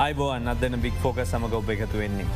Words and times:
අයිබෝන් 0.00 0.48
අදන 0.48 0.74
බික් 0.82 0.94
ෆෝක 1.02 1.18
සමඟ 1.22 1.54
ඔබ 1.56 1.70
එකතු 1.72 1.98
වෙන්නේ. 2.00 2.26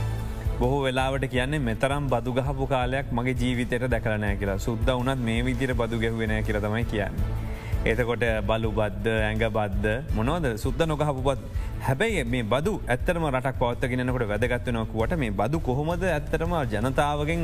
බොහෝ 0.58 0.80
වෙලාවට 0.84 1.24
කියන්නේ 1.34 1.60
මෙතරම් 1.68 2.08
බදු 2.12 2.34
ගහපු 2.38 2.66
කාලයක් 2.72 3.12
මගේ 3.18 3.34
ජීවිතයට 3.42 3.86
දැකලනෑ 3.94 4.36
කියලා 4.40 4.56
සුද්ද 4.64 4.90
වනත් 4.90 5.24
මේ 5.28 5.44
විදිර 5.46 5.72
බදු 5.80 6.00
ගැහුවෙනෑ 6.02 6.42
කියලතමයි 6.48 6.84
කියන්නේ. 6.92 7.53
එතකොට 7.84 8.24
බලු 8.48 8.70
බද්ද 8.72 9.06
ඇඟ 9.12 9.42
බද්ද 9.52 9.86
මොනවද? 10.16 10.46
සුද්ද 10.62 10.80
නොකහපු 10.88 11.22
බත් 11.26 11.40
හැබැයි 11.86 12.22
මේ 12.24 12.44
බදු 12.52 12.72
ඇත්තරම 12.88 13.24
රටක් 13.28 13.58
පවත්තගෙනකට 13.60 14.22
වැදගත්වනකුවට 14.30 15.16
මේ 15.22 15.34
බදු 15.40 15.60
කොහොමද 15.66 16.04
ඇත්තරම 16.10 16.54
ජනතාවගෙන් 16.72 17.42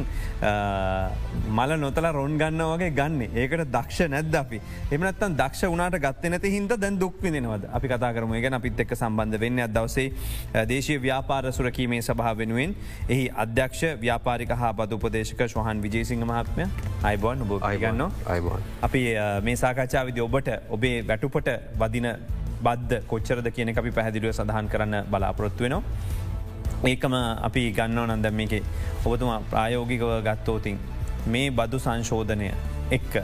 මල 1.57 1.75
නොතල 1.83 2.09
රොන් 2.17 2.39
ගන්න 2.41 2.63
වගේ 2.71 2.89
ගන්න? 3.01 3.37
ඒකට 3.37 3.67
දක්ෂ 3.75 4.09
නැද්ද 4.15 4.39
අපි? 4.41 4.63
එමනත්තන් 4.97 5.37
දක්ෂ 5.43 5.69
වනාට 5.75 5.99
ගත්ත 6.07 6.33
නැති 6.33 6.55
හින්ද 6.55 6.73
දැන් 6.85 6.97
දුක්විදිනවද 7.03 7.69
අපි 7.69 7.93
කතා 7.93 8.13
කරම. 8.17 8.33
ගැන 8.47 8.57
අපිත් 8.61 8.81
එක් 8.87 8.97
සම්බන්ධ 8.97 9.41
වෙන්න 9.45 9.65
අදවසේ 9.67 10.65
දේශය 10.73 10.97
ව්‍යාපාර 11.05 11.53
සුරකීමේ 11.59 12.01
සභහ 12.01 12.33
වෙනුවෙන් 12.41 12.75
එහි 13.09 13.29
අධ්‍යක්ෂ 13.45 13.85
ව්‍යාපාරික 14.07 14.57
හා 14.63 14.73
බද 14.81 14.97
උපදේශක 14.97 15.45
ශහන් 15.53 15.85
විජේසිංහ 15.85 16.25
මහත්මය. 16.33 16.71
අයිබෝන් 17.05 17.45
බ 17.45 17.61
අයිගන්න 17.73 18.09
අයිබෝන් 18.25 18.67
අපි 18.89 19.05
මේ 19.45 19.57
සාකච්ඡාවිදි 19.67 20.29
ඔබට 20.31 20.49
ඔබේ 20.71 20.97
වැටුපට 21.03 21.49
වදින 21.77 22.07
බද්ධ 22.63 23.03
කොච්චරද 23.07 23.47
කියන 23.51 23.75
අපි 23.75 23.91
පැහැදිලිව 23.91 24.33
සඳහන් 24.33 24.69
කරන්න 24.69 24.97
බලාපොරොත්තු 25.07 25.65
වෙනවා. 25.65 25.83
ඒකම 26.85 27.15
අපි 27.43 27.63
ගන්නව 27.73 28.07
නන්දම් 28.09 28.35
මේක 28.35 28.55
ඔබතුමා 29.05 29.41
ප්‍රායෝගිකව 29.51 30.13
ගත්තෝතින් 30.23 30.79
මේ 31.27 31.51
බදු 31.53 31.79
සංශෝධනය 31.79 32.49
එක්ක 32.91 33.15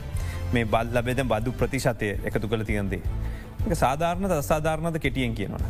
මේ 0.53 0.65
බල් 0.67 0.93
ලබෙද 0.93 1.23
බදු 1.25 1.53
ප්‍රතිශතය 1.55 2.11
එකතු 2.25 2.49
කළ 2.49 2.65
තියන්දේ. 2.65 3.03
සාධාරණද 3.75 4.33
අසාධාරණද 4.33 4.99
කෙටියෙන් 4.99 5.35
කියනවන. 5.35 5.65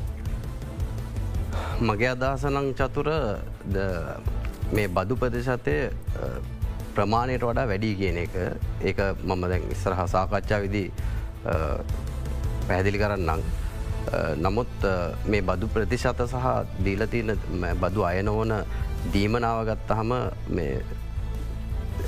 මගේ 1.82 2.10
අදහසනං 2.10 2.74
චතුර 2.74 3.08
මේ 4.72 4.88
බදු 4.90 5.16
ප්‍රතිශතය 5.16 5.76
ප්‍රමාණයට 6.94 7.42
වඩා 7.42 7.66
වැඩි 7.66 7.94
කියන 7.94 8.18
එක 8.18 8.34
ඒක 8.82 8.98
මම 9.22 9.42
දැන් 9.44 9.70
ඉස්සරහ 9.70 10.00
සාකච්ඡා 10.08 10.60
විදි 10.60 10.84
පැහැදිලි 12.66 12.98
කරන්නම්. 12.98 13.40
නමුත් 14.38 14.84
මේ 15.26 15.42
බදු 15.42 15.66
ප්‍රතිශත 15.68 16.20
සහ 16.26 16.46
දීලතින 16.84 17.32
බදු 17.80 18.04
අයනෝන 18.04 18.52
දීමනාව 19.12 19.58
ගත්තහම 19.68 20.12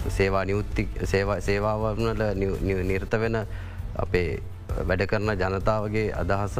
සේවා 0.08 0.44
නියුත්ති 0.44 0.88
සේවාවනල 1.40 2.22
නිර්ත 2.90 3.12
වෙන 3.20 3.36
අපේ 3.96 4.30
වැඩ 4.88 5.02
කරන 5.10 5.30
ජනතාවගේ 5.34 6.08
අදහස 6.22 6.56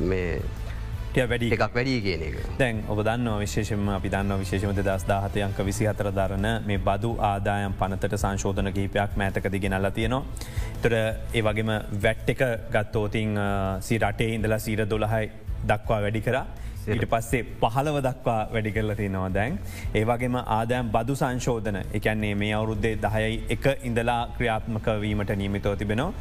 මේ 0.00 0.30
වැඩි 1.24 1.48
එකක් 1.52 1.74
වැඩි 1.74 1.94
කියන 2.00 2.22
එක 2.22 2.36
දැන් 2.58 2.82
ඔබ 2.88 3.00
දන්න 3.00 3.38
විශේෂම 3.38 3.88
අපි 3.90 4.08
දන්න 4.08 4.42
විශේෂමත 4.42 4.82
දස් 4.82 5.06
දාහතයංක 5.06 5.62
විසි 5.64 5.86
හතර 5.86 6.10
දරන 6.12 6.46
මේ 6.66 6.78
බදු 6.80 7.14
ආදායම් 7.22 7.78
පනතට 7.80 8.16
සංශෝධන 8.16 8.72
කහිපයක් 8.72 9.16
මෑතකදි 9.16 9.60
ගෙනල්ල 9.60 9.90
තියෙනවා. 9.90 10.22
තොර 10.82 10.94
ඒ 10.94 11.42
වගේම 11.42 11.72
වැට් 12.02 12.30
එක 12.30 12.44
ගත්තෝතින් 12.72 13.34
සිරටේ 13.80 14.30
ඉඳලා 14.34 14.58
සීර 14.58 14.86
දොළහයි 14.86 15.26
දක්වා 15.64 16.00
වැඩි 16.02 16.20
කරා. 16.20 16.46
ඊට 16.86 17.06
පස්සේ 17.06 17.42
පහළව 17.60 17.96
දක්වා 18.00 18.40
වැඩි 18.52 18.72
කරල 18.72 18.94
තිනවා 18.94 19.30
දැන්. 19.30 19.58
ඒවගේම 19.94 20.36
ආදෑම් 20.36 20.90
බදු 20.90 21.14
සංශෝධන 21.14 21.78
එකන්නේ 21.92 22.34
මේ 22.34 22.52
අවුරුද්දේ 22.54 22.94
දහයයි 22.98 23.36
එක 23.50 23.66
ඉඳලා 23.82 24.22
ක්‍රියාත්මක 24.36 24.88
වීමට 25.00 25.32
නීමිතව 25.36 25.76
තිබෙනවා. 25.76 26.12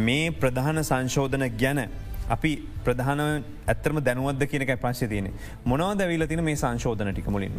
මේ 0.00 0.30
ප්‍රධාන 0.32 0.84
සංශෝධන 0.84 1.46
ගැන 1.62 1.80
අපි 2.28 2.50
ප්‍රධාන 2.84 3.20
ඇත්තරම 3.68 3.98
දැනුවද 4.04 4.44
කියනක 4.52 4.72
ප්‍රශ්ය 4.84 5.08
තියන 5.08 5.26
මොනවද 5.64 6.04
ඇවිල 6.04 6.26
තින 6.26 6.44
මේ 6.44 6.56
සංශෝධන 6.56 7.12
ටික 7.12 7.28
මුලින්ම. 7.28 7.58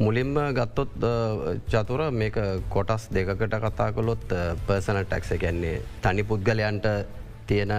මුලින්ම 0.00 0.34
ගත්තොත් 0.58 0.90
චතුර 1.68 2.10
මේක 2.12 2.36
කොටස් 2.70 3.08
දෙකට 3.10 3.56
කතා 3.64 3.92
කොළොත් 3.92 4.26
පර්සනල් 4.66 5.04
ටැක්ස 5.04 5.32
ගැන්නේ 5.44 5.80
තනි 6.02 6.22
පුද්ගලයන්ට 6.22 6.86
තියෙන 7.46 7.72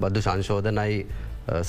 බදු 0.00 0.20
සංශෝධනයි 0.28 1.06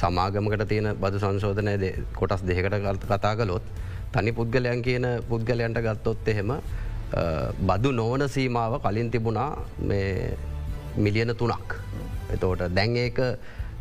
සමාගමකට 0.02 0.68
තියෙන 0.68 0.96
බදු 0.96 1.20
සංශෝධනය 1.20 1.92
කොටස් 2.14 2.46
දෙකට 2.48 3.06
කතා 3.06 3.36
කළොත් 3.36 3.68
තනි 4.14 4.32
පුද්ගලයන් 4.32 4.82
කියන 4.82 5.06
පුද්ගලයන්ට 5.30 5.84
ගත්තොත් 5.88 6.28
එහෙම 6.28 6.56
බදු 7.70 7.92
නොවන 7.92 8.30
සීමාව 8.30 8.80
කලින් 8.82 9.12
තිබුණා 9.12 9.52
මිලියන 10.98 11.36
තුනක්. 11.36 11.76
එතෝට 12.36 12.64
දැන් 12.78 12.96
ඒක 13.06 13.20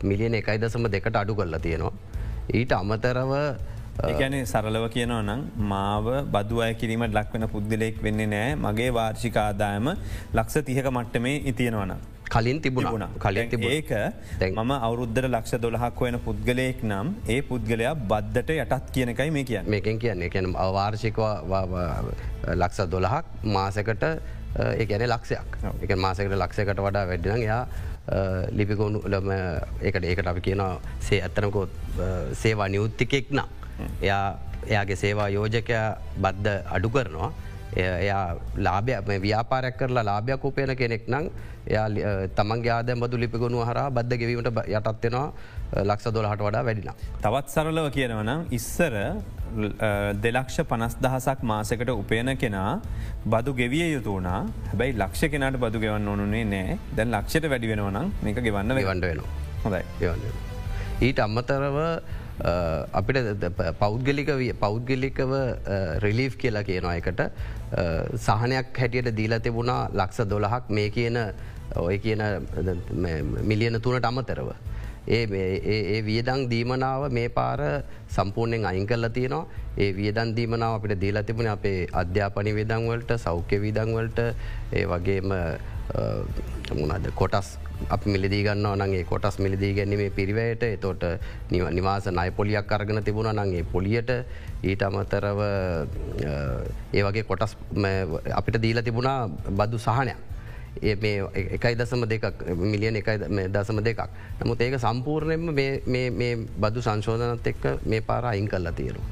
මිලියන 0.04 0.34
එකයි 0.40 0.58
දසම 0.62 0.88
දෙකට 0.94 1.20
අඩු 1.22 1.38
කරලා 1.40 1.62
තියෙනවා. 1.66 1.94
ඊට 2.50 2.72
අමතරව 2.72 3.32
ඒගැන 4.02 4.34
සරලව 4.46 4.86
කියනවා 4.94 5.22
නම් 5.22 5.40
මාව 5.72 6.06
බදු 6.34 6.62
අය 6.66 6.72
කිරීමට 6.80 7.14
ලක්වෙන 7.18 7.48
පුද්ගලෙක් 7.54 8.02
වෙන්නේ 8.06 8.30
නෑ. 8.34 8.56
මගේ 8.56 8.90
වාර්ෂික 8.98 9.36
ආදායම 9.36 9.92
ලක්ෂ 10.34 10.64
තියක 10.68 10.88
මට්ටමේ 10.90 11.36
ඉතියෙනවන. 11.50 11.92
කලින් 12.34 12.60
තිබුණ. 12.60 13.04
කලින් 13.18 13.48
ඒක 13.70 13.92
මම 14.48 14.72
අවුද්ධර 14.78 15.28
ලක්ෂ 15.28 15.60
දොළහක් 15.64 16.00
වයන 16.00 16.18
පුද්ගලයෙක් 16.26 16.82
නම් 16.82 17.14
ඒ 17.28 17.40
පුද්ගලයා 17.42 17.94
බද්ධට 18.12 18.50
යටත් 18.56 18.92
කියනකයි 18.94 19.30
මේ 19.30 19.44
කිය 19.44 19.60
මේකෙන් 19.66 19.98
කියන්නේ. 19.98 20.30
කියන 20.30 20.54
අවාර්ෂිකවා 20.56 21.34
ලක්ෂ 22.54 22.88
දොළහක් 22.90 23.24
මාසකට 23.56 24.04
ඒ 24.60 24.86
ගැන 24.86 25.06
ලක්ෂයක්. 25.08 25.50
එක 25.84 25.96
මාසකට 25.96 26.38
ලක්ෂකට 26.42 26.80
වඩා 26.86 27.04
වැඩ්ඩන 27.10 27.44
යා 27.44 27.62
ලිපිගොුණු 28.58 29.02
ලම 29.12 29.30
ඒකට 29.82 30.04
ඒකට 30.04 30.26
අපි 30.32 30.40
කියනවා 30.48 30.80
සේ 31.08 31.20
ඇත්තනකොත් 31.26 31.70
සේවා 32.42 32.68
නියුත්තිකෙක් 32.74 33.30
නම්. 33.30 33.48
එයා 34.02 34.26
එයාගේ 34.66 34.96
සේවා 35.04 35.28
යෝජකයා 35.36 35.88
බද්ධ 36.24 36.74
අඩු 36.76 36.90
කරනවා. 36.96 37.32
එයා 37.76 38.36
ලාභය 38.56 39.18
ව්‍යාපාරයක් 39.18 39.76
කරලා 39.78 40.04
ලාභයක් 40.04 40.44
උපයන 40.44 40.74
කෙනෙක් 40.76 41.08
නම් 41.08 41.30
එයා 41.66 41.86
තමන්ගේ 42.36 42.72
ආද 42.76 42.90
බදු 43.02 43.16
ලිපිගුණු 43.16 43.64
හර 43.64 43.78
බද්ධ 43.90 44.18
ගෙවීමට 44.22 44.48
යටත්වෙනවා 44.48 45.26
ලක්ෂ 45.82 46.12
දොලහට 46.12 46.42
වඩා 46.46 46.64
වැඩිනා. 46.64 46.94
තවත් 47.22 47.48
සරලව 47.48 47.88
කියනවනම් 47.96 48.46
ඉස්සර 48.50 48.94
දෙලක්ෂ 50.24 50.58
පනස් 50.70 50.96
දහසක් 51.00 51.42
මාසකට 51.42 51.90
උපයන 51.90 52.36
කෙනා 52.36 52.80
බදු 53.26 53.54
ගෙවිය 53.54 53.86
යුතුනා 53.92 54.40
හැබැයි 54.68 54.98
ලක්ෂ 54.98 55.32
කෙනට 55.32 55.60
බදු 55.64 55.80
ගෙවන්න 55.80 56.08
ඕනුනේ 56.08 56.44
නෑ. 56.44 56.78
දැන් 56.96 57.10
ලක්ෂට 57.10 57.48
වැඩි 57.48 57.72
වෙනවනම් 57.72 58.12
මේක 58.22 58.42
ගෙවන්න 58.48 58.76
වන්න 58.80 59.06
වෙනවා. 59.06 59.30
හොඳයි. 59.64 59.82
ඊට 61.00 61.18
අම්මතරව 61.18 61.78
අපිට 62.42 63.46
පෞද්ගලික 63.78 64.30
පෞද්ගලිකව 64.64 65.32
රිලිෆ් 66.04 66.36
කියලා 66.42 66.64
කියනවා 66.68 66.96
එකට 67.00 67.22
සහනයක් 68.26 68.78
හැටියට 68.78 69.16
දීල 69.20 69.38
තිබුණා 69.46 69.80
ලක්ෂ 69.94 70.28
දොළහක් 70.34 70.70
මේ 70.70 70.90
කියන 70.90 71.18
ඔය 71.76 71.98
කියන 71.98 72.22
මිලියන 73.50 73.80
තුනට 73.80 74.04
අමතරව. 74.04 74.50
ඒ 75.08 76.02
වියදං 76.08 76.42
දීමනාව 76.50 77.08
මේ 77.10 77.28
පාර 77.28 77.60
සම්පූර්ණයෙන් 78.16 78.66
අයින් 78.70 78.86
කල්ල 78.86 79.08
තියෙනවා 79.16 79.46
ඒ 79.78 79.90
වියදන් 79.96 80.34
දීමනාව 80.36 80.76
අපිට 80.76 81.00
දීලා 81.00 81.22
තිබුණ 81.22 81.50
අපේ 81.54 81.88
අධ්‍යාපනි 82.02 82.52
විදංවලට 82.58 83.10
සෞඛ්‍ය 83.24 83.58
විදංවලට 83.64 84.20
ඒ 84.72 84.84
වගේම 84.92 85.34
මුණද 86.80 87.06
කොටස් 87.20 87.48
අප 87.88 88.06
මිලිදී 88.06 88.42
ගන්න 88.44 88.82
නගේ 88.84 89.04
කොටස් 89.04 89.38
මිලිදී 89.38 89.74
ගැනීමේ 89.74 90.10
පිරිවයට 90.10 90.62
එතෝට 90.62 91.04
නිවාස 91.50 92.06
නය 92.08 92.30
පොලියක් 92.30 92.72
අරගෙන 92.72 93.04
තිබුණ 93.04 93.30
නගේ 93.34 93.64
පොලියට 93.64 94.10
ඊට 94.62 94.82
අමතරව 94.82 95.40
ඒ 96.92 97.02
වගේ 97.02 97.24
කොටස් 97.24 97.56
අපිට 98.32 98.62
දීලා 98.62 98.82
තිබුණා 98.82 99.28
බදු 99.28 99.78
සහනයක්. 99.78 100.16
ඒ 100.82 100.96
මේ 100.96 101.16
එකයි 101.56 101.74
දසම 101.76 102.04
දෙකක් 102.08 102.44
මිලියන 102.56 102.96
එකයි 102.96 103.48
දසම 103.48 103.80
දෙකක්. 103.84 104.00
නමුත් 104.40 104.60
ඒක 104.60 104.78
සම්පූර්ණයෙන්ම 104.78 105.50
මේ 106.18 106.36
බදු 106.58 106.80
සංශෝධනත් 106.80 107.46
එක්ක 107.46 107.64
මේ 107.86 108.00
පාර 108.02 108.24
අයින් 108.26 108.48
කල්ලා 108.48 108.72
තියෙනු. 108.72 109.02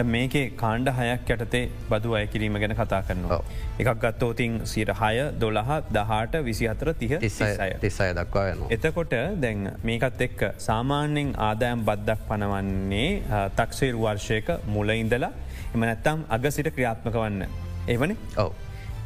මේකේ 0.00 0.44
කාණ්ඩ 0.56 0.88
හයක් 0.98 1.30
යටතේ 1.34 1.62
බදු 1.90 2.14
අය 2.18 2.26
කිරීම 2.26 2.54
ගැන 2.62 2.74
කතා 2.80 3.02
කරනවා. 3.08 3.40
එකක් 3.78 3.90
ගත්තෝතින් 4.04 4.60
සීර 4.64 4.94
හය 5.00 5.14
දොළහ 5.40 5.70
දහට 5.96 6.42
විසි 6.48 6.66
හතර 6.66 6.92
තිහ 6.94 7.12
තිස්සය 7.20 8.08
දක්වා 8.18 8.46
යන. 8.52 8.64
එතකොට 8.70 9.14
දැන් 9.42 9.70
මේකත් 9.84 10.20
එක්ක 10.28 10.40
සාමාන්‍යෙන් 10.58 11.34
ආදායම් 11.48 11.84
බද්දක් 11.84 12.28
පනවන්නේ 12.28 13.10
තක්සේර් 13.60 13.94
වර්ෂයක 13.96 14.48
මුල 14.66 14.88
ඉඳලා 14.90 15.32
එම 15.74 15.80
නැත්තම් 15.80 16.26
අග 16.28 16.50
සිට 16.50 16.74
ක්‍රියාත්මක 16.74 17.14
වන්න. 17.14 17.46
එවනි 17.88 18.16
ඔව. 18.36 18.52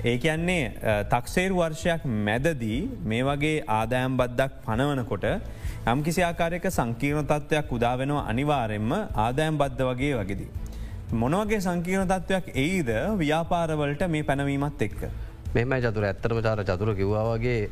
ඒ 0.05 0.19
කියන්නේ 0.19 0.65
තක්සේර් 1.13 1.53
වර්ෂයක් 1.53 2.05
මැදදී 2.27 2.81
මේ 3.05 3.23
වගේ 3.29 3.65
ආදායම් 3.79 4.17
බද්දක් 4.21 4.53
පනවනකොට 4.67 5.27
යම් 5.93 6.03
කිසි 6.07 6.23
ආකාරයක 6.23 6.65
සංකීර්ණ 6.71 7.27
තත්ත්වයක් 7.33 7.73
උදාවෙනවා 7.77 8.23
අනිවාරෙන්ම 8.31 8.93
ආදායම් 8.95 9.59
බද්ධ 9.59 9.85
වගේ 9.91 10.15
වගෙදී. 10.21 10.49
මොනවගේ 11.13 11.61
සංකීර්ණ 11.61 12.09
තත්ත්වයක් 12.11 12.49
එයිද 12.55 12.89
ව්‍යාපාරවලට 13.19 14.09
මේ 14.11 14.25
පැනවීමත් 14.25 14.83
එක්ක. 14.83 15.07
මෙම 15.55 15.71
චතුර 15.81 16.05
ඇත්තරම 16.05 16.43
චාර 16.43 16.65
චතුර 16.65 16.95
කිව්වාවගේ 16.95 17.71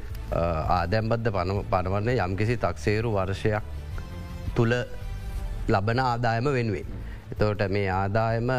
ආදැම්බද්ධ 0.77 1.31
පනවන්නේ 1.71 2.15
යම්කිසි 2.17 2.57
තක්සේරු 2.57 3.11
වර්ෂයක් 3.11 3.63
තුළ 4.55 4.75
ලබන 5.69 5.99
ආදායම 5.99 6.45
වෙනුවෙන්. 6.45 6.87
එතවට 7.33 7.69
මේ 7.71 7.91
ආදායම 7.91 8.51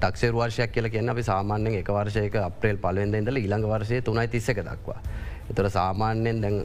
තක්ෂේ 0.00 0.32
වර්ෂයක් 0.32 0.72
කියල 0.72 0.88
කියන්න 0.88 1.10
අපි 1.10 1.22
සාමාන්‍යෙන් 1.22 1.80
එක 1.82 1.90
වර්ෂයක 1.90 2.36
අප්‍රේල් 2.46 2.78
පලවෙන්ද 2.78 3.14
ඉඳල 3.14 3.42
ඉළඟ 3.42 3.66
වර්ෂය 3.66 4.02
තුනයි 4.02 4.28
තිස්සක 4.28 4.62
දක්වා. 4.62 5.00
එතොර 5.50 5.70
සාමාන්‍යයෙන් 5.70 6.40
දැන් 6.40 6.62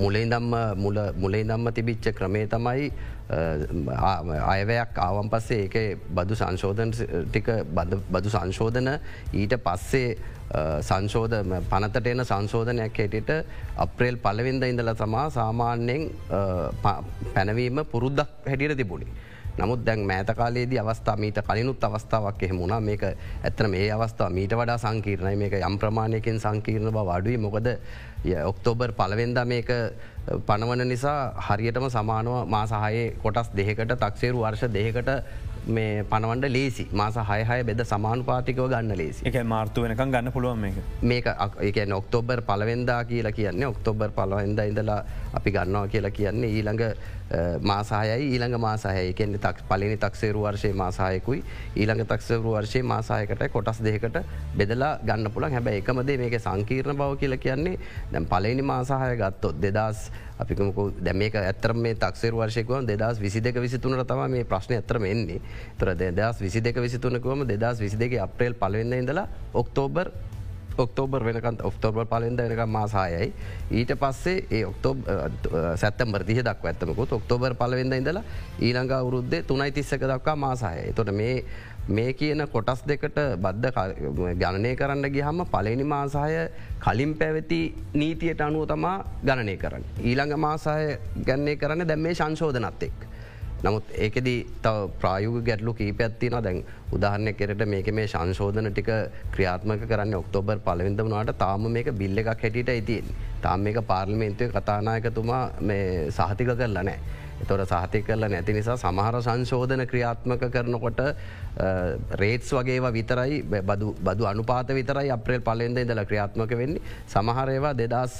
මුලේ 0.00 0.24
දම්ම 0.32 0.80
මුලේ 1.20 1.44
දම්ම 1.44 1.72
තිබිච්ච 1.76 2.14
ක්‍රමේ 2.16 2.46
තමයි 2.46 2.88
අයවයක් 3.32 4.98
ආවන් 4.98 5.30
පස්සේ 5.32 5.64
ඒක 5.64 6.04
බදු 6.10 6.36
සංශෝධන 6.36 6.92
ටික 6.92 7.48
බදු 8.10 8.28
සංශෝධන 8.28 8.92
ඊට 9.32 9.56
පස්සේ 9.64 10.16
සංශෝධ 10.82 11.36
පනතට 11.70 12.06
එන 12.12 12.24
සංශෝධනයක් 12.24 12.98
හැටියට 12.98 13.32
අප්‍රේල් 13.86 14.16
පලවින්ද 14.18 14.64
ඉඳල 14.68 14.94
තමා 14.94 15.26
සාමාන්‍යයෙන් 15.30 16.08
පැනවීම 17.34 17.84
පුරුද්දක් 17.92 18.48
හැටියට 18.48 18.76
තිබුණේ. 18.76 19.20
නමුත් 19.52 19.84
දැන් 19.86 20.06
මෑතකාලේදී 20.08 20.78
අවස්ථා 20.80 21.16
මීට 21.16 21.38
කලිනුත් 21.48 21.84
අවස්ථාවක් 21.84 22.42
එහෙමුණා 22.42 22.80
මේක 22.80 23.02
ඇත්තන 23.04 23.70
මේ 23.70 23.90
අවස්ථා 23.92 24.30
මීට 24.30 24.54
වඩා 24.56 24.78
සංකීර්ණයි. 24.78 25.36
මේක 25.36 25.54
යම් 25.60 25.78
ප්‍රමාණයකින් 25.78 26.40
සංකීර්ණ 26.40 26.92
බව 26.92 27.08
අඩුයි. 27.16 27.36
මොකද 27.36 27.68
ඔක්තෝබර් 28.44 28.92
පලවෙන්ද 28.92 29.38
මේක 29.46 29.70
පනවන 30.22 30.86
නිසා 30.86 31.34
හරියටම 31.38 31.86
සමානව 31.90 32.34
මාසාහයේ 32.48 33.06
කොටස් 33.22 33.48
දෙකට 33.52 33.94
තක්සේරු 33.96 34.38
වර්ෂ 34.40 34.74
දෙකට 34.74 35.10
මේ 35.66 36.04
පනවන්ඩ 36.04 36.48
ලේසි. 36.48 36.86
මාස 36.92 37.14
හයහය 37.14 37.62
බෙද 37.64 37.80
සමානු 37.84 38.24
පාතිකව 38.24 38.68
ගන්න 38.68 38.96
ලේසි. 38.96 39.24
එක 39.24 39.36
මාර්තු 39.44 39.82
වෙනකම් 39.82 40.10
ගන්න 40.10 40.32
පුළුවන් 40.32 40.58
මේක. 40.58 40.74
මේක 41.02 41.26
එක 41.60 41.78
ඔක්තෝබර් 41.92 42.42
පලවෙන්දා 42.42 43.04
කියලා 43.04 43.32
කියන්නේ 43.32 43.66
ඔක්තෝබර් 43.66 44.10
පලවෙන්ද 44.10 44.58
ඉඳලා 44.60 45.04
අපි 45.32 45.50
ගන්නවා 45.50 45.88
කියලා 45.88 46.10
කියන්නේ 46.10 46.50
ඊළඟ 46.50 46.82
මාසායයි 47.62 48.28
ඊළඟ 48.28 48.58
මාසාහය 48.58 49.12
කෙන්නෙ 49.12 49.38
තක් 49.38 49.68
පලනි 49.68 49.96
තක්සේරු 49.98 50.42
වර්ෂය 50.42 50.72
මාසායකුයි 50.74 51.44
ඊළඟ 51.76 52.04
තක්සරු 52.06 52.42
වර්ෂය 52.48 52.82
මාසායකට 52.84 53.46
කොටස් 53.50 53.80
දෙකට 53.80 54.18
බෙදලා 54.54 54.98
ගන්න 55.00 55.30
පුළන් 55.30 55.52
හැබැ 55.52 55.78
එකමදේ 55.78 56.18
මේක 56.18 56.36
සංකීර්ණ 56.38 56.96
බව 56.96 57.16
කියලා 57.16 57.38
කියන්නේ 57.38 57.78
දැම් 58.12 58.26
පලනි 58.26 58.62
මාසාහය 58.64 59.16
ගත්තොත් 59.16 59.56
දෙදස් 59.58 60.10
අපිකමකු 60.38 60.84
දැ 60.98 61.14
මේක 61.14 61.34
ඇතරම 61.36 61.78
මේ 61.78 61.94
තක්සේර 61.96 62.34
වර්ෂයකව 62.34 62.84
දෙදස් 62.84 63.20
විසි 63.20 63.40
දෙක 63.40 63.56
විසිතුනට 63.56 64.04
තම 64.04 64.22
මේ 64.28 64.44
ප්‍රශ්න 64.44 64.74
ඇතරම 64.74 65.04
එන්නේ. 65.04 65.40
තොර 65.78 65.94
දෙදස් 65.94 66.40
විසි 66.40 66.60
දෙක 66.60 66.76
විසිතුනකවම 66.78 67.46
දෙදස් 67.46 67.80
විසි 67.80 67.96
දෙක 67.96 68.18
අප්‍රේල් 68.18 68.54
පලවෙන්න 68.54 68.92
ඉඳලා 68.94 69.26
ඔක්තෝබර් 69.54 70.10
ඔක්තෝබර් 70.78 71.24
වෙනකන් 71.24 71.58
ඔක්තෝබර් 71.62 72.06
පලෙන්ද 72.06 72.40
වෙනක 72.40 72.66
මාසායයි 72.68 73.32
ඊට 73.72 73.92
පස්සේ 73.96 74.46
ඒ 74.50 74.64
ඔක්තෝබ 74.64 75.04
සැත්තම්බර් 75.76 76.24
දිහ 76.24 76.40
දක් 76.40 76.64
ඇත්තමකුත් 76.64 77.12
ඔක්තෝබර් 77.12 77.54
පලවෙද 77.54 77.92
ඉඳලා 77.92 78.24
ඊළඟ 78.60 78.92
අවුරුද්දේ 78.92 79.42
තුනයි 79.42 79.70
තිස්සක 79.72 80.02
දක්වා 80.04 80.36
මාසාය 80.36 80.92
තොට 80.92 81.12
මේ 81.12 81.44
මේ 81.88 82.12
කියන 82.14 82.46
කොටස් 82.46 82.84
දෙකට 82.84 83.18
බද්ධ 83.38 83.72
ගණනය 84.34 84.76
කරන්න 84.76 85.08
ගිහම 85.10 85.44
පලනි 85.46 85.84
මාසාය 85.84 86.48
කලින් 86.80 87.14
පැවති 87.14 87.74
නීතියට 87.94 88.40
අනුව 88.40 88.66
තමා 88.66 89.04
ගණනය 89.22 89.56
කරන්න. 89.56 89.84
ඊළඟ 90.00 90.38
මාසාය 90.38 90.98
ගැන්නේ 91.26 91.56
කරන්න 91.56 91.86
දැම් 91.86 92.00
මේ 92.00 92.14
සංශෝධනත් 92.14 92.82
එක්. 92.82 92.98
නමුත් 93.64 93.84
ඒකෙදී 94.04 94.38
තව 94.64 94.86
ප්‍රායුග 95.00 95.36
ගැටලු 95.48 95.74
කීපැත්තින 95.80 96.36
දැන් 96.46 96.58
උදාහරණය 96.92 97.32
කෙරට 97.40 97.64
මේක 97.74 97.90
මේ 97.98 98.06
සංශෝධන 98.06 98.70
ටික 98.70 98.90
ක්‍රියාත්මක 99.34 99.86
කරන්න 99.90 100.18
ඔක්තෝබර් 100.20 100.58
පලවිඳ 100.66 101.02
වනාට 101.08 101.34
තාම 101.38 101.66
මේක 101.78 101.90
බිල්ල 102.02 102.22
එකක් 102.22 102.32
හැටියට 102.34 102.72
ඇතින් 102.74 103.10
තාම 103.42 103.66
මේක 103.68 103.80
පාර්ලිමේන්තුවය 103.92 104.50
කතානායකතුමා 104.50 105.44
සහතික 106.10 106.54
කරලා 106.60 106.86
නෑ. 106.90 106.98
තොට 107.48 107.62
සහති 107.70 108.02
කරල 108.06 108.24
නැති 108.30 108.52
නිසා 108.54 108.76
සමහර 108.76 109.16
සංශෝධන 109.26 109.86
ක්‍රියාත්මක 109.90 110.44
කරනකොට 110.54 111.00
රේට්ස් 112.22 112.52
වගේ 112.58 112.92
විතරයි 112.96 113.42
බදු 114.08 114.28
අනුපාත 114.32 114.68
විතරයි 114.78 115.10
අප්‍රේල් 115.10 115.42
පලෙන්ද 115.48 115.78
ඉදල 115.78 116.02
ක්‍රියාත්මක 116.10 116.54
වෙන්නේ. 116.62 116.82
සමහරේවා 117.14 117.74
දෙදස් 117.74 118.14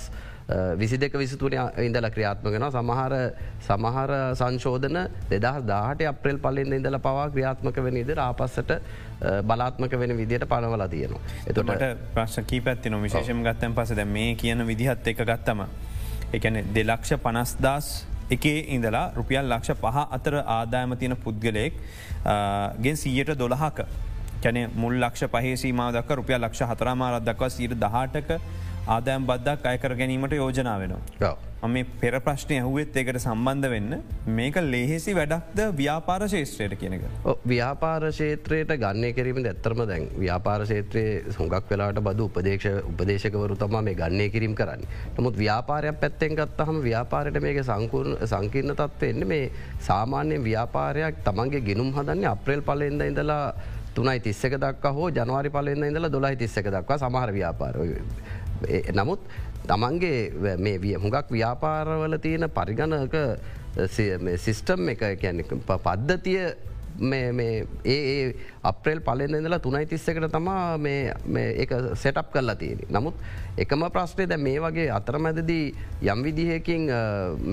විසි 0.76 0.98
දෙක 0.98 1.14
විසිතුන 1.14 1.54
ඉඳල 1.78 2.08
ක්‍රියාත්මගෙන 2.10 2.66
සමහර 2.70 3.14
සමහර 3.60 4.10
සංශෝධන 4.34 4.98
දෙදහ 5.30 5.62
දාහට 5.64 6.02
අප්‍රේල් 6.04 6.38
පල්ලෙන්ද 6.38 6.72
ඉඳල 6.72 6.98
පවා 6.98 7.30
ක්‍රියාත්මක 7.30 7.76
වෙන 7.78 7.96
ඉදිර 7.96 8.18
ආපස්සට 8.20 8.72
බලාත්මක 9.44 9.92
වෙන 9.94 10.16
විදියට 10.16 10.46
පනවල 10.46 10.86
තියෙනවා. 10.88 11.20
එතට 11.46 12.04
ප්‍රශ් 12.14 12.38
කීපැත්තින 12.44 13.02
විශේෂම 13.02 13.42
ගත්තන් 13.42 13.74
පසද 13.74 14.06
මේ 14.06 14.34
කියන 14.36 14.66
විදිහත් 14.66 15.06
එක 15.06 15.24
ගත්තම. 15.24 15.66
එකන 16.32 16.62
දෙලක්ෂ 16.74 17.12
පනස්දස් 17.18 17.92
එකේ 18.30 18.58
ඉඳලා 18.68 19.12
රුපියල් 19.14 19.46
ලක්ෂ 19.46 19.76
පහ 19.76 20.06
අතර 20.10 20.34
ආදායම 20.38 20.96
තියෙන 20.96 21.16
පුද්ගලයෙක් 21.16 21.74
ගෙන් 22.80 22.96
සීයට 22.96 23.38
දොළහක 23.38 23.84
කැන 24.42 24.58
මුල් 24.74 24.94
ලක්ෂ 24.96 25.28
පහේසීම 25.28 25.82
දක් 25.92 26.10
රුපියල් 26.12 26.40
ලක්ෂ 26.40 26.62
හතරමාරත් 26.64 27.24
දක්වා 27.24 27.50
සීර 27.50 27.74
දහටක 27.76 28.30
ආදායම් 28.88 29.26
බද්දක් 29.26 29.66
අයකර 29.66 29.94
ගැනීමට 29.94 30.32
යෝජනා 30.34 30.78
වෙනවා. 30.80 31.34
මේ 31.68 31.84
පෙර 32.00 32.14
ප්‍රශ්නය 32.20 32.56
ඇහුවෙත් 32.58 32.96
එකට 32.96 33.18
සම්බන්ධ 33.18 33.68
වෙන්න 33.70 33.92
මේක 34.38 34.56
ලෙහෙසි 34.64 35.14
වැඩක්ද 35.14 35.60
ව්‍යාපාර 35.76 36.22
ශේත්‍රයට 36.28 36.74
කියනක. 36.80 37.04
ව්‍යාපාර 37.46 38.10
ශේත්‍රයට 38.12 38.72
ගන්න 38.76 39.14
කිරීම 39.14 39.38
ඇත්තරම 39.42 39.82
දැන් 39.86 40.08
ව්‍යාපාර 40.18 40.66
ශේත්‍රයේ 40.66 41.34
සොඟක් 41.36 41.70
වෙලාට 41.70 42.00
බදු 42.00 42.26
උපදේශ 42.30 42.66
උපදේශකවරු 42.82 43.56
තම 43.56 43.76
මේ 43.80 43.94
ගන්නේ 43.94 44.30
කිරීම 44.30 44.54
කරන්න. 44.54 44.82
නමුත් 45.18 45.36
ව්‍යාපාරයක් 45.36 46.00
පැත්තෙන් 46.00 46.34
ගත්තහම 46.34 46.80
ව්‍යාපාරයට 46.88 47.38
මේක 47.40 47.62
සංකූර්ණ 47.62 48.18
සංකීර්ණ 48.26 48.74
තත්වවෙන්න 48.74 49.28
මේ 49.28 49.52
සාමාන්‍යයෙන් 49.80 50.42
ව්‍යාපාරයක් 50.42 51.22
තමන්ගේ 51.24 51.62
ගෙනුම් 51.70 51.94
හදන්නේ 51.94 52.32
අප්‍රේල් 52.34 52.62
පලෙන්ද 52.62 53.02
ඉඳලා 53.02 53.54
තුනයි 53.94 54.20
තිස්සක 54.20 54.54
දක් 54.58 54.92
හෝ 54.92 55.08
ජනවාරි 55.10 55.50
පලෙන්න්න 55.50 55.84
ඉඳලා 55.84 56.10
දොලයි 56.10 56.36
තිස්සක 56.36 56.66
දක්වා 56.66 56.98
සමහර 56.98 57.32
ව්‍යාපාරය. 57.32 57.88
නමුත් 58.94 59.20
තමන්ගේ 59.68 60.56
මේ 60.58 60.78
විය 60.82 60.94
හුඟක් 60.96 61.30
ව්‍යාපාරවල 61.30 62.18
තියෙන 62.18 62.50
පරිගණක 62.50 63.16
සිිස්ටම් 63.88 64.88
එක 64.94 65.02
කියැනෙ 65.20 65.44
පද්ධතිය 65.66 66.44
ඒ 67.00 68.34
අප්‍රේල් 68.62 69.00
පලෙන් 69.00 69.34
ඉඳලා 69.34 69.58
තුනයි 69.58 69.86
තිස්සකට 69.86 70.26
තමා 70.32 70.76
ඒ 70.76 71.66
සෙටප් 71.94 72.32
කරලා 72.32 72.54
තියෙන. 72.54 72.80
නමුත් 72.90 73.14
එකම 73.56 73.84
ප්‍රශ්නය 73.94 74.26
දැ 74.28 74.38
මේ 74.38 74.60
වගේ 74.60 74.90
අතරමැදදී 74.90 75.74
යම් 76.02 76.22
විදිහකින් 76.22 76.90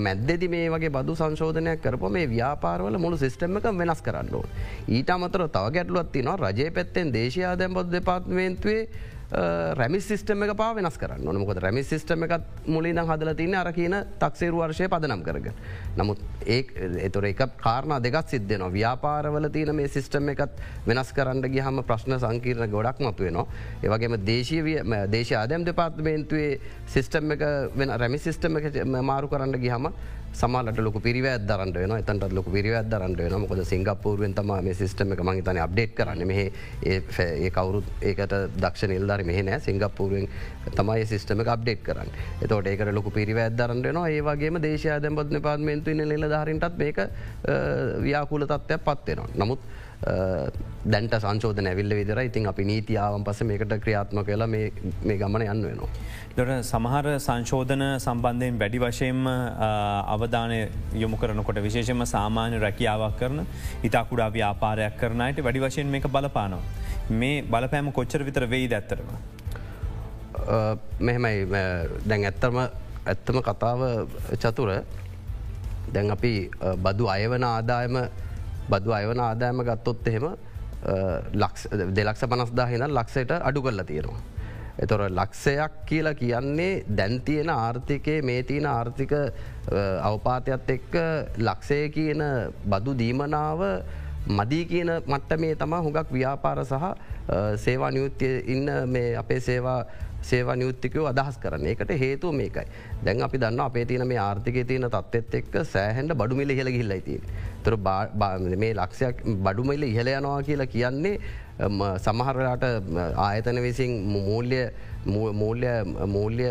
මැද්දෙදි 0.08 0.50
මේ 0.50 0.70
වගේ 0.70 0.90
බදු 0.90 1.16
සංශෝධනයක් 1.16 1.82
කරප 1.82 2.04
මේ 2.12 2.28
ව්‍යාපාරවල 2.28 2.98
මුළු 2.98 3.18
සිස්ටම 3.18 3.58
එක 3.58 3.70
වෙනස් 3.78 4.02
කරන්න 4.02 4.34
ඕ. 4.34 4.46
ඊට 4.88 5.10
අමතර 5.10 5.48
තව 5.48 5.72
ගැටලුවත් 5.78 6.12
තිනවා 6.12 6.52
රජය 6.52 6.72
පැත්තෙන් 6.72 7.14
දේශයාදැම් 7.14 7.74
බොද් 7.74 7.92
දෙපාත්මේන්තුවේ 7.92 8.84
රැමි 9.32 10.02
සිස්ටම 10.02 10.44
එක 10.44 10.56
පා 10.58 10.74
වෙනස් 10.74 10.98
කරන්න 10.98 11.22
නොනොකොද 11.22 11.60
රැමි 11.62 11.84
සිස්ටම 11.84 12.24
එකත් 12.26 12.66
මුලින් 12.66 12.98
හදල 12.98 13.36
තින 13.38 13.54
අර 13.56 13.72
කියන 13.72 13.96
තක්සේරු 14.20 14.58
වර්ෂය 14.58 14.88
පදනම් 14.90 15.22
කරග. 15.24 15.52
නමුත් 15.98 16.18
ඒ 16.48 16.66
එතුර 17.06 17.26
එක 17.26 17.44
කාරණ 17.62 18.02
දෙගත් 18.02 18.34
සිද්ධන 18.34 18.66
ව්‍යාපාරවල 18.74 19.50
තියන 19.54 19.76
මේ 19.76 19.88
සිස්ටම 19.88 20.30
එකත් 20.34 20.58
වෙනස් 20.88 21.14
කරන්න 21.14 21.46
ගහම 21.46 21.84
ප්‍රශ්න 21.84 22.18
සංකීර්ණ 22.18 22.72
ගොඩක් 22.72 23.00
මතුවෙනවා. 23.00 23.46
ඒවගේම 23.84 24.18
දේශීය 24.26 24.82
දේශ 25.08 25.34
අදම් 25.38 25.66
දෙපාත්මේන්තුවේ 25.66 26.60
සිස්ටම් 26.88 27.38
එක 27.38 27.46
වෙන 27.76 27.94
රැමි 27.94 28.18
සිස්ටම 28.18 28.58
එක 28.58 28.82
මාරු 29.04 29.30
කරන්න 29.30 29.62
ගහම 29.62 29.94
සමාලට 30.34 30.80
ලොක 30.80 31.02
පිරිවැත් 31.04 31.46
දරන්න 31.48 31.74
වෙන 31.74 31.92
එතන්ට 31.98 32.34
ලොක 32.34 32.48
පිරිවැත් 32.54 32.90
දරන්න 32.90 33.16
වෙන 33.18 33.42
මොකද 33.42 33.64
සිංගපූරුවෙන් 33.66 34.34
තම 34.34 34.52
මේ 34.64 34.74
සිස්ටම 34.74 35.14
එක 35.14 35.24
මහිතන 35.24 35.58
අප්ඩේට් 35.66 35.96
කරන්න. 35.96 36.28
මෙහ 36.28 36.52
ඒ 36.84 37.50
කවුරුත් 37.50 37.88
ඒකට 38.02 38.36
දක්ෂ 38.62 38.88
නිල්ධර 38.94 39.24
මෙහ 39.26 39.44
නෑ. 39.44 39.60
සිංගපූරුවෙන් 39.60 40.28
තමයි 40.76 41.06
සිස්ටම 41.06 41.44
අප්ඩේට් 41.46 41.84
කරන්න. 41.84 42.10
එතට 42.42 42.72
ඒකට 42.74 42.94
ලොක 42.94 43.12
පිරිවැත් 43.14 43.58
දරන්න 43.58 43.84
නවා 43.92 44.10
ඒවගේම 44.10 44.62
දේශය 44.62 44.96
දැබත්න 45.02 45.42
පාත්මේන්තු 45.42 45.94
නිල 45.94 46.30
ධාරින්ටත් 46.30 46.78
මේක 46.78 47.04
ව්‍යාකූල 48.06 48.46
තත්ත්වයක් 48.46 48.84
පත්වෙනවා. 48.86 49.30
නමුත් 49.36 49.60
දැන්ට 50.00 51.14
සංශෝධ 51.20 51.60
නැවිල්ල 51.62 51.94
විදර 52.00 52.20
ඉතින් 52.24 52.48
අපි 52.48 52.64
නීතියාවන් 52.64 53.24
පස 53.28 53.42
මේකට 53.44 53.74
ක්‍රියාත්ම 53.84 54.22
කලා 54.24 54.48
මේ 54.48 55.18
ගමන 55.22 55.44
යන්න 55.44 55.64
වෙනවා. 55.68 55.90
දොට 56.38 56.52
සමහර 56.64 57.08
සංශෝධන 57.20 57.84
සම්බන්ධයෙන් 58.00 58.60
වැඩි 58.62 58.80
වශයෙන්ම 58.84 59.28
අවධානය 60.16 60.60
යොමු 61.04 61.18
කරනකොට 61.24 61.60
විශේෂම 61.66 62.06
සාමාන්‍ය 62.14 62.62
රැකියාවක් 62.66 63.18
කරන 63.20 63.44
ඉතා 63.84 64.04
කුඩා 64.12 64.30
ව්‍යාපාරයක් 64.38 64.96
කරනයට 65.02 65.44
වැඩි 65.44 65.66
වශයෙන් 65.66 65.92
මේක 65.96 66.08
බලපානවා. 66.08 66.64
මේ 67.12 67.44
බලපෑම 67.44 67.92
කොච්චර 67.92 68.24
විතර 68.30 68.48
වෙයි 68.50 68.72
දැත්තරම. 68.76 69.12
මෙහෙමයි 71.00 71.46
දැන් 72.08 72.24
ඇත්තම 72.32 72.58
ඇත්තම 72.62 73.42
කතාව 73.50 73.82
චතුර 74.46 74.72
දැන් 75.94 76.12
අපි 76.12 76.34
බදු 76.88 77.12
අයවන 77.18 77.44
ආදායම 77.44 77.96
බදු 78.70 78.94
අයවන 78.94 79.20
ආදායම 79.20 79.64
ගත්තොත් 79.64 80.08
එහෙම 80.08 80.26
දෙලක්ෂ 81.96 82.26
පනස්දා 82.26 82.68
හින 82.68 82.86
ලක්ෂයට 82.90 83.32
අඩු 83.42 83.62
කරලා 83.62 83.86
තියෙනවා. 83.86 84.22
එතොර 84.80 85.02
ලක්ෂයක් 85.12 85.72
කියලා 85.86 86.14
කියන්නේ 86.16 86.84
දැන්තියෙන 86.98 87.50
ආර්ථිකය 87.52 88.22
මේ 88.22 88.44
තියන 88.44 88.66
ආර්ථික 88.66 89.14
අවපාතයක්ත් 90.02 90.70
එක්ක 90.70 90.94
ලක්ෂය 91.40 91.82
කියන 91.90 92.24
බදු 92.66 92.94
දීමනාව 93.02 93.64
මදී 94.30 94.66
කියන 94.66 94.92
මට්ට 95.02 95.40
මේ 95.40 95.56
තමා 95.56 95.82
හුඟක් 95.82 96.14
ව්‍යාපාර 96.14 96.64
සහ 96.66 96.86
සේවා 97.56 97.92
නියුත්තිය 97.92 98.36
ඉන්න 98.48 98.72
මේ 98.88 99.16
අපේ 99.18 99.40
සේවා 99.40 99.82
සේවා 100.22 100.56
නියුත්තිකයෝ 100.56 101.08
අදහස් 101.12 101.38
කරන 101.44 101.68
එකට 101.74 101.92
හේතුව 102.04 102.34
මේකයි. 102.40 102.66
දැන් 103.06 103.22
අපි 103.28 103.38
දන්න 103.38 103.60
අපේ 103.60 103.86
තියන 103.86 104.08
මේ 104.08 104.22
ආර්ථික 104.28 104.58
තියන 104.68 104.90
තත්ත් 104.96 105.42
එක්ක 105.42 105.60
සෑහන්ඩ 105.74 106.14
බඩුමිල 106.22 106.56
හෙල 106.62 106.72
හිල්ලයිති. 106.78 107.20
තුර 107.64 107.78
මේ 108.58 108.74
ලක්ෂයක් 108.74 109.24
බඩුමයිල 109.46 109.84
ඉහල 109.84 110.10
යනවා 110.16 110.42
කියලා 110.50 110.74
කියන්නේ 110.76 111.20
සමහරලාට 111.60 112.64
ආයතන 113.28 113.62
විසින් 113.62 113.92
මූල්‍ය 114.14 114.62
මූල්‍ය 115.06 115.68
මූල්‍ය 116.14 116.46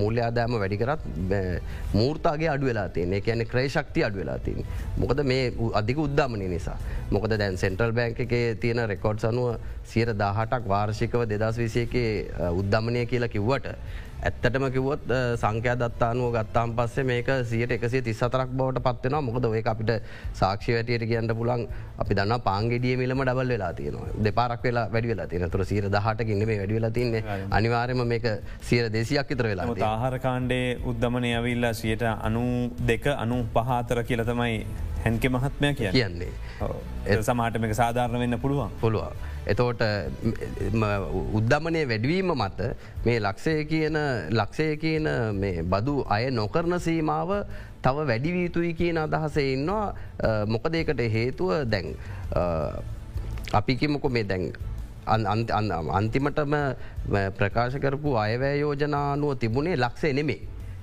මූල්‍ය 0.00 0.20
ආදාම 0.26 0.56
වැඩිකරත් 0.62 1.00
මූර්තාගේ 1.94 2.50
අඩු 2.54 2.68
වෙලා 2.70 2.88
තියන 2.96 3.14
කියන 3.26 3.44
ක්‍රේශක්ති 3.52 4.04
අඩු 4.08 4.20
වෙලා 4.22 4.38
තින්. 4.38 4.64
මොකද 4.98 5.24
මේ 5.24 5.52
අධික 5.80 5.98
උද්දාමනය 6.06 6.48
නිසා. 6.48 6.76
මොකද 7.10 7.32
දැන් 7.42 7.56
සෙන්ට්‍රල් 7.56 7.92
බෑංක 7.92 8.20
එකේ 8.26 8.54
තියෙන 8.60 8.84
රෙකෝඩ් 8.92 9.24
අනුව 9.30 9.56
සියර 9.92 10.12
දාහටක් 10.22 10.68
වාර්ෂිකව 10.74 11.26
දෙදස් 11.32 11.56
විසියකේ 11.64 12.12
උද්දමනය 12.60 13.06
කියලා 13.06 13.34
කිව්වට. 13.36 13.76
ඇත්තටම 14.20 14.64
කිවොත් 14.74 15.04
සංඛ්‍යා 15.42 15.76
දත්තානුව 15.82 16.34
ගත්තාම් 16.36 16.74
පස්සේ 16.78 17.04
මේක 17.10 17.28
සියට 17.50 17.72
එකසේ 17.76 18.02
තිස්සතරක් 18.08 18.50
බවට 18.58 18.82
පත්වෙන 18.86 19.24
මොකද 19.28 19.46
ඔය 19.50 19.62
අපිට 19.72 19.92
සාක්ෂි 20.40 20.74
වැටියට 20.76 21.06
කියන්න 21.10 21.32
පුලන් 21.40 21.62
අපි 22.02 22.18
දන්න 22.18 22.44
පාන්ගෙඩිය 22.48 22.96
මිලම 23.02 23.22
ඩබල් 23.24 23.52
වෙලා 23.54 23.72
තියෙනවා. 23.72 24.10
දෙපාරක් 24.26 24.62
වෙලා 24.68 24.86
වැඩි 24.92 25.12
වෙලා 25.12 25.26
තියෙන 25.26 25.50
තුර 25.50 25.64
සීර 25.64 25.88
දහට 25.96 26.28
ඉන්න 26.28 26.44
මේ 26.50 26.58
වැඩි 26.60 26.78
වෙලා 26.78 26.90
තින්නේ. 26.90 27.22
අනිවාර්යම 27.50 28.04
මේක 28.12 28.28
සියර 28.68 28.92
දෙසියක් 28.92 29.32
ඉතර 29.36 29.48
වෙලා 29.52 29.68
ආහාර 29.88 30.18
කාණ්ඩේ 30.26 30.68
උද්දමනය 30.92 31.32
ඇවිල්ලා 31.38 31.72
සියට 31.82 32.04
අනු 32.28 32.44
දෙක 32.92 33.06
අනු 33.16 33.40
පහතර 33.56 34.02
කියලතමයි 34.10 34.54
හැන්ක 35.04 35.24
මහත්මය 35.34 35.68
කිය 35.78 35.90
කියන්නේ. 35.96 36.32
ඒ 37.06 37.18
සමාට 37.28 37.58
මේක 37.62 37.74
සාධාරණ 37.80 38.20
වෙන්න 38.22 38.38
පුළුවන්. 38.44 38.70
පුළුවන්. 38.80 39.14
එතෝට 39.46 39.82
උද්ධමනය 41.38 41.82
වැඩවීම 41.90 42.32
මත 42.36 42.60
මේ 43.06 43.18
ලක්ෂය 43.26 43.54
කියන 43.72 43.96
ලක්ෂය 44.38 44.68
කියන 44.84 45.08
බදු 45.72 45.94
අය 46.16 46.30
නොකරන 46.30 46.78
සීමාව 46.86 47.30
තව 47.84 47.96
වැඩිවීතුයි 48.10 48.72
කියන 48.80 48.98
අදහසේ 49.04 49.52
ඉන්නවා. 49.56 49.86
මොකදේකට 50.54 51.00
හේතුව 51.16 51.50
දැන් 51.72 51.94
අපිකිමොක 53.52 54.04
මේ 54.16 54.24
දැන් 54.24 54.52
අන්තිමටම 55.98 56.54
ප්‍රකාශ 57.38 57.76
කරපු 57.84 58.10
අයවැය 58.24 58.60
යෝජනානුව 58.60 59.38
තිබුණේ 59.42 59.76
ලක්ෂය 59.76 60.12
නෙමේ. 60.12 60.40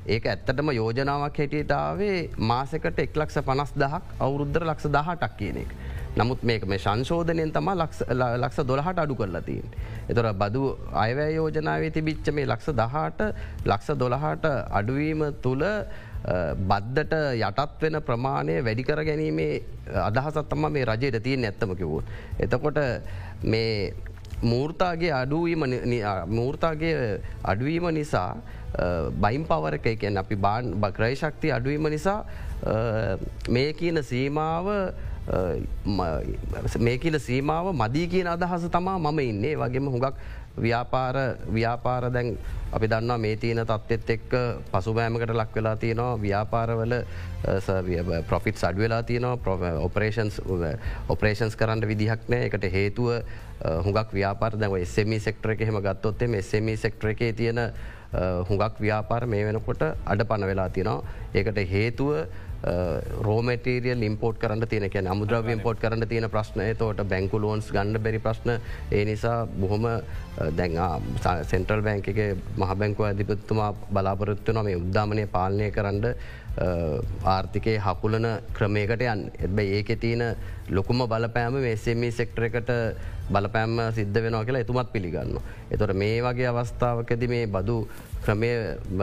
ඒක 0.07 0.25
ඇත්තටම 0.25 0.71
යෝජනාවක් 0.71 1.37
හැටියටාවේ 1.37 2.17
මාසකට 2.49 2.99
එක් 2.99 3.15
ලක්ෂ 3.15 3.43
පනස් 3.43 3.73
දහක් 3.75 4.03
අවුරුද්ධර 4.19 4.63
ලක්ෂ 4.63 4.87
දහටක් 4.89 5.37
කියන 5.39 5.59
එක. 5.63 5.71
නමුත් 6.15 6.43
මේක 6.43 6.63
මේ 6.65 6.79
සංශෝධනයෙන් 6.79 7.51
තම 7.51 7.69
ලක්ෂ 7.75 8.63
දොළහට 8.63 8.99
අඩු 8.99 9.15
කරලතින්. 9.15 9.67
එතොර 10.09 10.31
බදු 10.33 10.63
අයවැය 10.95 11.35
යෝජනාවේ 11.35 11.91
තිබිච්ච 11.91 12.31
මේ 12.31 12.47
ලක්ෂ 12.47 12.73
දහට 12.73 13.29
ලක්ෂ 13.65 13.97
දොළහට 13.97 14.45
අඩුවීම 14.71 15.23
තුළ 15.41 15.65
බද්දට 16.63 17.13
යටත් 17.41 17.81
වෙන 17.81 18.01
ප්‍රමාණය 18.01 18.59
වැඩිකර 18.61 19.03
ගැනීමේ 19.03 19.53
අදහසත්තම 20.07 20.69
මේ 20.69 20.85
රජයට 20.85 21.23
තියෙන් 21.23 21.45
ඇත්තමකිවූ. 21.45 22.03
එතකොට 22.39 22.79
මේ 23.45 23.93
මූර්තාගේ 24.43 25.11
අඩුවීම 25.13 25.63
මූර්තාගේ 26.29 26.95
අඩුවීම 27.43 27.87
නිසා 27.93 28.31
බයිම් 29.23 29.43
පවරක 29.49 29.85
එකෙන් 29.95 30.17
අපි 30.17 30.35
බාන් 30.35 30.73
බක්‍රය 30.81 31.13
ශක්ති 31.15 31.51
අඩුවීම 31.57 31.87
නිසා 31.89 32.25
මේ 33.49 33.73
කියන 33.73 34.03
සීමාව 34.03 34.67
මේ 36.79 36.97
කියල 36.97 37.19
සීමාව 37.19 37.71
මදී 37.73 38.07
කියන 38.07 38.27
අදහස 38.33 38.67
තමා 38.71 38.97
මම 38.97 39.19
ඉන්නේ. 39.19 39.55
වගේම 39.55 39.87
හුඟක් 39.93 40.15
ව්‍යාපාර 40.57 41.15
ව්‍යාපාර 41.49 42.11
දැන් 42.11 42.37
අපි 42.71 42.87
දන්නවා 42.87 43.17
මේ 43.17 43.35
තියන 43.35 43.61
තත්ත්ෙත් 43.63 44.09
එක්ක 44.09 44.31
පසුබෑමකට 44.71 45.33
ලක් 45.33 45.55
වෙලා 45.55 45.75
තියෙනවා. 45.75 46.17
ව්‍යාපාරවල 46.17 46.95
ප්‍රොෆිට් 48.29 48.57
සඩ් 48.57 48.77
වෙලා 48.77 49.03
තියනවා. 49.03 49.57
ඔපරේෂන්ස් 49.81 50.41
ඔපරේෂන්ස් 51.09 51.55
කරන්න 51.55 51.87
විදිහක් 51.87 52.29
නෑ. 52.29 52.49
එකට 52.49 52.65
හේතුව 52.71 53.21
හුඟක් 53.85 54.09
ව්‍යාපාර 54.13 54.57
දැව 54.57 54.75
එස්සමි 54.81 55.19
සෙක්ටර 55.19 55.55
එක 55.55 55.61
හෙම 55.69 55.79
ගත්තොත්තේ 55.81 56.41
එස්සමි 56.41 56.77
සෙක්ටර 56.77 57.13
එකේ 57.13 57.31
තියෙන 57.33 57.61
හුඟක් 58.49 58.81
ව්‍යාපාර 58.81 59.25
මේ 59.27 59.45
වෙනකොට 59.45 59.81
අඩ 59.83 60.27
පන 60.27 60.45
වෙලා 60.51 60.69
තියෙනවා. 60.69 61.03
ඒකට 61.33 61.63
හේතුව 61.71 62.27
රෝමටරියල් 63.21 64.03
ඉම්පෝට් 64.03 64.39
කරන්න 64.39 64.67
තියන 64.67 64.89
කිය 64.89 65.07
අමුද්‍රව 65.07 65.49
ඉම්පෝට් 65.49 65.79
කරන්න 65.79 66.07
තියෙන 66.07 66.29
ප්‍රශ්නය 66.29 66.73
තෝට 66.75 67.03
බැංකු 67.09 67.41
ලෝන්ස් 67.41 67.69
ගණඩ 67.71 68.03
බැරි 68.03 68.19
ප්‍රශ්න. 68.19 68.59
ඒ 68.91 69.05
නිසා 69.05 69.45
බොහොම 69.45 69.85
දැන් 70.57 70.79
සෙන්ට්‍රල් 71.51 71.81
බැංක 71.81 72.07
එක 72.07 72.19
මහ 72.57 72.73
බැංකුව 72.75 73.05
අධිපත්තුමා 73.05 73.71
බලාපොරොත්තු 73.91 74.53
නොම 74.53 74.67
උද්දාමනය 74.73 75.27
පාලනය 75.27 75.71
කරන්න 75.71 76.13
ආර්ථිකය 77.25 77.77
හකුලන 77.77 78.25
ක්‍රමයකට 78.53 79.03
යන් 79.03 79.21
එබ 79.39 79.59
ඒක 79.59 79.93
තියෙන 79.99 80.23
ලොකුම 80.69 81.05
බලපෑම 81.05 81.61
මේසමී 81.61 82.11
සෙක්ටර 82.11 82.49
එකට 83.27 83.33
බලපෑම්ම 83.33 83.93
සිද්ධ 83.93 84.21
වෙනවා 84.23 84.45
කියලා 84.45 84.61
එතුමත් 84.61 84.91
පිළිගන්න. 84.91 85.39
එතොට 85.71 85.93
මේ 85.93 86.21
වගේ 86.21 86.47
අවස්ථාවකද 86.47 87.27
මේ 87.27 87.47
බදු 87.47 87.87
ක්‍රමය 88.23 88.49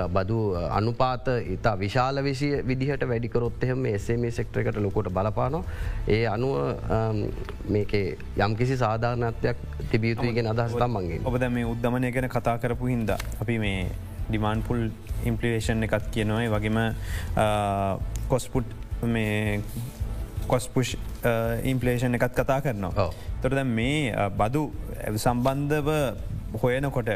බදු 0.08 0.38
අනුපාත 0.70 1.28
ඉතා 1.46 1.78
විශාල 1.78 2.22
විසිය 2.22 2.62
විදිහට 2.62 3.04
වැඩිකරොත් 3.08 3.62
එහෙම 3.62 3.86
එසමේ 3.86 4.30
සෙක්ටර 4.30 4.60
එකට 4.60 4.76
ලොකොට 4.78 5.08
බලපානො. 5.10 5.64
ඒ 6.08 6.26
අනුව 6.26 6.56
මේක 7.68 7.92
යම් 8.38 8.56
කිසි 8.56 8.76
සාධාරණත්වයක් 8.76 9.56
තිබියුතුයගෙන 9.90 10.46
අදහස් 10.46 10.74
තමන්ගේ 10.74 11.20
ඔබද 11.24 11.48
මේ 11.50 11.64
උද්ධමනය 11.64 12.12
ගැන 12.12 12.28
කතා 12.28 12.58
කරපු 12.58 12.86
හින්ද 12.86 13.10
අපි 13.12 13.58
මේ 13.58 13.88
ඩිමාන්පුල් 14.28 14.88
ඉම්පලිවේෂන් 15.24 15.82
එකත් 15.82 16.08
කියනොයි 16.10 16.48
වගේම 16.48 16.80
කොස්පුට් 18.28 18.66
මේ 19.02 19.60
කොස්පුෂ් 20.52 20.96
ඉම්පලේෂන් 21.72 22.18
එකත් 22.18 22.34
කතා 22.40 22.60
කරනවා. 22.66 23.08
තොරද 23.42 23.60
මේ 23.78 24.12
බදු 24.40 24.62
සම්බන්ධව 25.24 25.90
හොයනකොට 26.62 27.10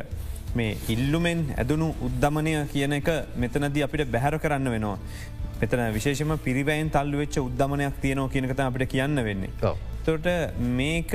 මේ 0.58 0.76
ඉල්ලුමෙන් 0.94 1.40
ඇදනු 1.56 1.88
උද්ධමනය 2.06 2.54
කියන 2.74 2.92
එක 3.00 3.10
මෙතනද 3.42 3.82
අපිට 3.88 4.10
බැහැර 4.14 4.38
කරන්න 4.44 4.70
වෙනවා. 4.76 4.98
මෙතන 5.60 5.80
විශේෂම 5.98 6.32
පිරිවයින් 6.46 6.90
තල්ලු 6.96 7.20
වෙච්ච 7.22 7.38
උද්ධමනයක් 7.44 7.94
තියනෝ 8.02 8.26
කියනකත 8.34 8.60
අපිට 8.66 8.90
කියන්න 8.94 9.24
වෙන්නේ. 9.28 9.50
තොට 10.06 10.28
මේක 10.78 11.12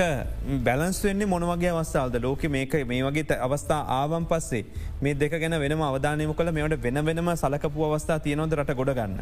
බැලන්ස් 0.66 1.00
වෙන්නේ 1.06 1.30
මොනවගේ 1.34 1.72
අවස්ථාවද 1.76 2.18
ලෝක 2.26 2.44
මේක 2.56 2.74
මේ 2.90 3.02
වගේ 3.08 3.38
අවස්ථා 3.48 3.80
ආවන් 4.00 4.28
පස්සේ 4.32 4.66
මේ 5.02 5.16
දෙක 5.22 5.34
ගැන 5.44 5.56
වෙනම 5.64 5.82
අවධානයම 5.88 6.34
කළ 6.40 6.52
මේට 6.58 6.78
වෙන 6.86 7.06
වෙනම 7.08 7.32
සලකපු 7.44 7.88
අවස්ථා 7.88 8.20
තියනොද 8.28 8.54
රට 8.60 8.78
ගොඩගන්න. 8.82 9.18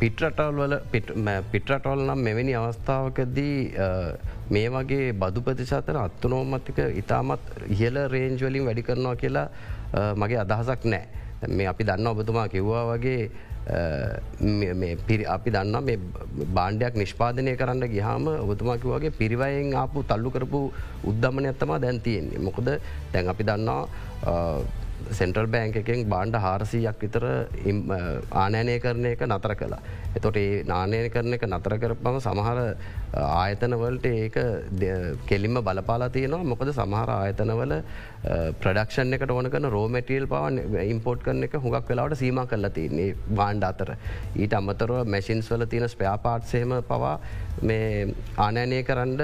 පිටරටල් 0.00 0.58
වල 0.58 0.74
පිටරටවල් 1.52 2.00
නම් 2.04 2.20
මෙවැනි 2.20 2.54
අවස්ථාවකදී 2.54 3.56
මේ 4.50 4.68
වගේ 4.70 5.12
බදු 5.14 5.40
ප්‍රතිශතන 5.40 5.98
අත්තුනෝමතික 5.98 6.80
ඉතාමත් 7.02 7.44
ඉහල 7.70 7.96
රේන්ජ්වලින් 8.14 8.66
වැඩි 8.68 8.86
කරනවා 8.88 9.16
කියලා 9.16 9.48
මගේ 10.14 10.40
අදහසක් 10.44 10.84
නෑ. 10.86 11.04
මේ 11.48 11.66
අපි 11.66 11.84
දන්න 11.84 12.06
ඔබතුමා 12.06 12.48
කිව්වා 12.48 12.84
වගේ 12.90 13.22
අපි 15.28 15.50
දන්න 15.50 15.84
මේ 15.84 15.98
බාණ්ඩයක් 16.54 16.94
නිෂ්පාදනය 16.94 17.56
කරන්න 17.56 17.88
ගිහාම 17.88 18.26
ඔබතුමාකි 18.44 18.86
වගේ 18.86 19.12
පිරිවයෙන් 19.12 19.74
ආපු 19.74 20.04
තල්ලු 20.04 20.30
කරපු 20.30 20.60
උද්ධමනය 21.04 21.46
ඇත්තමා 21.46 21.80
දැන්තියෙන්නේ 21.80 22.40
මොකද 22.40 22.68
දැන් 23.12 23.28
අපි 23.28 23.44
දන්නවා 23.44 23.82
සෙන්ට්‍රල් 25.10 25.46
බෑංක 25.46 25.76
එකෙන් 25.82 26.02
බාණ්ඩ 26.08 26.36
හාරසීයක් 26.44 27.00
විතර 27.04 27.24
ආනෑනය 28.42 28.76
කරන 28.84 29.06
එක 29.12 29.22
නතර 29.28 29.54
කලා. 29.60 29.80
එතොට 30.16 30.36
ඒ 30.36 30.62
නානය 30.64 31.00
කරන 31.14 31.36
එක 31.36 31.44
නතර 31.48 31.74
කරපම 31.82 32.18
සමහර 32.18 32.58
ආයතනවලට 33.14 34.06
ඒක 34.12 34.36
කෙලින්ම 35.30 35.58
බලපාලා 35.68 36.12
තියෙනවා 36.16 36.50
මොකද 36.52 36.72
සමහර 36.72 37.12
ආයතනවල 37.16 37.74
ප්‍රඩක්ෂන් 38.62 39.16
එකට 39.18 39.34
ඕන 39.36 39.50
කන 39.50 39.70
රෝමටියල් 39.76 40.26
පවන් 40.26 40.62
ඉම්පෝට් 40.84 41.26
කරන 41.26 41.48
එක 41.48 41.58
හුඟක් 41.58 41.92
වෙලාවට 41.92 42.20
සීම 42.22 42.40
කරලා 42.52 42.72
තියන්නේ 42.78 43.10
බාණ්ඩ 43.40 43.68
අතර. 43.70 43.92
ඊට 44.36 44.56
අමතරව 44.60 45.04
මැසින්ස් 45.06 45.52
වල 45.52 45.66
තියෙන 45.66 45.92
ස්පයාපාට්සේම 45.96 46.74
පවා 46.92 47.14
මේ 47.62 48.14
ආනෑනය 48.38 48.82
කරන්න 48.82 49.22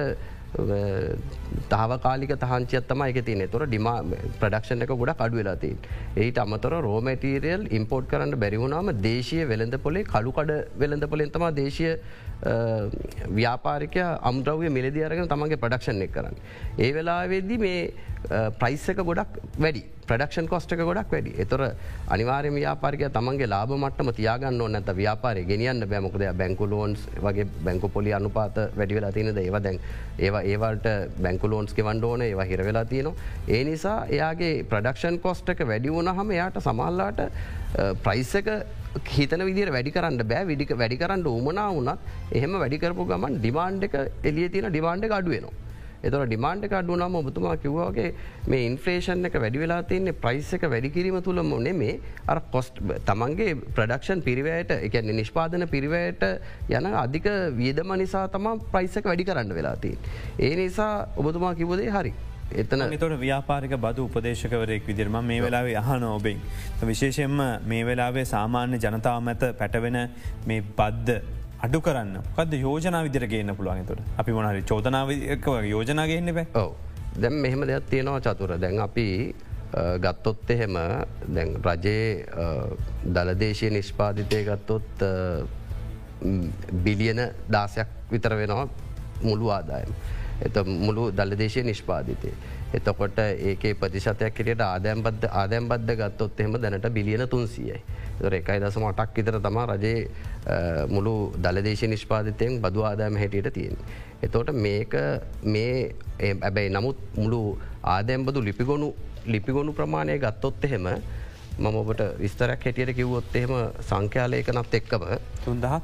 තාවකාලික 1.69 2.33
තහංචියත්තම 2.37 3.03
එක 3.03 3.25
තින 3.25 3.49
තොර 3.49 3.67
ඩිම 3.67 3.89
ප්‍රඩක්ෂණ 4.41 4.83
එක 4.83 4.93
ගොඩ 4.93 5.15
කඩුවෙලාතින්. 5.15 5.79
ඒට 6.17 6.39
අමතර 6.39 6.75
රෝමටීරියල් 6.81 7.69
ඉම්පෝට් 7.71 8.09
කරන්න 8.09 8.37
බැරිවුණාම 8.37 8.93
දේශය 9.01 9.47
වෙළඳ 9.49 9.79
පොලේ 9.79 10.05
කළුකඩ 10.05 10.53
වෙළඳ 10.77 11.09
පොලෙන්තම 11.09 11.47
දේශය 11.55 11.97
ව්‍යාපාරික 12.43 13.97
අම්ද්‍රව්‍ය 14.31 14.69
මිලදි 14.79 15.05
අරගෙන 15.09 15.29
තමන්ගේ 15.29 15.63
ප්‍රඩක්ෂන් 15.65 16.03
එක් 16.03 16.13
කරන්න. 16.17 16.37
ඒ 16.79 16.93
වෙලාවෙද්දි 16.97 17.59
මේ 17.59 17.93
ප්‍රයිස්සක 18.59 19.03
ගොඩක් 19.09 19.39
වැඩි. 19.59 19.83
ප්‍රඩක්ෂන් 20.07 20.49
කොස්ටක 20.51 20.83
ගොඩක් 20.89 21.13
වැඩි. 21.15 21.35
එතොර 21.45 21.63
අනිවාර්ය 22.15 22.51
ව්‍යාපාරික 22.57 23.05
තමන්ගේ 23.17 23.51
ලාබ 23.55 23.71
මටම 23.79 24.11
තියාගන්න 24.19 24.63
නැත 24.75 24.91
ව්‍යාපාරය 25.01 25.45
ගෙනියන්න 25.53 25.87
බෑමකද 25.93 26.25
බැංකු 26.41 26.67
ලෝන්ස් 26.75 27.07
වගේ 27.27 27.47
බැංකු 27.69 27.89
පොලි 27.89 28.13
අනුපාත 28.13 28.59
වැඩිවෙලා 28.77 29.13
තියනද? 29.13 29.39
ඒව 29.39 29.57
දැන් 29.63 29.81
ඒවා 30.19 30.43
ඒවල්ට 30.43 30.87
බැංකු 31.23 31.51
ලෝන්ස් 31.55 31.75
කෙවන්ඩ 31.79 32.05
ඕන. 32.11 32.23
ඒවා 32.23 32.51
හිරවෙලා 32.51 32.85
තියෙනවා. 32.85 33.15
ඒ 33.49 33.65
නිසා 33.71 33.99
එයාගේ 34.11 34.53
ප්‍රඩක්ෂන් 34.71 35.19
කොස්ටක 35.27 35.67
වැඩි 35.73 35.95
වුණ 35.97 36.15
හම 36.15 36.31
එයාට 36.39 36.63
සමල්ලාට 36.67 37.27
ප්‍රයිස්සක 38.03 38.49
හිතන 39.01 39.45
විදිර 39.49 39.73
වැඩි 39.73 39.95
කරන්න 39.97 40.23
බෑ 40.31 40.47
විඩික 40.47 40.73
වැඩි 40.77 41.01
කරන්න 41.03 41.27
උමනා 41.33 41.69
වනත් 41.73 41.99
එහෙම 42.39 42.57
වැඩිකරපු 42.63 43.09
ගමන් 43.11 43.39
ඩිමාන්්ඩ 43.41 43.85
එක 43.89 43.95
එලිය 44.31 44.49
තියෙන 44.49 44.69
ඩිමාන්්ඩ 44.71 45.13
අඩුවනවා. 45.19 45.53
එතර 46.07 46.23
ඩිමාන්ඩ 46.27 46.67
කඩු 46.71 46.97
නම 46.99 47.17
ඔබතුමා 47.21 47.55
කිව්වාගේ 47.63 48.09
මේ 48.53 48.63
ඉන්ෆ්‍රේෂන් 48.71 49.29
එක 49.29 49.37
වැඩි 49.45 49.63
වෙලා 49.63 49.83
තියන්නේ 49.91 50.17
ප්‍රයිස් 50.25 50.51
එක 50.57 50.67
වැඩිකිරීම 50.73 51.19
තුළම 51.29 51.53
නෙමේ 51.69 51.95
අර 52.33 52.41
කොස්ට් 52.55 52.83
තමන්ගේ 53.09 53.55
ප්‍රඩක්ෂන් 53.77 54.25
පිරිවයට 54.29 54.75
එක 54.79 54.99
නිෂ්පාදන 55.11 55.67
පිරිවයට 55.75 56.27
යන 56.77 56.91
අධික 57.05 57.31
වියදම 57.61 57.95
නිසා 58.03 58.27
තමා 58.37 58.59
ප්‍රයිසක 58.75 59.09
වැඩි 59.13 59.29
කරන්න 59.31 59.57
වෙලාතිී. 59.61 59.97
ඒ 60.39 60.55
නිසා 60.57 60.93
ඔබතුමා 61.17 61.55
කිවදේ 61.55 61.91
හරි. 61.97 62.15
එතන 62.63 62.97
තොට 63.03 63.15
ව්‍යාපාරික 63.21 63.75
බදු 63.85 64.05
උපදේශකවරයෙක් 64.09 64.87
විදිරම 64.87 65.17
මේ 65.31 65.43
වෙලාවේ 65.43 65.77
අහන 65.83 66.05
ඔබෙන්. 66.05 66.41
විශේෂෙන්ම 66.91 67.39
මේ 67.67 67.85
වෙලාවේ 67.87 68.25
සාමාන්‍ය 68.25 68.79
ජනතාව 68.79 69.23
මැත 69.23 69.45
පැටවෙන 69.61 69.99
මේ 70.47 70.61
බද්ධ 70.79 71.21
අඩු 71.67 71.81
කරන්න. 71.81 72.17
කද 72.37 72.61
යෝජනා 72.61 73.03
විදිර 73.07 73.27
ගන්න 73.27 73.57
පුළුවන් 73.57 73.87
තුට 73.87 74.01
අපි 74.19 74.33
මොනහරි 74.33 74.63
චෝතනාවක 74.63 75.47
යෝජනාගන්න 75.71 76.35
බෑ. 76.35 76.47
ඔව. 76.55 76.73
දැම් 77.23 77.35
මෙහෙම 77.45 77.67
දෙයක් 77.71 77.91
තියෙනවා 77.91 78.21
චතුර. 78.21 78.55
දැන් 78.61 78.81
අපි 78.81 79.35
ගත්තොත් 80.05 80.51
එහෙම 80.51 80.79
දැන් 81.35 81.55
රජයේ 81.65 82.27
දළදේශය 83.17 83.71
නිෂ්පාධිතය 83.71 84.45
ගත්තොත් 84.49 85.05
බිලියන 86.85 87.21
දාසයක් 87.51 87.89
විතර 88.11 88.37
වෙනවා 88.37 88.67
මුළු 89.23 89.51
ආදායම්. 89.51 89.95
එත 90.43 90.57
මුළු 90.67 91.05
දළදේශය 91.13 91.63
නිෂ්පාධිතය. 91.63 92.31
එතකොට 92.75 93.19
ඒක 93.19 93.65
ප්‍රතිශතයක් 93.81 94.35
කිරට 94.37 94.63
ආදෑම්බද්ධ 94.63 95.27
ආදෑම්බද්ධ 95.33 95.93
ගත්තොත් 95.95 96.41
එහෙම 96.41 96.57
දැනට 96.57 96.89
බිලියන 96.91 97.25
තුන්සියයි. 97.29 97.81
දර 98.21 98.35
එකයි 98.35 98.59
දසම 98.61 98.87
අටක් 98.91 99.17
විතර 99.17 99.39
තමා 99.41 99.67
රජයේ 99.69 100.01
මුළු 100.89 101.15
දළදේශ 101.39 101.85
නිෂ්පාධිතයෙන් 101.87 102.61
බදු 102.61 102.83
ආදායම 102.83 103.17
හැටියට 103.17 103.53
තියෙන්. 103.53 103.77
එතෝට 104.23 104.53
මේක 104.59 104.95
මේ 105.47 105.75
ඇබැයි 106.21 106.71
නමුත් 106.71 106.99
මුළු 107.17 107.43
ආදැම්බදු 107.95 108.45
ලිපිගොුණු 108.49 108.89
ලිපිගොුණු 109.27 109.73
ප්‍රමාණය 109.73 110.19
ගත්තොත් 110.19 110.65
එහෙම 110.65 110.89
මම 111.59 111.77
ඔබට 111.77 112.03
විස්තරක් 112.19 112.65
හැටියට 112.65 112.97
කිව්වොත් 112.97 113.35
එහෙම 113.35 113.55
සංඛ්‍යාලයකනත් 113.89 114.75
එක්කම 114.75 115.05
තුන්දහක් 115.45 115.83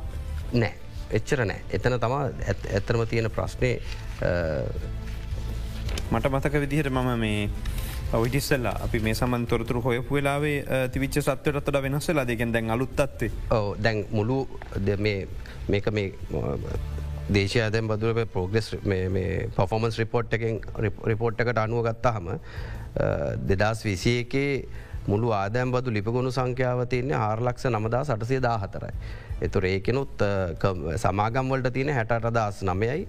නෑ 0.54 0.87
එච්චර 1.10 1.44
නෑ. 1.44 1.60
එතන 1.70 1.98
තමා 2.00 2.22
ඇත්තරම 2.72 3.06
තියෙන 3.06 3.30
ප්‍රශ්නය 3.30 3.72
මට 6.10 6.26
මතක 6.28 6.60
විදිහට 6.60 6.90
මම 6.90 7.18
මේ 7.18 7.50
ඔවිටිස්සල්ලා 8.12 8.76
අපි 8.84 9.00
මේ 9.00 9.14
සමන් 9.14 9.46
තොරතුර 9.46 9.80
හොයපු 9.82 10.14
වෙලාවේ 10.14 10.88
තිවිච්ච 10.92 11.20
සත්වරත්තට 11.20 11.82
වෙනස් 11.82 12.08
වෙලා 12.08 12.26
දෙකෙන් 12.26 12.52
දැන් 12.52 12.70
අලුත්තත්වේ 12.70 13.30
ඕ 13.50 13.76
දැන් 13.78 14.06
මුළු 14.10 14.38
මේක 15.68 15.90
මේ 15.92 16.12
දේශය 17.30 17.60
ඇදැම් 17.60 17.88
බදුර 17.88 18.24
පෝග්‍රෙස් 18.26 18.70
පොෆෝමන්ස් 19.56 19.98
රිපෝට් 19.98 20.34
එකෙන් 20.34 20.60
රිපෝට් 21.04 21.40
එකට 21.40 21.58
අනුව 21.58 21.84
ගත්තා 21.88 22.14
හම 22.14 22.28
දෙදස් 23.46 23.84
විසිය 23.84 24.20
එකේ 24.20 24.52
මුළු 25.08 25.32
ආදෑම් 25.34 25.72
බදු 25.72 25.94
ලිපගුණු 25.96 26.30
සංඛ්‍යාව 26.30 26.84
තියන්නේ 26.86 27.18
ආර්ලක්ෂ 27.20 27.66
නමදා 27.70 28.02
සටසේ 28.04 28.42
දා 28.42 28.58
හතරයි. 28.58 28.92
එතුර 29.42 29.64
ඒකෙනුත් 29.64 30.26
සමාගම්වලට 30.96 31.72
තියෙන 31.72 31.94
හැට 31.94 32.12
අදස් 32.12 32.62
නමයයි 32.64 33.08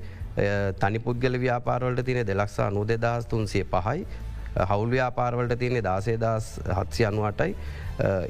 තනි 0.79 0.99
පුද්ගල 0.99 1.39
ව්‍යාපාරවලට 1.39 2.05
තියන 2.05 2.25
දෙලක්ෂා 2.25 2.71
නූ 2.71 2.87
දෙදස් 2.87 3.27
තුන්සේ 3.27 3.65
පහයි 3.65 4.07
හවුල් 4.65 4.91
ව්‍යාපාරවලට 4.91 5.59
තියන්නේ 5.59 5.83
දාසේදස් 5.83 6.49
හත්සි 6.71 7.05
අනුවටයි 7.05 7.55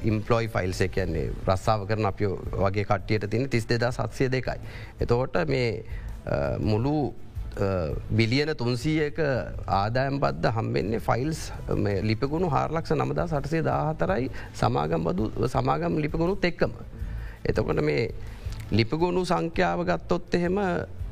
ඉම්පලොයි 0.03 0.47
ෆයිල්ස 0.47 0.81
කියන්නේ 0.91 1.25
රස්සාාව 1.47 1.87
කරන 1.87 2.05
අප 2.05 2.21
වගේ 2.57 2.85
කට්ටියට 2.85 3.29
තින 3.29 3.49
තිස් 3.49 3.65
දෙදා 3.65 3.91
සත්සය 3.91 4.31
දෙකයි. 4.31 4.59
එතෝට 4.99 5.35
මේ 5.47 5.83
මුළු 6.61 7.13
බිලියන 8.11 8.51
තුන්සීයක 8.55 9.19
ආදායම් 9.69 10.19
බද්ධ 10.19 10.51
හම්බෙන්නේ 10.51 10.99
ෆයිල්ස් 10.99 11.51
ලිපගුණු 12.03 12.49
හාරලක්ෂ 12.49 12.93
නමදා 12.93 13.27
සටසේ 13.27 13.63
දාහතරයි 13.63 14.29
සමාගම් 14.53 15.03
බදු 15.03 15.47
සමාගම් 15.47 15.99
ලිපගුණුත් 15.99 16.45
එක්කම. 16.45 16.71
එතකොට 17.45 17.81
මේ 17.81 18.13
ලිපගුණු 18.71 19.25
සංඛ්‍යාව 19.25 19.83
ගත්තොත් 19.83 20.33
එහෙම 20.33 20.57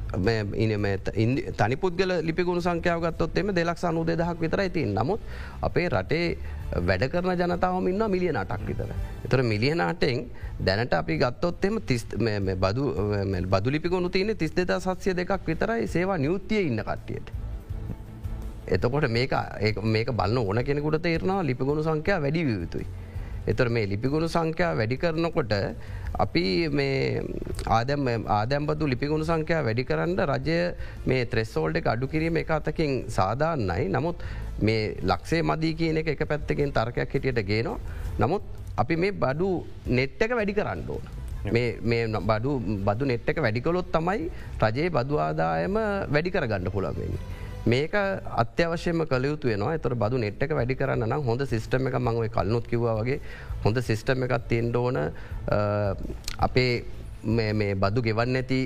තනි 0.09 1.75
පුද්ගල 1.75 2.11
ලිපිගුණු 2.23 2.61
සංඛ්‍යාවගත්තොත් 2.61 3.37
එම 3.37 3.53
දෙලක් 3.53 3.83
අනු 3.83 4.03
දෙදහක් 4.03 4.39
විතර 4.39 4.59
ඇති 4.59 4.85
නමුත් 4.87 5.19
අපේ 5.61 5.89
රටේ 5.89 6.37
වැඩ 6.79 7.09
කරන 7.09 7.35
ජනතාවම 7.35 7.87
ඉන්න 7.87 8.03
මිලිය 8.07 8.31
නටක් 8.31 8.67
විතර. 8.67 8.93
එතර 9.25 9.43
මිලියනාටෙන් 9.43 10.29
දැනට 10.59 10.93
අපි 10.93 11.17
ගත්තොත් 11.17 11.65
එම 11.65 11.79
බදු 13.47 13.69
ලිපිගුණු 13.69 14.09
තියන 14.09 14.37
තිස් 14.37 14.51
දෙදා 14.51 14.79
සත්සය 14.79 15.13
දෙකක් 15.13 15.45
විතරයි 15.45 15.87
සේවා 15.87 16.17
නියුත්තිය 16.17 16.67
ඉන්න 16.67 16.79
කට්ටියට. 16.79 17.31
එතකොට 18.67 19.09
මේක 19.09 19.31
මේක 19.83 20.11
බලන්න 20.11 20.37
ඕන 20.39 20.63
කෙනෙකුට 20.63 21.01
තේරනවා 21.01 21.43
ලිපිගුණු 21.43 21.83
සංඛ්‍යා 21.83 22.21
වැඩි 22.21 22.45
වියුතුයි. 22.45 22.87
එතර 23.51 23.67
මේ 23.69 23.85
ලිපිගුණු 23.93 24.27
සංඛ්‍යා 24.27 24.73
වැඩි 24.79 24.97
කරනකොට 25.03 25.53
අපි 26.25 26.43
ආදැම් 27.77 28.03
ආදැම්බතු 28.39 28.91
ලිපිගුණු 28.93 29.27
සංඛ්‍යා 29.31 29.63
වැඩි 29.67 29.87
කරන්න 29.91 30.19
රජය 30.33 30.59
මේ 31.05 31.23
ත්‍රෙස්සෝල්ඩ 31.33 31.81
එක 31.81 31.89
අඩු 31.93 32.11
කිරීම 32.13 32.41
එක 32.43 32.51
අතකින් 32.59 32.93
සාධාන්නයි 33.17 33.87
නමුත් 33.95 34.27
මේ 34.61 34.83
ලක්ෂේ 35.03 35.41
මදී 35.43 35.73
කියන 35.81 36.03
එක 36.03 36.23
පැත්තකින් 36.23 36.71
තර්කයක් 36.71 37.15
හිටියට 37.15 37.43
ගේනවා 37.51 37.79
නමුත් 38.19 38.43
අපි 38.77 38.95
මේ 38.95 39.13
බඩු 39.13 39.49
නෙට්ටක 39.89 40.31
වැඩි 40.37 40.53
කරන්න 40.53 40.81
ඕන. 40.89 41.05
මේ 41.47 42.05
බඩු 42.29 42.51
බදු 42.87 43.03
නෙට්ටක 43.05 43.41
වැඩිකොලොත් 43.45 43.89
තමයි 43.95 44.29
රජයේ 44.63 44.89
බදු 44.89 45.19
ආදායම 45.19 45.77
වැඩි 46.13 46.33
කරගන්න 46.35 46.71
පුළන්වෙන්නේ. 46.75 47.36
මේක 47.71 47.95
අත්‍යවශ්‍යම 48.43 49.05
කලයුතු 49.13 49.51
වෙනවා. 49.51 49.75
එතර 49.79 49.95
බදු 50.03 50.17
නෙට්ක 50.25 50.51
වැඩි 50.59 50.79
කරන්න 50.81 51.07
නම් 51.09 51.23
හොඳ 51.29 51.41
සිස්ටම 51.53 51.87
එක 51.89 51.97
මංව 51.99 52.29
කල්නුත් 52.37 52.67
කිව 52.71 52.85
වගේ 52.99 53.19
හොඳ 53.65 53.81
සිස්ටම 53.89 54.23
එකත් 54.27 54.47
තියෙන්ට 54.51 54.75
ඕන. 54.75 54.97
අපේ 56.47 56.71
මේ 57.23 57.73
බදු 57.75 58.01
ගෙවන්න 58.01 58.39
ඇති 58.39 58.59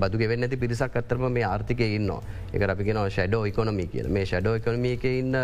බදු 0.00 0.18
ගෙවන්න 0.18 0.46
ඇති 0.46 0.56
පිරිසක් 0.56 0.96
අත්තරම 1.00 1.24
මේ 1.32 1.44
ආර්ථිකය 1.44 1.86
ඉන්න 1.98 2.10
එක 2.52 2.62
අපි 2.68 2.84
කෙනව 2.84 3.08
ෂඩෝ 3.08 3.44
ඉකොනොමි 3.46 3.86
කියල. 3.86 4.08
මේ 4.08 4.26
ෂඩෝ 4.26 4.54
එකනමියක 4.60 5.04
ඉන්න 5.04 5.36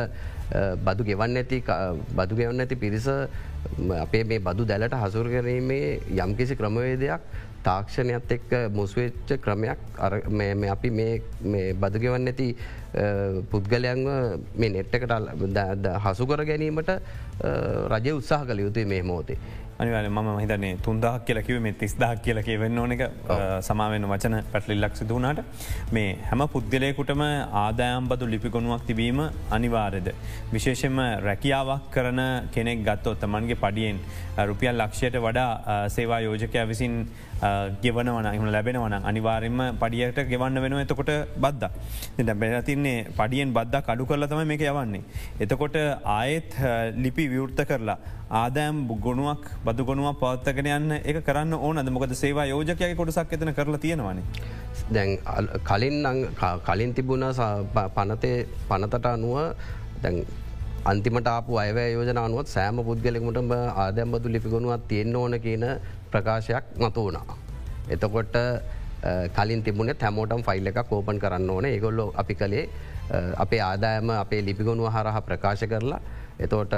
බදු 0.84 1.04
ගෙවන්න 1.04 1.40
ඇති 1.42 1.62
බදු 2.18 2.34
ගෙවන්න 2.36 2.60
ඇති 2.60 2.76
පිරිස 2.76 3.08
අපේ 4.04 4.24
මේ 4.24 4.40
බදු 4.48 4.66
දැලට 4.66 4.96
හසුර 5.04 5.28
කරීමේ 5.28 6.00
යම්කිසි 6.18 6.56
ක්‍රමවේදයක් 6.56 7.20
තාක්ෂණයත් 7.64 8.34
එක්ක 8.36 8.52
මුස්වෙච්ච 8.72 9.32
ක්‍රමයක් 9.44 9.78
අපි 10.74 10.90
මේ 10.90 11.72
බදගෙවන්න 11.74 12.32
ඇති 12.32 12.48
පුද්ගලයන්ව 13.50 14.12
මේ 14.56 14.74
නෙට්ටකට 14.76 15.88
හසුකර 16.06 16.44
ගැනීමට 16.44 16.92
රජ 17.94 18.12
උත්සාහ 18.12 18.44
කළ 18.46 18.66
යුතුයි 18.66 18.86
මේ 18.86 19.02
මෝතේ. 19.02 19.38
අනිවල 19.80 20.08
ම 20.10 20.26
හිතන්නේ 20.38 20.78
තුන්දහක් 20.84 21.22
කියලකිව 21.26 21.60
මේ 21.62 21.72
තිස්දහක් 21.72 22.18
කියලක 22.24 22.48
වෙන්න 22.62 22.78
ඕන 22.78 22.92
එක 22.92 23.02
සමාවෙන් 23.68 24.04
වචන 24.10 24.36
පැටලිල්ලක් 24.52 24.98
සිදුවනාට 24.98 25.40
මේ 25.92 26.10
හැම 26.30 26.42
පුද්ගලයකුටම 26.54 27.22
ආදායම්බදු 27.62 28.28
ලිපිගොුණුවක් 28.32 28.84
තිබීම 28.88 29.22
අනිවාරද. 29.50 30.12
විශේෂෙන්ම 30.52 31.00
රැකියාවක් 31.28 31.88
කරන 31.94 32.20
කෙනෙක් 32.52 32.84
ගත්තොත් 32.84 33.20
තමන්ගේ 33.20 33.60
පඩියෙන් 33.64 34.04
රුපියල් 34.50 34.76
ලක්ෂයට 34.76 35.16
වඩා 35.26 35.88
සේවා 35.88 36.20
යෝජකය 36.20 36.66
විසින් 36.68 36.94
ගෙවනවන 37.83 38.26
එම 38.31 38.46
ලැබෙනවන 38.55 38.94
අනිවාරෙන්ම 39.11 39.61
පඩියට 39.83 40.18
ගෙවන්න 40.31 40.62
වෙන 40.62 40.79
එතකොට 40.85 41.12
බද්ද. 41.44 41.64
බැ 42.40 42.62
තින්නේ 42.62 43.07
පඩියෙන් 43.18 43.55
බද්දක් 43.57 43.92
අඩු 43.94 44.07
කරල 44.11 44.26
තම 44.33 44.42
මේක 44.53 44.64
යවන්නේ. 44.70 45.03
එතකොට 45.40 45.76
ආයෙත් 46.16 46.50
ලිපි 47.05 47.29
විවෘත්ත 47.33 47.62
කරලා 47.70 47.98
ආදෑම් 48.40 48.76
ගොුණුවක් 49.07 49.48
බදු 49.64 49.88
ගොුණුවක් 49.88 50.20
පවත්තගෙන 50.20 50.70
යන්න 50.76 50.92
එක 51.00 51.22
කරන්න 51.29 51.55
ඕන 51.57 51.92
මොකද 51.96 52.14
සේවා 52.22 52.46
යෝජකය 52.53 52.94
කොටසක් 53.00 53.33
එතන 53.38 53.55
කරලා 53.57 53.83
තියෙනවාන. 53.87 54.22
දැන් 54.94 55.18
කලින් 55.64 56.07
කලින් 56.68 56.94
තිබුණ 56.94 57.26
පනතේ 57.96 58.37
පනතට 58.68 59.07
අනුව 59.07 59.37
දැන් 60.03 60.24
අන්තිමට 60.82 61.26
ආපු 61.26 61.58
අයවැ 61.58 61.92
යෝජනානුවත් 61.92 62.48
සෑම 62.48 62.76
පුද්ගලෙකුටම 62.80 63.50
ආදැම්බතු 63.76 64.28
ලිපිගොුණුවත් 64.28 64.84
තියෙන්න්න 64.88 65.16
ඕන 65.16 65.34
කියන 65.38 65.64
ප්‍රකාශයක් 66.10 66.64
මතු 66.78 67.00
වුණා. 67.06 67.36
එතකොට 67.88 68.36
කලින් 69.34 69.62
තිබුණේ 69.62 69.96
හැමෝටම් 70.00 70.42
ෆයිල් 70.42 70.66
එක 70.66 70.80
කෝපන් 70.88 71.18
කරන්න 71.18 71.50
ඕන 71.50 71.64
ඒගොල්ලො 71.66 72.06
අපි 72.16 72.34
කළේ 72.34 72.64
අපේ 73.36 73.60
ආදායම 73.60 74.10
අපේ 74.14 74.40
ලිපිගොුණුව 74.40 74.88
හරහ 74.88 75.20
ප්‍රකාශ 75.22 75.64
කරලා 75.66 76.00
එතෝට 76.38 76.72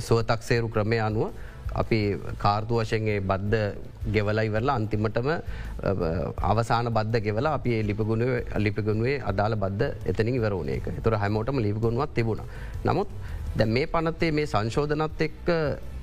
සුවතක්සේරු 0.00 0.68
ක්‍රමය 0.68 1.00
අනුව 1.00 1.32
අපි 1.74 1.98
කාර්තු 2.38 2.80
වශයන්ගේ 2.80 3.20
බද්ධ 3.20 3.58
ගෙවලයි 4.06 4.48
වෙරලා 4.48 4.76
අන්තිමටම 4.76 5.28
අවසාන 6.42 6.92
බද්ධ 6.92 7.20
ගෙවලා 7.20 7.54
අපි 7.54 7.82
ලිපගුණුව 7.82 8.32
ලිපිගුණුවේ 8.56 9.20
අදාළ 9.22 9.56
බද්ධ 9.56 10.10
එතනින් 10.10 10.40
වරෝන 10.40 10.68
එක 10.68 10.88
තුර 11.04 11.14
හැමෝටම 11.14 11.58
ලිපිගුණුවත් 11.58 12.14
තිබුණ. 12.14 12.42
නමුත් 12.84 13.08
දැ 13.56 13.66
මේ 13.68 13.86
පනත්තේ 13.86 14.32
මේ 14.32 14.46
සංශෝධනත් 14.46 15.20
එක්ක 15.20 15.48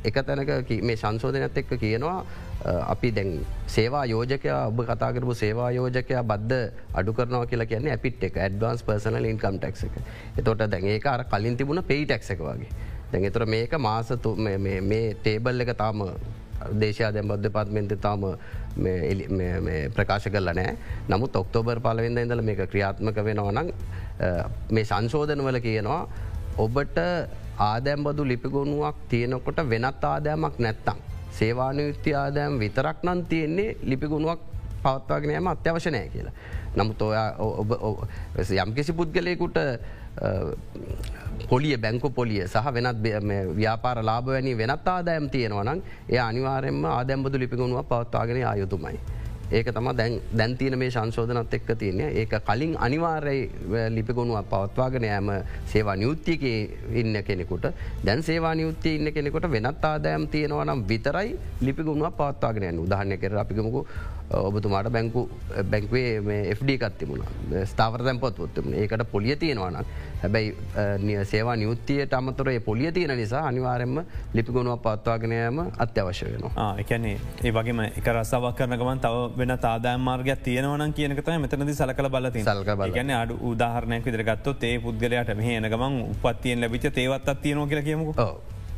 එක 0.04 0.18
තැනක 0.22 0.76
මේ 0.82 0.96
සංශෝධනත් 0.96 1.58
එක්ක 1.58 1.72
කියනවා 1.76 2.20
අපි 2.66 3.12
දැන් 3.12 3.32
සේවා 3.68 4.06
යෝජකයා 4.06 4.68
ඔබ 4.68 4.80
කතාකරපු 4.84 5.34
සේවා 5.36 5.72
යෝජකයා 5.72 6.24
බද්ධ 6.24 6.60
අඩු 6.94 7.14
කරනවා 7.14 7.46
කියලා 7.46 7.66
කියන්නේ 7.66 7.92
ඇපිට් 7.92 8.24
එක 8.24 8.38
ඇඩ්වන්ස් 8.38 8.84
පර්සනල් 8.84 9.26
ඉන්කම් 9.26 9.58
ටක් 9.58 9.84
එක. 9.84 9.96
එතොට 10.38 10.68
දැන් 10.68 10.86
ඒක 10.88 11.06
අර 11.08 11.24
කලින් 11.26 11.58
තිබුණ 11.58 11.84
පෙයි 11.84 12.06
ටක් 12.06 12.32
එක 12.32 12.40
වගේ. 12.42 12.70
දැන් 13.12 13.26
එතුර 13.26 13.46
මේක 13.48 13.74
මාසතු 13.80 14.36
මේ 14.36 15.06
ටේබල් 15.16 15.62
එක 15.62 15.74
තාම 15.76 16.04
දේශයා 16.76 17.12
දැම් 17.12 17.28
බද්ධ 17.28 17.52
පත්මෙන්ත 17.52 17.94
තාම 18.02 18.24
ප්‍රකාශ 19.96 20.30
කරල 20.30 20.54
නෑ 20.54 20.78
නමුත් 21.10 21.36
ඔක්තෝබර් 21.36 21.80
පලවෙද 21.80 22.18
ඉඳල 22.18 22.44
මේක 22.44 22.64
ක්‍රියාත්මක 22.66 23.20
වෙනවනං 23.24 23.74
මේ 24.72 24.86
සංශෝධනවල 24.86 25.60
කියනවා 25.60 26.02
ඔබට 26.58 26.98
ආදැම්බදු 27.60 28.24
ලිපිගොුණුවක් 28.24 28.98
තියෙනකොට 29.10 29.60
වෙනත් 29.66 30.04
ආදෑමක් 30.04 30.60
නැත්තං. 30.60 30.98
සේවානයුත්ති 31.32 32.16
ආදෑම් 32.16 32.60
විතරක් 32.60 33.04
නම් 33.04 33.26
තියෙන්නේ 33.26 33.78
ලිපිගුණුවක් 33.84 34.40
පවත්වාගෙනයම 34.84 35.48
අත්‍යවශනය 35.48 36.02
කියලා. 36.10 36.34
නමුත් 36.76 37.02
ඔයා 37.02 37.30
ඔබ 37.40 37.72
යම්කිසි 38.58 38.94
පුද්ගලයකුට 38.94 39.58
පොලිය 41.46 41.78
බැංකු 41.78 42.10
පොලිය 42.10 42.42
සහ 42.48 42.74
වෙනත් 42.74 43.04
ව්‍යාපාර 43.60 44.04
ලාබවැනි 44.04 44.58
වෙනත් 44.58 44.88
ආදෑම් 44.88 45.30
තියෙනවනම් 45.30 45.80
ඒ 46.10 46.20
අනිවාරෙන්ම 46.20 46.86
ආදැම්බදු 46.86 47.40
ලිපිගුණුව 47.40 47.86
පවත්වාගෙන 47.92 48.44
ආයුතුමයි. 48.44 49.00
ඒක 49.50 49.68
තම 49.72 49.88
දැන්තින 50.34 50.78
මේ 50.78 50.90
සංශෝධනත් 50.92 51.54
එක්ක 51.54 51.70
තියන්නේ. 51.80 52.10
ඒක 52.20 52.34
කලින් 52.48 52.76
අනිවාර්යයි 52.78 53.44
ලිපිගුණුව 53.90 54.44
පවත්වාගෙන 54.44 55.04
යෑම 55.04 55.30
සේවා 55.66 55.96
නියුත්තියක 55.96 56.44
ඉන්න 56.94 57.24
කෙනෙකුට. 57.24 57.68
දැන් 58.06 58.24
සේවා 58.24 58.56
නියුත්තිය 58.56 58.96
ඉන්න 58.96 59.14
කෙනෙකුට 59.14 59.50
වෙනත් 59.50 59.86
ආදෑම් 59.86 60.28
තියෙනවනම් 60.28 60.84
විතරයි 60.90 61.38
ලිපිගුණුව 61.62 62.12
පවත්වාගෙන 62.20 62.70
යන්න. 62.72 62.84
උදාහරණය 62.86 63.18
කර 63.18 63.38
අපිකමකු 63.38 63.86
ඔබතුමාට 64.30 64.90
බැංකු 64.92 65.30
බැංකවේ 65.72 66.22
මේ 66.22 66.56
FD 66.56 66.78
කත්තිමුණ 66.78 67.24
ස්ථාවර 67.66 68.04
තැන්පොත් 68.04 68.40
ොත්තුම 68.40 68.74
ඒකට 68.74 69.04
පොලිය 69.12 69.36
තියෙනවන 69.36 69.78
හැබැයි 70.22 71.26
සේවා 71.26 71.56
නියුත්තියට 71.56 72.14
අමතුර 72.14 72.50
පොලිය 72.66 72.92
තියෙන 72.92 73.18
නිසා 73.18 73.44
අනිවාරෙන්ම 73.48 74.04
ලිපිගුණුව 74.34 74.80
පත්වාගෙනයම 74.80 75.62
අත්‍යවශ්‍ය 75.78 76.26
වෙනවා. 76.32 76.76
එකනේ 76.78 77.16
ඒ 77.44 77.52
වගේම 77.52 77.80
එක 77.86 78.08
රස්සාවක් 78.08 78.58
කරනගමන් 78.58 79.00
තව 79.00 79.24
වෙන 79.38 79.58
තාදාය 79.60 79.98
මාර්ගයක් 80.00 80.44
තියෙනවන 80.44 80.94
කියනකත 80.94 81.32
මෙතනද 81.46 81.74
සලකල 81.74 82.10
බලති 82.10 82.44
සල්ක 82.44 82.94
ගැන 82.98 83.16
අඩු 83.22 83.40
උදාහරණයක් 83.52 84.06
විදිරගත්තොත් 84.06 84.64
ඒ 84.64 84.76
පුද්ගලයට 84.80 85.34
මෙහ 85.38 85.56
එනගමන් 85.56 85.98
උපත්තියෙන් 86.12 86.62
ලැබිච 86.62 86.92
තේවත් 87.00 87.34
තියනෝ 87.42 87.68
කියල 87.68 87.84
කියමුක 87.84 88.16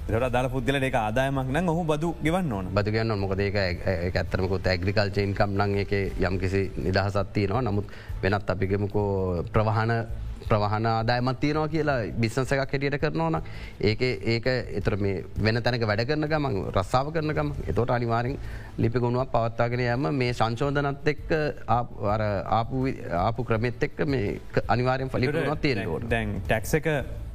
දර 0.10 0.26
දාල 0.28 0.48
පුද්ගල 0.50 0.78
එක 0.82 0.96
ආදායමක් 0.98 1.50
නම් 1.54 1.68
ඔහු 1.70 1.82
බදු 1.86 2.08
ගවන්න 2.20 2.52
ඕන. 2.52 2.70
බදු 2.74 2.90
ගන්න 2.92 3.20
මොකද 3.20 3.42
ඒක 3.42 3.58
ඇත්තරමකුත් 4.14 4.66
ඇග්‍රිකල් 4.68 5.12
චේන්කම් 5.12 5.52
නං 5.56 5.76
එක 5.84 5.92
යම් 6.20 6.40
කිසි 6.42 6.62
නිදහසත්තිය 6.78 7.46
නවා 7.46 7.62
නමුත් 7.64 7.94
වෙනත් 8.24 8.50
අපිගෙමකෝ 8.50 9.44
ප්‍රවාහන 9.54 9.94
ප්‍රවාහන 10.44 10.88
ආදායමත් 10.88 11.40
තියනවා 11.40 11.68
කියලා 11.68 12.00
බිස්සන්ස 12.18 12.56
එකක් 12.56 12.64
හැටියට 12.64 12.98
කරනවන 12.98 13.38
ඒක 13.82 14.02
ඒක 14.34 14.50
එතර 14.80 14.98
මේ 14.98 15.22
වෙන 15.40 15.62
තැනක 15.62 15.86
වැඩ 15.86 16.04
කරන 16.10 16.26
ගමන් 16.26 16.60
රස්සාාව 16.72 17.14
කරන 17.14 17.36
ගම 17.36 17.54
එතොට 17.68 17.92
අනිවාරෙන් 17.92 18.36
ලිපි 18.80 19.06
ගුණුවක් 19.06 19.32
පවත්තාගෙන 19.32 19.86
යම 19.88 20.12
මේ 20.16 20.34
සංශෝධනත් 20.34 21.14
එක්ක 21.14 21.38
ආපු 21.70 23.46
ක්‍රමෙත් 23.46 23.90
එක්ක 23.90 24.06
මේ 24.08 24.38
අනිවාරෙන් 24.68 25.10
ෆලිපුනත් 25.10 25.62
තියෙනවට 25.62 26.10
දැන් 26.10 26.38
ටැක්ස 26.42 26.80
එක 26.82 26.94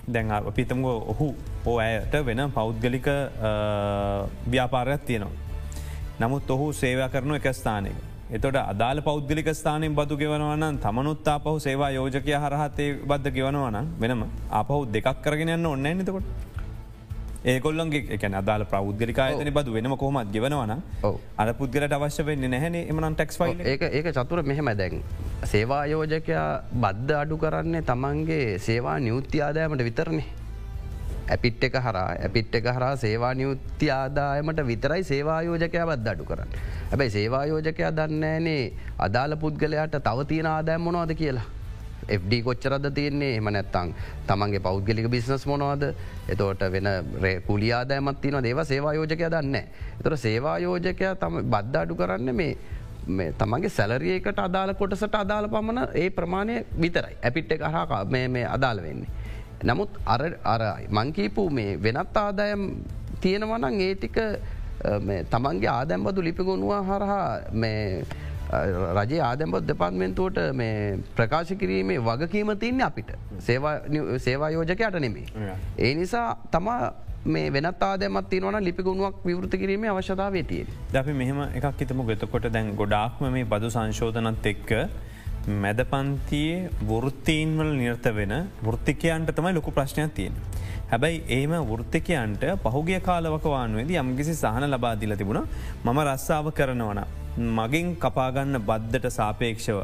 දැන් 0.09 0.31
අපිතම 0.31 0.85
ඔහු 0.85 1.29
ඕ 1.67 1.77
ඇයට 1.79 2.15
වෙන 2.27 2.41
පෞද්ගලික 2.57 3.07
ව්‍යාපාරයක් 4.53 5.05
තියෙනවා. 5.07 5.37
නමුත් 6.21 6.51
ඔහු 6.51 6.73
සේවා 6.73 7.09
කරනු 7.09 7.35
එක 7.35 7.49
ස්ථානය. 7.55 7.93
එතොට 8.31 8.57
අදාල 8.57 9.01
පෞද්ගලික 9.03 9.49
ස්ථානින් 9.55 9.95
බදු 9.95 10.17
ගෙවනවන 10.17 10.79
තමනුත් 10.85 11.29
අපහු 11.29 11.59
සේවා 11.67 11.91
යෝජකය 11.91 12.33
හරහත්තේ 12.45 12.91
බද්ධ 13.11 13.35
ගෙවනවන 13.37 13.77
වෙනම 14.01 14.25
අපහු 14.51 14.85
දෙකක් 14.87 15.23
කරගෙන 15.25 15.55
යන්න 15.57 15.67
ඔන්න 15.67 15.87
නතකොට. 15.99 16.54
ඒකොල්ලන්ගේ 17.45 18.17
එක 18.17 18.23
අදාල 18.25 18.63
ප්‍රෞද්ගලිකායතන 18.65 19.51
බදු 19.57 19.73
වෙනම 19.77 19.95
කොහමත් 20.03 20.31
ගෙවනවන 20.35 20.71
අර 21.39 21.49
පුද්ගලට 21.59 21.97
අවශ්‍ය 21.97 22.25
වෙන්න 22.29 22.47
නැහැන 22.53 22.77
එමන 22.77 23.17
ටෙක්ස් 23.17 23.37
ඒ 23.73 23.75
ඒක 23.99 24.09
චතුර 24.19 24.43
මෙහෙම 24.43 24.71
දැන්. 24.79 25.03
සේවායෝජකයා 25.53 26.47
බද්ධ 26.85 27.21
අඩු 27.23 27.37
කරන්නේ 27.43 27.83
තමන්ගේ 27.91 28.59
සේවා 28.67 28.97
නියුත්ති 29.07 29.43
ආදායමට 29.47 29.85
විතරන්නේ. 29.89 30.25
ඇපිට් 31.35 31.67
එක 31.69 31.77
හරා 31.85 32.07
ඇපිට් 32.25 32.57
එක 32.61 32.71
හරා 32.77 32.97
සේවා 33.05 33.35
නියුත්ති 33.35 33.91
ආදායමට 33.99 34.65
විතරයි 34.71 35.05
සේවායෝජකයා 35.11 35.87
බද්ධ 35.91 36.13
අඩු 36.15 36.25
කරන්න. 36.31 36.57
හැබැයි 36.91 37.15
සේවායෝජකයා 37.19 37.93
දන්නෑනේ 37.99 38.65
අදාළ 39.09 39.37
පුද්ගලයාට 39.45 40.01
තව 40.09 40.27
තියෙන 40.33 40.51
ආදායම් 40.55 40.89
මොනවාද 40.89 41.15
කියලා. 41.21 41.45
FD 42.09 42.43
කොච්චරද 42.43 42.87
තියන්නේ 42.95 43.37
එම 43.37 43.49
නැත්තං 43.49 43.95
තමන්ගේ 44.27 44.61
පෞද්ගලික 44.61 45.09
බිස්නස් 45.09 45.47
මොනවාද 45.47 45.85
එතෝට 46.29 46.63
වෙන 46.73 46.89
කුලියාදෑමත් 47.47 48.21
තින 48.21 48.39
දේව 48.43 48.65
සේවායෝජකය 48.65 49.17
දන්න. 49.27 49.57
එතොට 50.01 50.19
සේවායෝජකයා 50.19 51.15
තම 51.17 51.43
බද්ධාඩු 51.47 51.95
කරන්න 51.95 52.35
මේ 52.37 53.33
තමන්ගේ 53.39 53.69
සැලරියකට 53.71 54.39
අදාළ 54.39 54.75
කොටසට 54.75 55.15
අදාළ 55.15 55.49
පමණ 55.49 55.89
ඒ 55.95 56.11
ප්‍රමාණය 56.11 56.65
විතරයි 56.81 57.17
ඇපිට් 57.23 57.53
එක 57.53 57.63
හා 57.63 58.05
මේ 58.07 58.45
අදාළ 58.47 58.83
වෙන්නේ. 58.83 59.09
නමුත් 59.63 59.91
අර 60.07 60.23
අරයි 60.45 60.89
මංකීපු 60.91 61.51
මේ 61.51 61.79
වෙනත් 61.79 62.17
ආදායම් 62.17 62.63
තියෙනවනං 63.21 63.81
ඒටික 63.81 64.17
තමන්ගේ 65.31 65.71
ආදැම්බදු 65.71 66.23
ලිපිගුණුව 66.23 66.73
හරහා 66.89 67.29
රජ 68.97 69.21
ආදැම්බොත් 69.21 69.67
දෙපාත්මෙන්තුවට 69.69 70.41
මේ 70.55 70.99
ප්‍රකාශ 71.17 71.55
කිරීමේ 71.55 71.99
වගකීම 72.01 72.53
තින්න 72.59 72.81
අපිට 72.81 73.11
සේවා 73.41 74.51
යෝජකයට 74.51 75.01
නෙමේ. 75.01 75.27
ඒ 75.79 75.95
නිසා 75.95 76.29
තමා 76.51 76.93
මේ 77.27 77.53
වෙනත් 77.53 77.83
ආදමත් 77.83 78.29
තිනවන 78.31 78.61
ලිපිගුණුවක් 78.61 79.25
විවෘත 79.25 79.57
කිරීම 79.57 79.85
අවශ්‍යතාව 79.87 80.37
තිය. 80.45 80.67
දැපි 80.93 81.13
මෙහම 81.15 81.41
එකක් 81.49 81.81
හිතම 81.81 82.05
ගතකොට 82.11 82.53
දැන් 82.53 82.77
ගොඩාක්ම 82.77 83.33
මේ 83.33 83.45
බදු 83.47 83.71
සංශෝධනත් 83.71 84.47
එක්ක 84.47 84.73
මැද 85.63 85.81
පන්තියේ 85.87 86.69
වෘත්තීන්වල 86.83 87.73
නිර්ත 87.81 88.07
වෙන 88.15 88.35
වෘත්තිකයන්ට 88.63 89.33
තමයි 89.33 89.55
ලොකු 89.55 89.73
ප්‍රශ්නයක් 89.73 90.15
තියෙන. 90.15 90.37
හැබැයි 90.91 91.25
ඒම 91.31 91.53
වෘත්තිකයන්ට 91.71 92.45
පහුගේ 92.65 93.01
කාලවකවානුවේද 93.01 93.91
යම්කිසි 93.95 94.35
සහන 94.35 94.71
ලබාදිල 94.71 95.17
තිබුණ 95.17 95.45
මම 95.85 95.99
රස්සාාව 96.07 96.53
කරනවන. 96.53 97.01
මගින් 97.37 97.97
කපාගන්න 97.97 98.59
බද්ධට 98.69 99.07
සාපේක්ෂව. 99.19 99.79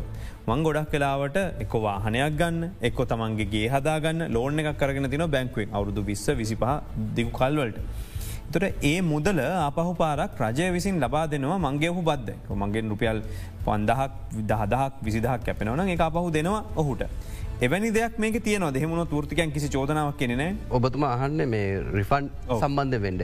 මං 0.49 0.63
ගොඩක් 0.67 0.91
කලාවට 0.93 1.37
එක 1.65 1.73
වාහනයක් 1.87 2.37
ගන්න 2.41 2.71
එක්කො 2.89 3.05
තමන්ගේ 3.05 3.65
හදාගන්න 3.75 4.29
ලෝන 4.35 4.59
එකක් 4.59 4.79
කරගෙන 4.79 5.11
තින 5.11 5.25
බැංකුවෙන් 5.35 5.75
අවුදු 5.79 6.03
විස්ස 6.03 6.27
විසිපහ 6.41 6.65
දිගු 7.17 7.31
කල්වලට. 7.31 7.79
තොට 8.53 8.85
ඒ 8.91 9.01
මුදල 9.01 9.41
අපහු 9.41 9.95
පාරක් 10.03 10.39
රජය 10.43 10.71
විසින් 10.77 11.01
ලබා 11.05 11.27
දෙනවා 11.27 11.59
මංගේ 11.67 11.91
ඔහු 11.95 12.03
බද්ධ 12.03 12.55
මගේ 12.63 12.87
රුපියල් 12.93 13.21
පන්දහක් 13.67 14.11
දහදහක් 14.51 14.93
විසිදහක් 15.07 15.45
කැපෙනවන 15.47 15.89
එක 15.89 16.03
අපහු 16.09 16.31
දෙනවා 16.31 16.65
ඔහුට. 16.77 17.03
එවැනි 17.61 17.91
දෙයක් 17.97 18.19
මේක 18.19 18.37
තියන 18.45 18.67
දෙහෙමුණ 18.77 19.07
ෘතිකයන් 19.23 19.51
කිසි 19.57 19.69
චෝදනාවක් 19.69 20.19
කෙනෙන 20.21 20.59
ඔබතුම 20.71 21.05
අහන්න 21.15 21.49
මේ 21.55 21.83
රිෆන්් 21.99 22.31
සම්බන්ධ 22.61 23.03
වෙන්ඩ. 23.07 23.23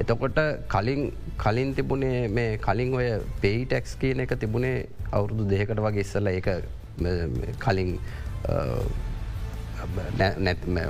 එතකොට 0.00 0.38
කලින් 0.68 1.12
කලින් 1.38 1.74
තිබුණේ 1.74 2.28
මේ 2.30 2.58
කලින් 2.58 2.94
ඔය 2.94 3.08
පෙයිටැක්ස් 3.40 3.94
කියන 3.96 4.20
එක 4.20 4.34
තිබුණේ 4.36 4.76
අවුරුදු 5.12 5.44
දෙකට 5.46 5.78
වගේ 5.78 6.00
ඉස්සල 6.00 6.26
එක 6.28 6.48
කලින් 7.60 7.98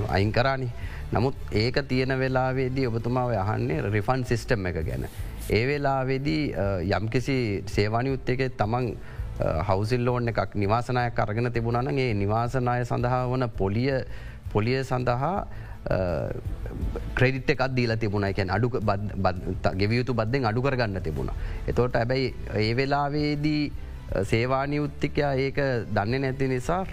අයින් 0.09 0.33
කරානි 0.33 0.69
නමුත් 1.13 1.35
ඒක 1.53 1.77
තියෙන 1.85 2.19
වෙලාවේදී 2.19 2.87
ඔබතුමාව 2.87 3.31
අහන්නේ 3.37 3.83
රිෆන් 3.89 4.25
සිිස්ටම් 4.25 4.67
එක 4.67 4.79
ගැන. 4.83 5.05
ඒ 5.51 5.67
වෙලාවෙදී 5.67 6.55
යම්කිසි 6.91 7.37
සේවානියුත්ත 7.67 8.29
එක 8.29 8.43
තමන් 8.57 8.87
හවසිල් 9.69 10.03
ලෝන් 10.03 10.29
එකක් 10.29 10.55
නිවාසනයක් 10.55 11.19
අරගෙන 11.19 11.53
තිබුණනගේ 11.53 12.15
නිවාසනාය 12.15 12.85
සඳහා 12.85 13.23
වන 13.27 13.49
පොලිය 13.51 13.93
පොලිය 14.53 14.81
සඳහා 14.83 15.47
ක්‍රෙඩිට් 17.15 17.51
එකක් 17.51 17.65
දීල 17.77 17.97
තිබුණ 17.97 18.25
එකැන් 18.25 18.51
අඩු 18.51 18.71
ගෙවියුතු 19.75 20.15
බද්ධෙන් 20.15 20.47
අඩු 20.47 20.63
කරගන්න 20.63 21.03
තිබුණ. 21.03 21.31
එතෝට 21.67 21.97
ඇබැයි 21.97 22.35
ඒ 22.57 22.73
වෙලාවේදී 22.77 23.73
සේවානියුත්තිකයා 24.23 25.33
ඒක 25.37 25.59
දන්න 25.93 26.21
නැති 26.21 26.49
නිසා 26.49 26.85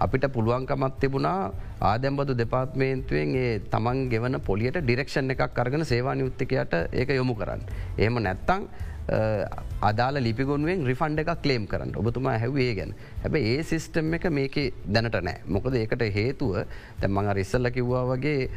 අපිට 0.00 0.24
පුළුවන්කමත් 0.32 0.94
තිබුණා 1.00 1.52
ආදැම්බදු 1.80 2.36
දෙපාත්මේන්තුවෙන් 2.36 3.34
ඒ 3.36 3.52
තමන් 3.70 4.08
ගෙවන 4.10 4.40
පොලියට 4.40 4.78
ඩිරක්ෂණ 4.78 5.30
එකක් 5.30 5.58
අරගෙන 5.58 5.84
සේවානියුත්තිකයට 5.84 6.74
ඒක 6.92 7.10
යොමු 7.10 7.34
කරන්න. 7.34 7.62
එහෙම 7.98 8.22
නැත්තං 8.22 8.68
අදාල 9.08 10.14
ලිපිගොන්ුවෙන් 10.26 10.86
රිෆන්ඩ 10.86 11.22
එකක් 11.22 11.42
කලේම් 11.42 11.66
කරන්න. 11.66 11.94
ඔබතුමා 11.96 12.38
හැවේ 12.38 12.74
ගැන. 12.74 12.94
හැබ 13.22 13.34
ඒ 13.36 13.62
සිිස්ටම් 13.62 14.14
එක 14.14 14.28
මේක 14.30 14.56
දැනට 14.86 15.16
නෑ. 15.28 15.42
මොකද 15.46 15.74
ඒකට 15.74 16.04
හේතුව 16.18 16.62
තැම්මඟ 17.00 17.32
රිස්සල්ල 17.40 17.70
කිව්වා 17.70 18.04
වගේ 18.12 18.48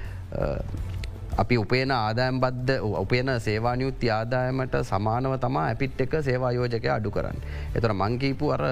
අපි 1.37 1.57
උපේන 1.57 1.91
ආදායම් 1.91 2.39
බද්ධ 2.39 2.83
උපේන 3.03 3.31
සේවානියුත්ති 3.47 4.09
ආදායමට 4.09 4.75
සමානව 4.91 5.33
තමා 5.45 5.65
ඇපිට් 5.71 6.01
එක 6.05 6.13
සේවායෝජකය 6.29 6.89
අඩු 6.97 7.11
කරන්න. 7.11 7.41
එතර 7.75 7.93
මංකීපු 7.93 8.53
අර 8.55 8.63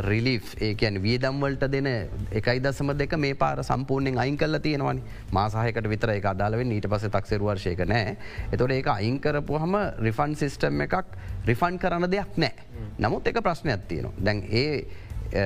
රිලිෆ් 0.00 0.54
ඒකන් 0.60 1.00
වියදම්වලට 1.02 1.66
දෙන 1.70 1.88
එකයි 2.32 2.60
දසම 2.60 2.92
දෙක 2.96 3.16
මේ 3.18 3.34
පාර 3.34 3.62
සම්පූර්ණයෙන් 3.62 4.18
අයින් 4.18 4.36
කල්ල 4.36 4.58
තියෙනවනි. 4.58 5.02
මාසාහකට 5.32 5.88
විතර 5.88 6.14
එක 6.16 6.28
අදාලවෙන් 6.32 6.72
ඊට 6.72 6.88
පස 6.88 7.08
තක්සරුවර්ශයක 7.08 7.84
නෑ. 7.86 8.16
එතොට 8.52 8.72
ඒක 8.72 8.88
අයිංකරපු 8.88 9.58
හම 9.58 9.76
රිෆන් 10.00 10.34
සිිස්ටම් 10.34 10.80
එකක් 10.80 11.16
රිෆන් 11.46 11.78
කරන්න 11.78 12.10
දෙයක් 12.10 12.38
නෑ. 12.38 12.54
නමුත් 12.98 13.26
එක 13.26 13.42
ප්‍රශ්නයක් 13.42 13.88
තියෙනවා. 13.88 14.14
දැන් 14.20 14.44
ඒ 14.50 14.86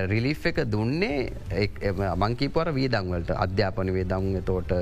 රිලිෆ් 0.07 0.47
එක 0.47 0.59
දුන්නේ 0.71 1.33
මංකීපර 2.17 2.71
වීදංවලට 2.75 3.33
අධ්‍යාපන 3.35 3.93
වේදං 3.95 4.43
තෝට 4.45 4.75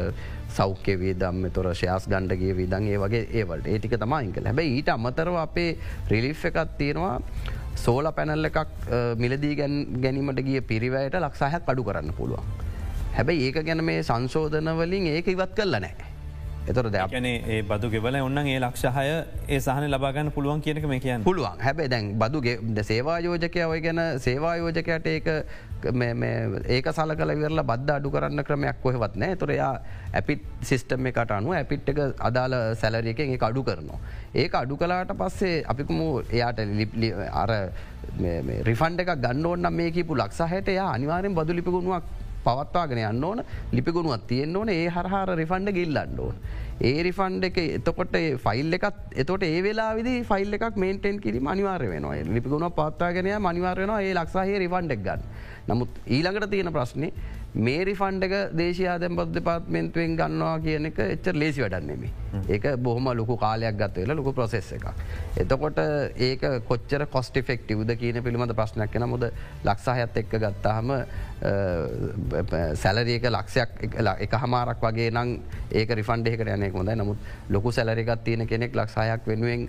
සෞඛ්‍ය 0.50 0.96
වීදම් 0.98 1.46
තොර 1.52 1.70
ශයාස් 1.74 2.08
ගණ්ඩගේ 2.08 2.56
විදන් 2.56 2.88
ඒ 2.88 2.98
වගේ 2.98 3.28
ඒවලට. 3.32 3.66
ඒටික 3.66 3.96
තමයිංකල 3.96 4.50
හැබැයි 4.50 4.76
ඊට 4.78 4.88
අමතරව 4.88 5.36
අපේ 5.36 5.76
රිලිෆ් 6.10 6.44
එකත් 6.44 6.76
තියෙනවා. 6.78 7.20
සෝල 7.84 8.06
පැනල්ල 8.18 8.48
එකක් 8.50 8.58
මිලදී 9.22 9.54
ගැනීමට 9.60 10.40
ගිය 10.48 10.60
පිරිවයට 10.70 11.16
ලක්සාහයක් 11.24 11.70
අඩු 11.72 11.82
කරන්න 11.88 12.12
පුළුවන්. 12.18 12.46
හැබැයි 13.16 13.48
ඒක 13.48 13.58
ගැන 13.68 13.82
මේ 13.88 14.02
සංශෝධනවලින් 14.10 15.06
ඒක 15.14 15.28
ඉවත් 15.34 15.52
කරල 15.58 15.76
නෑ. 15.84 16.08
එතොර 16.70 16.90
දැන 16.90 17.26
ඒ 17.26 17.62
බදු 17.70 17.90
ගෙවල 17.90 18.16
ඔන්න 18.20 18.38
ඒ 18.44 18.58
ලක්ෂහය 18.60 19.06
ඒ 19.48 19.58
සහන 19.58 19.86
ලබාගන්න 19.88 20.30
පුළුවන් 20.36 20.60
කියනක 20.60 20.86
මේ 20.92 21.00
කියන්න. 21.00 21.24
පුළුවන්. 21.24 21.56
හැබැ 21.60 21.88
දැන් 21.88 22.12
බදුගේ 22.18 22.84
සේවායෝජකය 22.90 23.64
ඔය 23.64 23.80
ගැන 23.80 24.00
සේවායෝජකයට 24.18 25.06
ඒක 25.06 25.28
ඒක 26.68 26.86
සල 26.92 27.14
කල 27.14 27.32
විරලා 27.40 27.66
බද්ධ 27.70 27.94
අඩු 27.96 28.10
කරන්න 28.10 28.44
ක්‍රමයක් 28.44 28.80
කොහෙවත් 28.82 29.16
නෑ 29.16 29.36
තුරයා 29.36 29.72
ඇපිත් 30.12 30.44
සිිස්ටම් 30.62 31.10
එකට 31.12 31.34
අනුව 31.38 31.54
ඇපිට් 31.54 31.88
එක 31.88 32.00
අදාල 32.20 32.58
සැලරියකෙන් 32.76 33.34
ඒ 33.34 33.42
අඩු 33.42 33.62
කරනවා. 33.62 34.00
ඒක 34.34 34.54
අඩු 34.54 34.76
කලාට 34.76 35.12
පස්සේ 35.14 35.64
අපිකුම 35.64 36.00
එයාට 36.30 36.64
ලිප්ලි 36.80 37.12
අර 37.42 37.52
රිෆන්ඩ 38.70 39.04
එක 39.04 39.12
ගන්නවන්න 39.18 39.72
මේ 39.72 39.90
කිපු 39.90 40.16
ලක්සාහයට 40.16 40.74
යා 40.74 40.88
අනිවාරෙන් 40.94 41.34
බදු 41.34 41.60
ලිපිගුණුවක් 41.60 42.27
පවත්වාගෙන 42.48 43.02
යන්න 43.04 43.24
ඕන 43.24 43.44
ලිපිගුණුවත් 43.72 44.26
තියෙන්න්න 44.30 44.56
ඕන 44.56 44.70
ඒ 44.70 44.86
හරහාර 44.88 45.36
රිෆන්ඩ 45.40 45.74
ගිල්ලන්න 45.78 46.20
ඕන. 46.20 46.36
ඒ 46.80 47.02
රිෆන්ඩ 47.02 47.44
එක 47.44 47.56
එතකොට 47.60 48.16
ෆයිල් 48.38 48.76
එකත් 48.76 49.16
එතොට 49.16 49.44
ඒ 49.44 49.62
වෙලා 49.62 49.90
විදි 49.94 50.14
ෆයිල් 50.24 50.58
එකක් 50.58 50.76
මේන්ටෙන් 50.76 51.18
කිරීම 51.20 51.48
අනිවාර 51.48 51.82
වෙනවා 51.84 52.20
ලිපිගුණ 52.36 52.68
පත්තාගෙනය 52.72 53.32
මනිවාරයනවා 53.40 54.02
ඒ 54.02 54.14
ලක්සාහේ 54.14 54.62
රිෆන්ඩක් 54.64 55.02
ගන්න. 55.02 55.26
නමුත් 55.68 55.90
ඊළඟට 56.08 56.50
තියෙන 56.50 56.72
ප්‍රශ්නේ 56.72 57.12
මේ 57.58 57.84
රිෆන්ඩක 57.84 58.34
දේශයාදැම් 58.54 59.16
බද 59.16 59.34
දෙපාත්මෙන්තුවෙන් 59.34 60.16
ගන්නවා 60.16 60.58
කියන 60.60 60.86
එක 60.86 60.98
එච්චර 61.04 61.34
ලේසි 61.34 61.62
වැඩන්නෙමේ. 61.62 62.10
ඒක 62.48 62.66
බොහම 62.78 63.08
ලොකු 63.12 63.36
කාලයක් 63.36 63.76
ගත්තවෙල 63.76 64.14
ලොකු 64.14 64.32
ප්‍රසෙස් 64.32 64.72
එක. 64.72 64.84
එතකොට 65.36 65.80
ඒක 66.18 66.44
කොච්චර 66.64 67.06
කොස්ටි 67.08 67.42
ෆෙක්ටවද 67.42 67.96
කියන 67.96 68.22
පිළිබඳ 68.22 68.54
ප්‍රශ්නයක් 68.54 68.90
කෙන 68.90 69.08
මොද 69.08 69.26
ලක්සාහයත් 69.64 70.16
එක්ක 70.16 70.36
ගත්තාහම 70.36 70.92
සැලරියක 72.74 73.26
ලක්ෂයක් 73.28 73.70
එක 74.18 74.32
හමාරක් 74.36 74.80
වගේ 74.80 75.10
නම් 75.10 75.34
ඒක 75.72 75.90
රිෆන්ඩේකට 75.92 76.48
යනෙක් 76.48 76.72
හොඳයි 76.72 76.96
නමුත් 76.96 77.18
ලොකු 77.48 77.72
සැලරිකත් 77.72 78.24
තියෙන 78.24 78.46
කෙනෙක් 78.46 78.74
ලක්සායක් 78.74 79.26
වෙනුවෙන් 79.26 79.66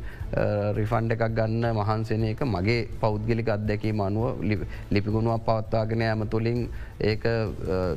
රිෆන්ඩ 0.76 1.12
එකක් 1.12 1.26
ගන්න 1.32 1.74
මහන්සෙන 1.74 2.24
එක 2.26 2.46
මගේ 2.48 2.88
පෞද්ගලික 3.02 3.50
අත්දැකීම 3.50 4.02
අනුව 4.02 4.46
ලිපිගුණුවක් 4.92 5.44
පවත්වාගෙන 5.44 6.02
ඇම 6.04 6.28
තුළින් 6.28 6.70
ඒක 7.00 7.24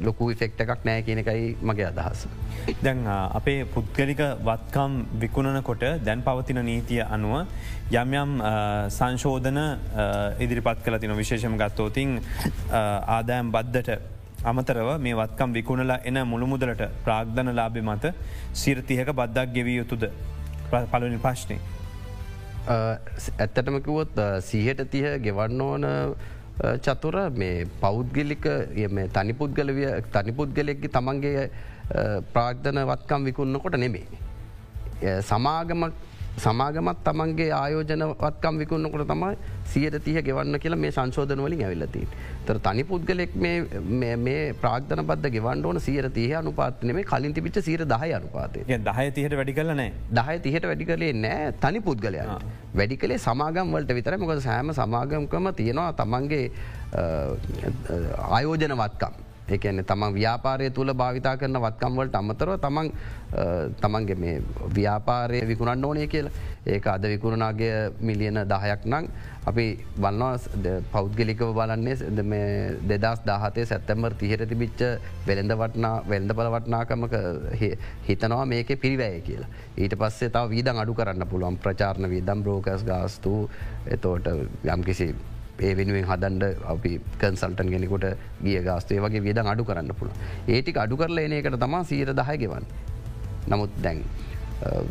ලොකු 0.07 0.31
ෆෙක්ට 0.41 0.61
එකක් 0.65 0.85
නෑ 0.89 1.03
කියන 1.07 1.19
එකයි 1.23 1.57
මගේ 1.71 1.87
අදහස. 1.91 2.27
දැන් 2.83 3.03
අපේ 3.09 3.65
පුද්ගලික 3.75 4.23
වත්කම් 4.49 4.93
විකුණනකොට 5.23 5.85
දැන් 6.07 6.23
පවතින 6.29 6.63
නීතිය 6.71 7.03
අනුව 7.03 7.35
යම් 7.91 8.15
යම් 8.23 8.33
සංශෝධන 8.99 9.61
ඉදිරිපත් 10.47 10.83
කල 10.87 10.99
තින 11.03 11.17
විශේෂම 11.21 11.59
ගත්තෝතින් 11.63 12.19
ආදායම් 12.71 13.53
බද්ධට 13.57 14.45
අමතරව 14.53 14.89
මේ 15.07 15.19
වත්කම් 15.21 15.53
විකුණලා 15.59 16.01
එන 16.11 16.19
මුළුමුදලට 16.33 16.83
ප්‍රාග්ධන 17.05 17.55
ලාබෙ 17.59 17.81
මත 17.83 18.15
සිරතියක 18.63 19.13
බද්දක් 19.21 19.55
ගෙවිය 19.57 19.77
යුතුද 19.83 20.07
පලනි 20.71 21.19
ප්‍රශ්නය. 21.27 21.59
ඇත්තටමකිවොත් 22.67 24.15
සීහට 24.49 24.83
තිය 24.91 25.07
ගෙවන්න 25.27 25.61
ඕන 25.61 25.85
චතුර 26.61 27.17
මේ 27.31 27.67
පෞද්ගලික 27.81 28.45
තනිපුද්ගලවිය 29.13 29.89
තනිපුද්ගලෙක්ගේ 30.13 30.89
තමන්ගේ 30.89 31.51
ප්‍රාග්ධන 32.35 32.79
වත්කම් 32.91 33.25
විකුන්නකොට 33.25 33.77
නෙමේ. 33.77 34.07
සමාගමක් 35.23 35.93
සමාගමත් 36.39 37.01
තමන්ගේ 37.05 37.51
ආයෝජනවත්කම් 37.53 38.59
විකුන්නකොට 38.63 39.07
තමයි 39.09 39.37
සියට 39.73 39.97
තිය 40.05 40.23
ගෙවන්න 40.29 40.59
කියලා 40.63 40.81
මේ 40.85 40.91
සංශෝධන 40.91 41.43
වලින් 41.45 41.63
ඇවිල්ලති. 41.67 42.07
තර 42.47 42.59
තනි 42.67 42.85
පුද්ගලෙක් 42.91 43.35
මේ 43.37 44.45
ප්‍රාග්ධන 44.63 45.05
බද්ධ 45.11 45.33
ගෙවන්න 45.37 45.65
ඕන 45.71 45.81
සියට 45.81 46.09
තිය 46.19 46.33
අනුපාතන 46.41 46.95
මේ 46.99 47.05
කලින් 47.13 47.35
තිබිච 47.39 47.59
සීර 47.69 47.85
දහය 47.95 48.13
අනුපාතය. 48.19 48.65
දහය 48.89 49.11
තිහට 49.19 49.37
වැඩි 49.41 49.57
කලනෑ 49.59 49.91
දහය 50.21 50.39
තිහට 50.47 50.69
වැඩි 50.71 50.89
කලේ 50.93 51.13
නෑ 51.25 51.53
තනි 51.65 51.85
පුද්ගලයා 51.89 52.39
වැඩි 52.81 52.97
කලේ 53.03 53.19
සමාගම් 53.27 53.75
වලට 53.77 53.99
විතර 53.99 54.17
මොකද 54.23 54.41
සෑම 54.49 54.73
සමාගම්කම 54.81 55.53
තියෙනවා 55.61 55.93
තමන්ගේ 56.01 56.47
ආයෝජනවත්කම්. 58.31 59.32
එකන 59.55 59.83
තමන් 59.85 60.15
ව්‍යාපාරය 60.15 60.71
තුළ 60.71 60.95
භාවිතා 60.95 61.37
කරන 61.37 61.61
වත්කම්වලට 61.65 62.15
අමතරව 62.15 62.55
තමන් 62.61 62.89
තමන්ගේ 63.83 64.17
මේ 64.17 64.37
ව්‍යාපාරය 64.75 65.41
විකුණන්න 65.51 65.85
ඕනය 65.85 66.07
කියල 66.07 66.31
ඒක 66.67 66.87
අද 66.87 67.05
විකුණනාගේ 67.05 67.77
මිලියන 68.01 68.41
දහයක් 68.47 68.85
නං 68.87 69.09
අපි 69.47 69.65
වන්නවා 69.99 70.79
පෞද්ගලිකව 70.93 71.49
බලන්නේ 71.57 71.97
දෙදස් 72.93 73.25
දාහතේ 73.27 73.67
සැත්තැම්බර් 73.67 74.15
තිහර 74.15 74.47
තිබිච්ච 74.47 74.85
වෙළඳ 75.27 75.57
වටනා 75.63 75.95
වෙළඳ 76.09 76.37
පල 76.39 76.53
වටනාකමක 76.55 77.15
හිතනවා 78.09 78.45
මේක 78.47 78.71
පිරිවැය 78.81 79.21
කියලා. 79.21 79.51
ඊට 79.77 79.99
පස්සේ 79.99 80.31
තාව 80.31 80.51
වීදන් 80.51 80.83
අඩු 80.85 80.95
කරන්න 80.95 81.27
පුළුවන් 81.27 81.59
ප්‍රචාරණ 81.59 82.11
වීදම් 82.15 82.43
බ්‍රෝකස් 82.43 82.85
ගාස්තු 82.85 83.37
එතෝට 83.89 84.27
යම්කිසි 84.67 85.15
ඒ 85.61 85.75
වෙනුවෙන් 85.77 86.05
හදන්ඩ 86.05 86.65
අපි 86.65 87.01
කන්සල්ටන් 87.21 87.71
ගෙනෙකොට 87.71 88.07
ගිය 88.43 88.59
ගස්තේ 88.61 89.01
වගේ 89.01 89.21
වියද 89.21 89.39
අඩු 89.39 89.65
කරන්න 89.65 89.95
පුළුව. 89.95 90.17
ඒටික 90.49 90.77
අඩු 90.77 90.97
කරල 90.97 91.19
එන 91.19 91.33
එකට 91.33 91.59
තමා 91.61 91.85
සීර 91.85 92.15
දහයගෙවන්. 92.15 92.67
නමුත් 93.49 93.71
දැන් 93.83 94.05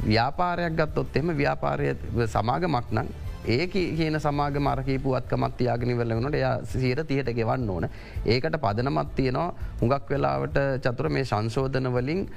ව්‍යාපාරයක් 0.05 0.75
ගත්තොත් 0.75 1.15
එම 1.15 1.33
ව්‍යාපාරය 1.37 1.95
සමාගමක් 2.27 2.91
නං 2.91 3.07
ඒ 3.47 3.67
කියන 3.67 4.19
සමාග 4.19 4.57
මරකීපුුවත්කමත් 4.59 5.61
යාගෙන 5.61 5.97
වෙල්ලගනට 5.97 6.35
එය 6.35 6.45
සීර 6.65 7.03
තියට 7.05 7.29
ගෙවන්න 7.33 7.69
ඕන. 7.69 7.89
ඒකට 8.25 8.57
පදනමත් 8.61 9.15
තියෙනවා 9.15 9.53
හුඟක් 9.81 10.09
වෙලාවට 10.09 10.57
චතුර 10.83 11.09
මේ 11.09 11.25
සංශෝධන 11.25 11.91
වලින් 11.93 12.27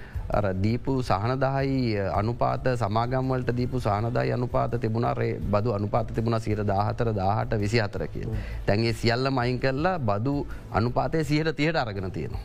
දීපු 0.62 1.02
සහනදායි 1.02 1.98
අනුපාත 2.12 2.64
සමාගම්වලට 2.76 3.56
දීපු 3.56 3.80
සානදායි 3.80 4.32
අනුපාත 4.32 4.80
තිබුණරේ 4.80 5.40
බදු 5.50 5.72
අනුපාත 5.72 6.14
තිබුණ 6.14 6.40
සිර 6.40 6.64
දාහතර 6.64 7.12
දාහට 7.14 7.58
විසි 7.60 7.78
හතර 7.78 8.06
කිය. 8.08 8.26
තැන්ගේ 8.66 8.92
සියල්ල 8.94 9.30
මයින් 9.30 9.60
කරලා 9.60 9.98
බදු 10.00 10.46
අනුපාතය 10.72 11.24
සිහට 11.24 11.56
තියට 11.56 11.76
අරගෙන 11.76 12.10
තියෙනවා. 12.10 12.40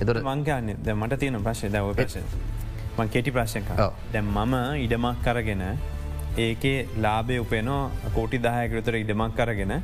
එතර 0.00 0.22
මංගන්න 0.22 0.76
ද 0.80 0.94
මට 0.94 1.18
තියෙන 1.18 1.42
ප්‍රශ්ය 1.42 1.68
දැව 1.68 1.90
ප්‍රශ 1.94 2.22
මං 2.96 3.08
කෙටි 3.08 3.30
ප්‍රශ්යක 3.30 3.68
දැම් 4.12 4.30
මම 4.36 4.54
ඉඩමක් 4.78 5.22
කරගෙන 5.24 5.62
ඒකේ 6.36 6.86
ලාබය 7.04 7.38
උපයනෝ 7.38 7.80
කෝටි 8.14 8.38
දායකරතර 8.46 8.96
ඉඩමක් 9.00 9.36
කරගෙන 9.36 9.74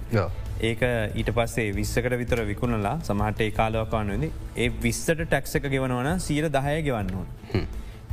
ඒක 0.60 0.80
ඊට 1.14 1.30
පස්සේ 1.36 1.74
විස්සකට 1.76 2.16
විතර 2.22 2.42
විකුණලා 2.48 2.96
සමහට 3.08 3.40
ඒ 3.40 3.50
කාලවකානුවද 3.58 4.24
ඒ 4.56 4.68
විස්සට 4.82 5.12
ටැක්ස 5.20 5.54
එක 5.58 5.68
ගෙවනවන 5.74 6.18
සීර 6.20 6.48
දහය 6.56 6.82
ගෙවන්න 6.88 7.14
ඕන. 7.20 7.28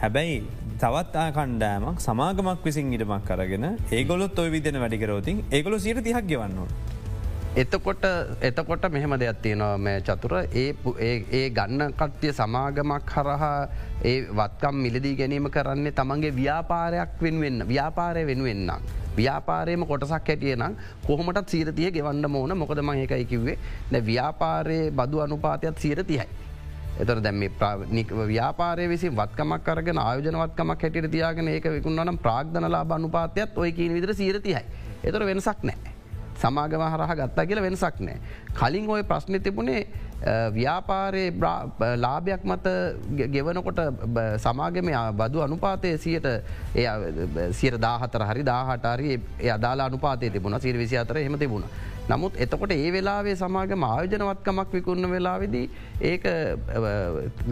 හැබැයි 0.01 0.43
තවත් 0.81 1.15
ආකණ්ඩෑමක් 1.23 2.03
සමාගමක් 2.07 2.65
විසින් 2.67 2.93
ඉඩමක් 2.93 3.25
කරගෙන 3.31 3.65
ඒගොලොත් 3.91 4.39
ඔය 4.39 4.51
විදින 4.55 4.79
වැඩිකරෝතින් 4.83 5.43
ඒගොල 5.51 5.79
සීර 5.79 6.01
තිහක් 6.01 6.29
ගෙවන්න 6.33 6.59
ඕන. 6.63 6.71
එතකොට 7.57 8.03
එතකොට 8.39 8.83
මෙහෙම 8.87 9.13
දෙයක් 9.15 9.37
තියෙනවා 9.41 9.77
මේ 9.79 10.01
චතුර 10.01 10.33
ඒ 10.53 10.65
ඒ 11.31 11.49
ගන්න 11.49 11.93
කට්ටිය 11.93 12.31
සමාගමක් 12.31 13.09
හරහා 13.09 13.67
ඒ 14.03 14.17
වත්කම් 14.31 14.75
මිලදී 14.77 15.15
ගැනීම 15.15 15.49
කරන්නේ 15.49 15.91
තමන්ගේ 15.91 16.31
ව්‍යාපාරයක් 16.33 17.15
වෙන්වෙන්න 17.19 17.65
ව්‍යාපාරය 17.67 18.25
වෙනුවෙන්නම්. 18.27 18.85
ව්‍යාපාරයම 19.17 19.87
කොටසක් 19.87 20.13
හැටිය 20.23 20.53
නම් 20.55 20.77
කොහොමටත් 21.07 21.49
සීරතිය 21.49 21.89
ගෙවන්න 21.91 22.29
මෝන 22.29 22.53
මොකද 22.55 22.79
ම 22.79 22.93
එකයි 22.97 23.25
කිව්වේ 23.25 23.57
ද 23.91 24.03
ව්‍යාපාරයේ 24.03 24.91
බදු 24.91 25.25
අනුපාතයක් 25.25 25.79
සීරතියයි. 25.79 26.29
එතර 26.99 27.19
දැම 27.21 27.43
ව්‍යාපාරය 28.27 28.87
විසි 28.87 29.09
වත්කමක් 29.11 29.61
කරගෙන 29.65 29.97
ආයෝජනවත්කමක් 29.97 30.79
හැටියට 30.79 31.11
තියාගෙන 31.11 31.47
ඒක 31.49 31.69
විකුණනම් 31.71 32.17
ප්‍රාග්ධනලා 32.19 32.85
බනුපාතයත් 32.85 33.57
ඔය 33.57 33.71
කියන 33.71 33.93
විදිර 33.93 34.13
සීරතියයි. 34.15 34.65
එතර 35.03 35.25
වෙනසක් 35.25 35.63
නෑ. 35.63 35.96
සමාගම 36.37 36.83
හරහ 36.83 37.15
ගත්තා 37.15 37.45
කියල 37.45 37.61
වෙනසක් 37.61 37.99
නෑ. 37.99 38.19
කලින් 38.53 38.89
ඔය 38.89 39.03
ප්‍රශ්නය 39.03 39.39
තිබුණේ 39.39 39.87
ව්‍යාපාරයේ 40.51 41.33
ලාභයක් 41.97 42.43
මත 42.43 42.67
ගෙවනකොට 43.29 43.81
සමාගම 44.37 44.89
බදු 45.13 45.41
අනුපාතය 45.41 45.97
සියට 45.97 46.27
සිර 47.51 47.77
දාහතර 47.79 48.23
හරි 48.23 48.43
දාහටරි 48.43 49.19
අදාලා 49.51 49.85
අනුපාතය 49.85 50.29
තිබුණ 50.29 50.59
සිර 50.59 50.75
විසි 50.75 50.97
අතර 50.97 51.17
හෙම 51.17 51.37
තිබුණ. 51.37 51.63
නමුත් 52.11 52.39
එතකොට 52.45 52.73
ඒ 52.77 52.91
වෙලාවේ 52.95 53.35
සමාගම 53.41 53.85
ආයෝජනවත්කමක් 53.89 54.75
විකුන්න 54.77 55.09
වෙලාවෙදී 55.13 55.65
ඒක 56.11 56.27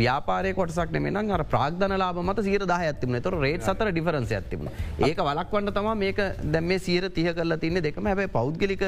ව්‍යාපාරය 0.01 0.53
කොටසක් 0.59 0.93
නෙමෙන 0.97 1.33
අර 1.37 1.43
ප්‍රාග්ධන 1.53 1.95
ලාබ 2.03 2.21
මත 2.23 2.45
සීර 2.47 2.63
දහ 2.71 2.85
ඇතිම 2.89 3.17
තොර 3.27 3.35
රේට් 3.45 3.67
සතර 3.67 3.91
ඩිෆරන්ස 3.91 4.31
ඇතිබුණ 4.39 4.71
ඒක 5.09 5.19
වලක්වන්න 5.29 5.75
තම 5.77 5.89
මේක 6.03 6.21
දැම 6.55 6.69
මේ 6.71 6.79
සීර 6.87 7.09
තිය 7.17 7.33
කරලා 7.39 7.59
තින්නේ 7.63 7.85
දෙකම. 7.87 8.07
හැබයි 8.11 8.29
පෞද්ගලික 8.37 8.85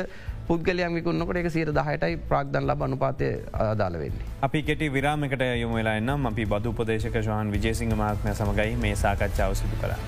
පුද්ගලයන් 0.49 0.95
විකුන්නකට 0.99 1.41
එක 1.41 1.49
සීර 1.55 1.73
දහයටයි 1.79 2.21
ප්‍රාග්ධන් 2.29 2.69
ලබ 2.69 2.87
අනුපාතය 2.87 3.31
අදාල 3.65 3.99
වෙන්නේ. 4.03 4.29
අපි 4.47 4.63
කෙටි 4.69 4.93
විරාමකට 4.97 5.43
යොම 5.63 5.75
වෙලා 5.79 5.97
එන්නම්. 6.03 6.31
අපි 6.31 6.45
බදු 6.53 6.73
උපදේශක 6.75 7.19
ශවාන් 7.19 7.51
විජේසිංහ 7.57 7.97
මාත්මය 8.03 8.37
සමගයි 8.41 8.79
මේ 8.85 8.95
සාකච්ඡාව 9.03 9.59
සිදු 9.61 9.83
කරා. 9.83 9.99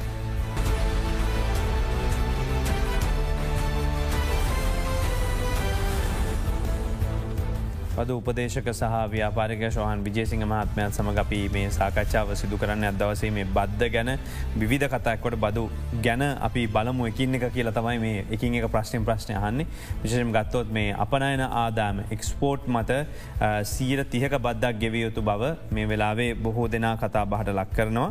පද 7.99 8.15
උපදේශක 8.15 8.67
සහ 8.71 8.97
ව්‍යාපාරික 9.11 9.63
ශෝහන් 9.69 10.03
විජේසිංහ 10.05 10.43
මහත්මයන් 10.45 10.91
සමඟ 10.91 11.17
අපි 11.19 11.39
මේ 11.49 11.69
සාකච්ඡාව 11.69 12.29
සිදු 12.41 12.57
කරන්න 12.57 12.85
අදවසේ 12.89 13.31
මේ 13.31 13.47
බද්ධ 13.49 13.89
ගැන 13.95 14.11
විධ 14.63 14.85
කතක්කොට 14.87 15.35
බදු 15.37 15.63
ගැන 16.05 16.23
අපි 16.47 16.63
බලමු 16.69 17.09
එකින් 17.09 17.35
එක 17.37 17.45
කියලා 17.55 17.73
තමයි 17.77 17.99
මේ 17.99 18.21
එකින් 18.31 18.55
එක 18.59 18.67
ප්‍රශ්නයෙන් 18.75 19.07
ප්‍රශ්නය 19.09 19.35
හන්නේ 19.37 19.67
විශෂම 20.03 20.31
ගත්තොත් 20.37 20.71
මේ 20.71 20.93
අපනයන 21.05 21.43
ආදාම 21.43 21.99
එක්ස්පෝට් 22.09 22.69
මත 22.69 22.99
සීර 23.65 24.03
තිහක 24.05 24.37
බද්දක් 24.37 24.79
ගෙවිය 24.83 25.03
යුතු 25.05 25.21
බව 25.21 25.51
මේ 25.71 25.85
වෙලාවේ 25.85 26.29
බොහෝ 26.37 26.67
දෙනා 26.67 26.95
කතා 26.97 27.25
බහට 27.25 27.55
ලක් 27.55 27.69
කරනවා. 27.73 28.09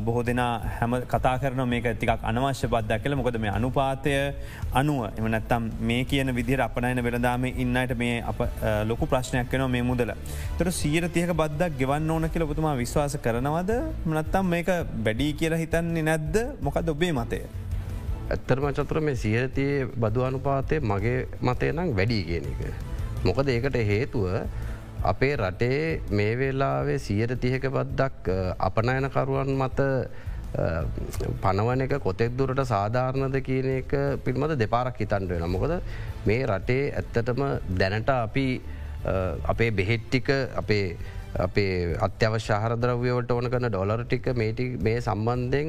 බොහෝ 0.00 0.22
දෙනා 0.22 0.52
හැම 0.76 0.98
කතා 1.06 1.34
කරන 1.38 1.64
මේක 1.68 1.88
තිකක් 2.02 2.24
අනවශ්‍ය 2.24 2.68
බද්දක් 2.68 3.02
කළ 3.02 3.18
මොකද 3.22 3.40
මේ 3.40 3.52
අනුපාතය 3.52 4.14
අනුව 4.74 5.00
එම 5.16 5.30
නැත්තම් 5.30 5.72
මේ 5.82 6.04
කියන 6.04 6.34
විදිර 6.34 6.60
අපනයන 6.60 7.04
වෙළදාම 7.08 7.44
ඉන්නයට 7.46 7.96
මේ 7.96 8.22
අප 8.24 8.40
ලොක 8.88 8.97
ලොකු 8.98 9.06
ප්‍රශ්නයක් 9.06 9.50
වෙන 9.52 9.70
මේ 9.70 9.82
මුදල. 9.82 10.10
තොට 10.58 10.72
සීර 10.72 11.08
තියක 11.08 11.30
බද්දක් 11.32 11.78
ගෙවන්න 11.78 12.10
ඕන 12.10 12.28
කියල 12.30 12.46
පුතුමා 12.46 12.74
විශ්වාස 12.76 13.16
කරනවද 13.16 13.70
මනත්තම් 14.06 14.46
මේක 14.46 14.68
බැඩී 15.04 15.32
කියලා 15.34 15.58
හිතන්නේ 15.58 16.02
නැද්ද 16.02 16.36
මොකද 16.60 16.88
ඔබේ 16.88 17.12
මතය. 17.12 17.40
ඇත්තරම 18.30 18.66
චතුර 18.72 19.00
මේ 19.00 19.16
සියරතියේ 19.16 19.88
බදු 19.96 20.26
අනුපාතය 20.28 20.80
මගේ 20.82 21.18
මතය 21.40 21.72
නම් 21.72 21.94
වැඩී 21.96 22.24
කියන 22.24 22.48
එක. 22.52 22.60
මොකද 23.24 23.48
ඒකට 23.48 23.78
හේතුව 23.90 24.26
අපේ 25.04 25.34
රටේ 25.36 26.00
මේ 26.10 26.32
වෙලාවේ 26.38 26.98
සියයට 26.98 27.38
තියක 27.40 27.70
බද්දක් 27.70 28.34
අපනයනකරුවන් 28.60 29.54
මත 29.56 29.80
පනවන 31.42 31.82
එක 31.84 31.94
කොතෙක් 32.00 32.32
දුරට 32.36 32.60
සාධාරණද 32.64 33.36
කියන 33.44 33.68
එක 33.74 33.92
පිල්මද 34.24 34.56
දෙපාරක් 34.56 34.96
හිතන්ට 34.96 35.28
වෙන 35.28 35.44
මොකද 35.46 35.74
මේ 36.26 36.46
රටේ 36.46 36.84
ඇත්තටම 36.92 37.42
දැනට 37.78 38.08
අපි 38.10 38.46
අපේ 39.44 39.70
බෙහෙට්ටික 39.72 40.28
අපේ 40.56 40.84
අපේ 41.36 41.96
අත්‍යවශාහරද්‍රව්‍යවට 41.98 43.30
ඕන 43.30 43.50
කන 43.50 43.68
ඩොලර් 43.68 44.04
ටික 44.04 44.28
මේටි 44.34 44.64
මේ 44.78 45.00
සම්බන්ධයෙන් 45.00 45.68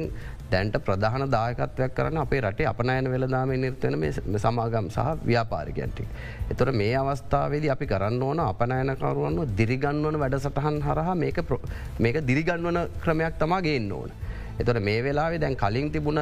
දැන්ට 0.50 0.76
ප්‍රධාන 0.78 1.24
දායකත්වයක් 1.28 1.92
කරන 1.94 2.16
අපේ 2.16 2.40
රටේ 2.40 2.66
අපනෑන 2.66 3.10
වෙලදාම 3.10 3.52
නිර්තන 3.56 3.96
සමාගම් 4.38 4.88
සහ 4.88 5.04
ව්‍යාපාරිකයන්ටික්. 5.24 6.08
එතොට 6.50 6.72
මේ 6.74 6.94
අවස්ථාවේද 6.94 7.68
අපි 7.68 7.86
කරන්න 7.86 8.22
ඕන 8.22 8.40
අපනෑනකරුවන්ව 8.42 9.54
දිරිගන්වන 9.56 10.18
වැඩසටහන් 10.18 10.80
හරහා 10.80 11.14
මේක 11.14 12.18
දිරිගන්වන 12.26 12.80
ක්‍රමයක් 13.04 13.38
තමා 13.38 13.60
ගේන්න 13.60 13.92
ඕන. 13.92 14.10
එතොට 14.58 14.82
මේ 14.82 15.04
වෙලාවේ 15.04 15.40
දැන් 15.40 15.56
කලින් 15.56 15.92
තිබුණ 15.92 16.20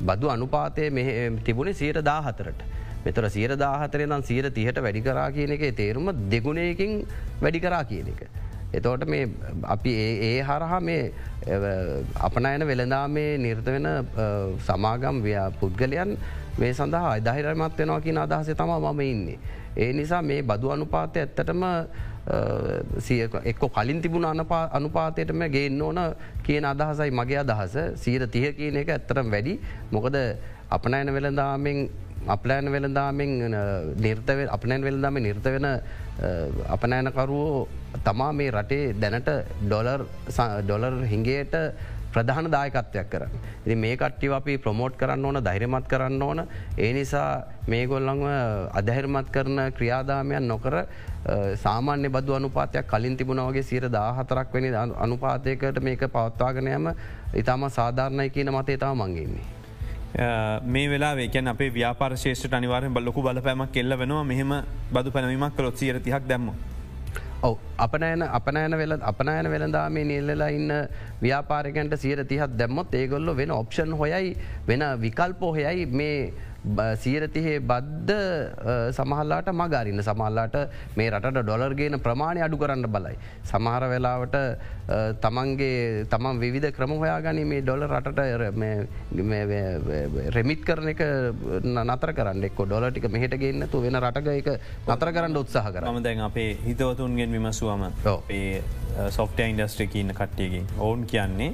බදු 0.00 0.28
අනුපාතය 0.28 0.90
තිබුණේ 1.44 1.74
සීට 1.74 2.04
දාහතරට. 2.04 2.60
මෙතර 3.04 3.28
සියර 3.30 3.56
දාහතරේ 3.56 4.06
නම් 4.06 4.22
සීර 4.22 4.50
තිහට 4.50 4.78
වැඩි 4.78 5.02
කරා 5.02 5.28
කියන 5.30 5.52
එක 5.52 5.64
තේරුම 5.74 6.10
දෙගුණයකින් 6.28 6.92
වැඩි 7.40 7.60
කරා 7.60 7.84
කියන 7.84 8.08
එක. 8.08 8.22
එතෝට 8.72 9.04
මේ 9.06 9.28
අපි 9.64 9.90
ඒ 10.22 10.38
හරහා 10.42 10.80
මේ 10.80 11.12
අපනයන 12.20 12.66
වෙළඳා 12.66 13.04
මේ 13.08 13.36
නිර්ත 13.38 13.66
වෙන 13.66 13.90
සමාගම් 14.60 15.20
පුද්ගලයන් 15.60 16.16
මේ 16.58 16.72
සඳහා 16.72 17.12
අදහිරමත් 17.12 17.78
වෙනවා 17.78 18.00
කියන 18.00 18.18
අදහස 18.18 18.50
තමා 18.54 18.80
මම 18.82 19.00
ඉන්නේ. 19.02 19.38
ඒ 19.76 19.92
නිසා 19.92 20.22
මේ 20.22 20.42
බදු 20.42 20.70
අනුපාතය 20.70 21.20
ඇත්තටම 21.20 21.62
එක්කො 23.44 23.68
කලින් 23.70 24.00
තිබුණ 24.00 24.24
අනුපාතයටම 24.72 25.42
ගේන්න 25.48 25.82
ඕන 25.82 26.00
කියන 26.42 26.64
අදහසයි 26.64 27.10
මගේ 27.10 27.38
අදහස 27.38 27.76
සීර 27.96 28.26
තිය 28.28 28.52
කියන 28.52 28.76
එක 28.76 28.88
ඇත්තරම් 28.88 29.30
වැඩි 29.30 29.58
මොකද 29.92 30.16
අපනයන 30.70 31.12
වෙළදාමෙන් 31.12 31.88
අපලෑන 32.28 32.70
වෙළදාමෙන් 32.72 33.32
නිර්තව 33.96 34.46
අපනෑන් 34.48 34.82
වෙළදාම 34.82 35.22
නිර්ත 35.22 35.44
වෙන 35.44 35.66
අපනෑනකරුවෝ 36.76 37.68
තමා 38.04 38.32
මේ 38.32 38.50
රටේ 38.50 38.94
දැනට 39.00 39.28
ඩොලර් 39.64 40.06
ඩොලර් 40.64 41.04
හිංගේට 41.12 41.54
ප්‍රධාන 42.14 42.46
දායකත්වයක් 42.50 43.08
කරන්න. 43.10 43.32
ඉති 43.66 43.74
මේ 43.74 43.96
කට්ටිව 43.96 44.32
අපි 44.32 44.58
ප්‍රමෝට් 44.58 44.96
කරන්න 45.00 45.24
ඕන 45.24 45.40
දෛරමත් 45.44 45.88
කරන්න 45.88 46.22
ඕන. 46.22 46.46
ඒ 46.78 46.92
නිසා 46.92 47.44
මේගොල්ලංව 47.66 48.22
අදහැරමත් 48.80 49.32
කරන 49.34 49.58
ක්‍රියාදාමයන් 49.78 50.48
නොකර 50.48 50.76
සාමාන්‍ය 51.64 52.08
බදු 52.08 52.36
අනුපාතයක් 52.38 52.86
කලින් 52.86 53.16
තිබුණවගේ 53.16 53.62
සීර 53.62 53.90
දාහතරක් 53.90 54.54
වැනි 54.54 54.70
අනුපාතයකට 55.06 55.82
මේක 55.82 56.06
පවත්වාගෙනයම 56.16 56.94
ඉතාම 57.34 57.68
සාධාරණය 57.70 58.30
කියන 58.30 58.54
මතේ 58.54 58.78
තම 58.78 59.02
මංගේන්නේ. 59.02 59.63
මේ 60.14 60.88
වෙලා 60.88 61.14
වේකන් 61.16 61.48
අපේ 61.48 61.70
ව්‍යාපාර 61.74 62.16
ශේෂ්ට 62.16 62.54
අනිවාරෙන් 62.54 62.94
බල්ලොකු 62.94 63.22
බලපෑමක් 63.22 63.72
කෙල්ල 63.72 63.98
වෙනවා 63.98 64.24
මෙහෙම 64.24 64.52
බදු 64.92 65.10
පැනවීමක් 65.10 65.56
කළොත් 65.56 65.76
සියර 65.76 65.98
තිහක් 66.00 66.28
දැම්ම. 66.28 66.54
ඔව 67.42 67.58
අපනෑන 67.78 68.22
අපනෑන 68.22 68.78
වෙල 68.78 68.96
අපනෑන 69.02 69.50
වෙළදාමේ 69.50 70.04
නිල්ලලා 70.04 70.48
ඉන්න 70.58 70.70
ව්‍යාපාරකන්ට 71.22 71.98
සියර 72.04 72.24
තිහත් 72.24 72.56
දැම්මොත් 72.60 72.94
ඒගොල්ල 72.94 73.36
වෙන 73.36 73.50
ඔප්ෂන් 73.50 73.92
හොයයි 73.92 74.36
වෙන 74.68 74.84
විකල්පොහයයි 75.00 75.86
මේ 75.86 76.32
සීරතිහේ 76.96 77.60
බද්ධ 77.62 78.92
සමහල්ලාට 78.92 79.48
මගරින්න 79.52 80.02
සමල්ලාට 80.02 80.56
මේ 80.96 81.10
රට 81.10 81.36
ඩොලර්ගේන 81.38 81.98
ප්‍රමාණය 82.00 82.40
අඩු 82.40 82.56
කරන්න 82.56 82.88
බලයි. 82.88 83.16
සමහර 83.44 83.84
වෙලාවට 83.92 84.36
තමන්ගේ 85.20 86.06
තමන් 86.06 86.40
විධ 86.44 86.70
ක්‍රම 86.72 86.94
හොයා 86.96 87.20
ගනි 87.20 87.44
මේ 87.44 87.60
ඩොල 87.60 87.84
රටට 87.86 88.20
රෙමිත් 90.30 90.64
කරන 90.64 90.88
එක 90.88 91.02
නතර 91.62 92.12
කරන්න. 92.12 92.44
එක් 92.44 92.56
ඩොල 92.64 92.88
ටික 92.90 93.10
මෙහට 93.10 93.36
ගන්න 93.36 93.68
තු 93.68 93.80
වෙන 93.80 94.00
රටක 94.00 94.28
එක 94.32 94.48
නතර 94.88 95.12
කරන්න 95.12 95.36
උත්සාහ 95.36 95.68
කර 95.68 95.84
ම 95.84 96.02
දැන් 96.02 96.20
අපේ 96.20 96.56
හිතවතුන්ගෙන් 96.64 97.30
විමසුවම 97.30 97.86
සොෆ්ට 99.10 99.38
ඉන්ඩස්ට්‍රිකන්න 99.40 100.12
කට්ටියකින් 100.14 100.66
ඔවුන් 100.78 101.06
කියන්නේ 101.06 101.52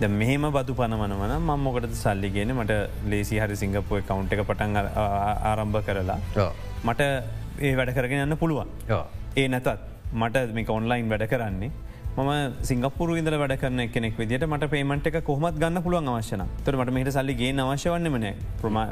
ද 0.00 0.08
මෙහෙම 0.20 0.42
බදු 0.54 0.72
පනවනවන 0.78 1.30
මං 1.36 1.60
මොකටද 1.66 1.94
සල්ලිගෙන 2.00 2.50
මට 2.54 2.74
ලේසි 3.10 3.36
හරි 3.42 3.54
සිංගපුය 3.60 4.00
කවුන්් 4.08 4.26
එක 4.34 4.40
පටන් 4.48 4.76
ආරම්භ 5.50 5.78
කරලා 5.86 6.18
මට 6.88 7.02
ඒ 7.66 7.72
වැඩ 7.78 7.92
කරගෙන 7.96 8.24
යන්න 8.26 8.36
පුළුවන්. 8.42 8.68
ඒ 9.40 9.46
නැතත් 9.52 9.68
මට 10.22 10.42
මේක 10.56 10.70
ඔන්ලයින් 10.74 11.08
වැඩ 11.12 11.24
කරන්නේ. 11.32 11.70
ම 12.16 12.28
සිංගපුර 12.68 13.08
ඉදල 13.20 13.36
වැඩ 13.42 13.54
කරන 13.62 13.80
කෙනෙක් 13.94 14.18
විදිට 14.20 14.44
මට 14.48 14.68
පේමට 14.74 15.08
එක 15.10 15.16
කොහමත් 15.30 15.56
ගන්න 15.62 15.82
පුළුවන් 15.86 16.12
අවශ්‍යන 16.12 16.44
තර 16.66 16.76
මට 16.80 16.96
මේට 16.96 17.10
සල්ලි 17.16 17.34
ගේ 17.40 17.54
අවශ්‍යවන්නමන 17.64 18.28
ප්‍රමා 18.60 18.84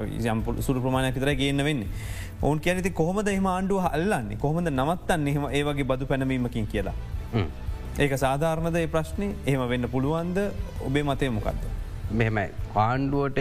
සුරු 0.69 0.81
ප්‍රමාණයක් 0.87 1.21
විතර 1.21 1.33
ගන්න 1.43 1.65
වෙන්නේ. 1.69 1.91
ඔවුන් 2.41 2.65
කියනති 2.65 2.95
කොහොමද 3.03 3.29
එහම 3.35 3.51
ආණ්ඩුව 3.53 3.85
හල්ලන්නේ 3.91 4.41
කොහොමද 4.47 4.73
නවත්තන්න 4.73 5.29
එහෙම 5.35 5.47
ඒවගේ 5.61 5.89
බදු 5.93 6.09
පැනවීමකින් 6.13 6.67
කියලා. 6.73 6.97
ඒක 8.03 8.13
සාධාරණද 8.23 8.77
ඒ 8.79 8.87
ප්‍රශ්නය 8.95 9.27
එහෙම 9.49 9.61
වෙන්න 9.73 9.87
පුළුවන්ද 9.93 10.39
ඔබේ 10.87 11.03
මතය 11.09 11.27
මොකක්ද. 11.35 11.61
මෙහෙමයි 12.19 12.47
ආණ්ඩුවට 12.85 13.39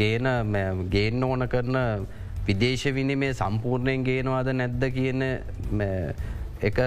ගේන 0.00 0.28
ගේන්න 0.94 1.26
ඕන 1.26 1.44
කරන 1.54 1.76
විදේශ 2.46 2.86
විනිමේ 2.98 3.34
සම්පූර්ණයෙන් 3.40 4.06
ගේනවාද 4.08 4.48
නැද්ද 4.60 4.86
කියන 4.96 5.26
එක 6.62 6.80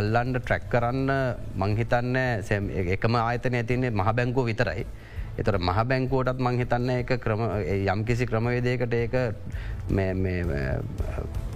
අල්ලන්ඩ 0.00 0.38
ට්‍රැක් 0.38 0.70
කරන්න 0.74 1.10
මංහිතන්න 1.64 2.16
එකම 2.94 3.18
ආයතන 3.24 3.58
ඇතින්නේ 3.60 3.90
මහ 3.90 4.08
බැංකෝ 4.20 4.46
විතරයි. 4.50 4.86
එතර 5.40 5.58
මහ 5.58 5.78
බැංකෝටත් 5.90 6.46
මංහිතන්න 6.46 6.90
එක 7.00 7.10
ක්‍රම 7.26 7.42
යම්කිසි 7.92 8.30
ක්‍රමවේදයකට 8.30 8.94
ඒක 9.02 9.18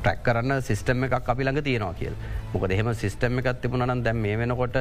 ට්‍රැක් 0.03 0.22
කරන්න 0.26 0.62
සිිස්ටම 0.68 1.05
එකක් 1.07 1.28
අපි 1.32 1.42
ළඟ 1.46 1.64
තියෙනවා 1.66 1.98
කියල් 2.00 2.14
මොකද 2.53 2.72
එහෙම 2.76 2.88
සිිස්ටම 3.03 3.38
එකත් 3.40 3.61
තිබුණනම් 3.62 4.05
දැම් 4.07 4.22
මේ 4.24 4.36
වෙනකොට 4.40 4.78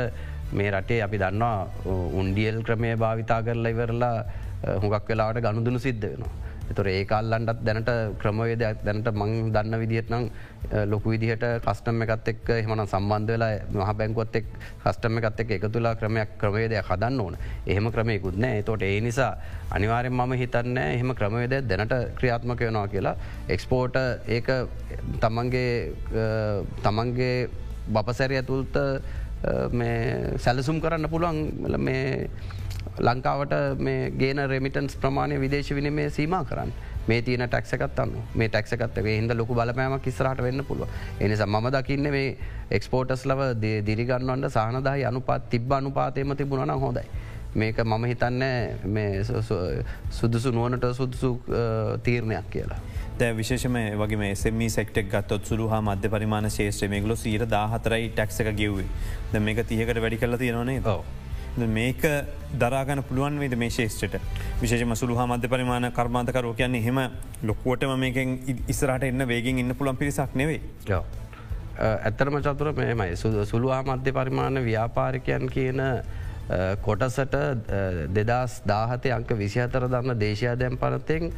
මේ 0.51 0.71
රටේ 0.75 1.01
අපි 1.07 1.17
දන්නවා 1.23 1.57
උන්ඩියල් 2.21 2.57
ක්‍රමය 2.67 2.95
භාවිතා 3.03 3.41
කරලා 3.47 3.73
ඉවරලා 3.75 4.15
හුඟක් 4.81 5.09
වෙලාට 5.09 5.41
ගණුදුනු 5.45 5.79
සිද්ධ 5.79 6.05
වෙනවා. 6.05 6.33
එතුර 6.71 6.87
ඒකාල්ලන්ටත් 6.87 7.61
දැනට 7.67 7.91
ක්‍රමවේදයක් 8.21 8.81
දැනට 8.87 9.07
මං 9.13 9.31
දන්න 9.55 9.79
විදිහත් 9.83 10.09
නම් 10.09 10.25
ලොකු 10.85 11.09
විදිහට 11.09 11.43
කස්ටම 11.63 12.01
එකත් 12.05 12.27
එක් 12.27 12.49
එහමන 12.51 12.83
සම්බන්ධ 12.85 13.31
වෙලා 13.33 13.53
මහ 13.71 13.93
බැංකොත් 13.93 14.35
එක් 14.35 14.45
කස්ටම 14.83 15.17
එකත් 15.19 15.39
එක් 15.39 15.51
එක 15.51 15.65
තුලා 15.69 15.95
ක්‍රමයක් 15.95 16.37
ක්‍රමේදය 16.37 16.77
හදන්න 16.79 17.19
ඕන. 17.19 17.37
එහෙම 17.65 17.91
ක්‍රමයකුත් 17.91 18.37
නෑ. 18.37 18.61
තොට 18.63 18.81
ඒ 18.81 18.99
නිසා 19.01 19.31
අනිවාරෙන් 19.71 20.13
මම 20.13 20.33
හිතන්න 20.33 20.77
එහෙම 20.77 21.15
ක්‍රමවේද 21.15 21.55
දැනට 21.63 21.95
ක්‍රියාත්මක 22.17 22.61
වෙනවා 22.61 22.87
කියලා. 22.87 23.15
එක්ස්පෝට 23.49 23.95
ඒක 24.27 24.47
තමන්ගේ 25.19 25.73
තමන්ගේ 26.83 27.49
බපසැරය 27.89 28.35
ඇතුල්ත 28.35 28.77
සැලසුම් 30.37 30.81
කරන්න 30.81 31.09
පුළුවන් 31.09 31.39
මේ 31.79 32.29
ලංකාවට 32.99 33.53
මේ 33.79 34.11
ගේන 34.13 34.39
රෙමිටන්ස් 34.47 34.95
ප්‍රමාණය 34.97 35.39
විදේශ 35.39 35.71
විනිමේ 35.71 36.09
සීම 36.11 36.35
කරන්න. 36.45 36.71
මේ 37.07 37.21
තියන 37.21 37.43
ටක්සකත් 37.43 37.99
අන්න 37.99 38.13
මේ 38.35 38.49
ටක්සකත්වේ 38.49 39.17
හිද 39.17 39.33
ලොකු 39.33 39.53
බලපෑමක් 39.53 40.07
ඉස්රට 40.07 40.41
වෙන්න 40.41 40.63
පුළුව 40.63 40.87
එනිසා 41.19 41.47
ම 41.47 41.69
දකින්න 41.71 42.11
මේ 42.11 42.37
එක්ස්පෝටස් 42.71 43.25
ලව 43.25 43.51
දිරිගන්නවන්ට 43.85 44.51
සහනදාහි 44.51 45.05
අනුපාත් 45.05 45.49
තිබ්බ 45.49 45.71
අනුපාතයම 45.71 46.35
තිබුණන 46.35 46.79
හොදයි. 46.79 47.05
මේක 47.53 47.77
මම 47.77 48.05
හිතන්න 48.05 48.43
සුදුසු 50.11 50.51
නුවනට 50.51 50.85
සුදුසු 50.93 51.31
තීරණයක් 52.03 52.49
කියලා. 52.49 52.79
විශේෂම 53.31 53.75
වගේ 53.97 54.35
සෙම 54.35 54.61
සෙක්ටක් 54.69 55.09
ගත්තොත් 55.09 55.45
සුළු 55.45 55.67
හා 55.67 55.81
මධ්‍ය 55.81 56.09
පරිමාණ 56.09 56.49
ශේෂත්‍රය 56.49 56.87
මේගලො 56.87 57.15
සීර 57.15 57.45
දාහතරයි 57.47 58.09
ටක්සක 58.09 58.53
ගියව්වේ 58.55 58.87
ද 59.33 59.39
මේක 59.39 59.65
තියකට 59.67 60.01
වැඩි 60.01 60.17
කරලා 60.17 60.37
තියෙනනේ 60.37 60.79
ෝ. 60.87 61.03
මේක 61.57 62.01
දරාගන 62.53 63.03
පුළුවන් 63.03 63.39
වේද 63.39 63.55
මේ 63.55 63.69
ශේෂ්ට 63.69 64.17
විශේෂ 64.61 64.99
සුළු 64.99 65.15
මධ්‍ය 65.27 65.47
පරිමාණ 65.47 65.91
කර්මාතකරෝ 65.91 66.53
කියන්නේ 66.53 66.81
හෙම 66.81 66.99
ලොක්කුවටම 67.43 67.95
මේකෙන් 67.97 68.39
ඉස්රට 68.67 69.03
එන්න 69.03 69.27
වේගෙන් 69.27 69.59
ඉන්න 69.59 69.75
පුළන් 69.75 69.97
පිරිසක් 69.97 70.35
නෙවේ. 70.35 70.61
ඇත්තරම 71.79 72.41
චතුර 72.41 72.73
මෙමයි 72.73 73.15
සුළුවා 73.45 73.83
මධ්‍ය 73.83 74.11
පරිමාණ 74.13 74.63
ව්‍යාපාරිකයන් 74.63 75.49
කියන 75.49 75.81
කොටසට 76.81 77.35
දෙදස් 78.09 78.61
දාහතය 78.65 79.11
අංක 79.11 79.29
විසිහතර 79.33 79.87
දන්න 79.87 80.19
දේශයා 80.19 80.55
දැම් 80.55 80.77
පනතෙන් 80.77 81.33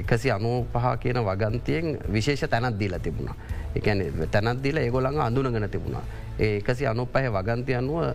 එකසි 0.00 0.30
අනූ 0.30 0.64
පහ 0.66 0.96
කියන 0.98 1.20
වගන්තියෙන් 1.20 1.98
විශේෂ 2.08 2.48
තැනත් 2.48 2.78
දීලා 2.78 2.98
තිබුණා. 2.98 3.36
එකන 3.74 4.28
තැනත් 4.30 4.62
දීල 4.62 4.76
ඒගොළඟ 4.76 5.20
අඳුනගෙන 5.20 5.68
තිබුණා. 5.68 6.02
ඒ 6.38 6.56
එකසි 6.58 6.86
අනුපහ 6.86 7.12
වගන්ති 7.12 7.74
අනුව 7.74 8.14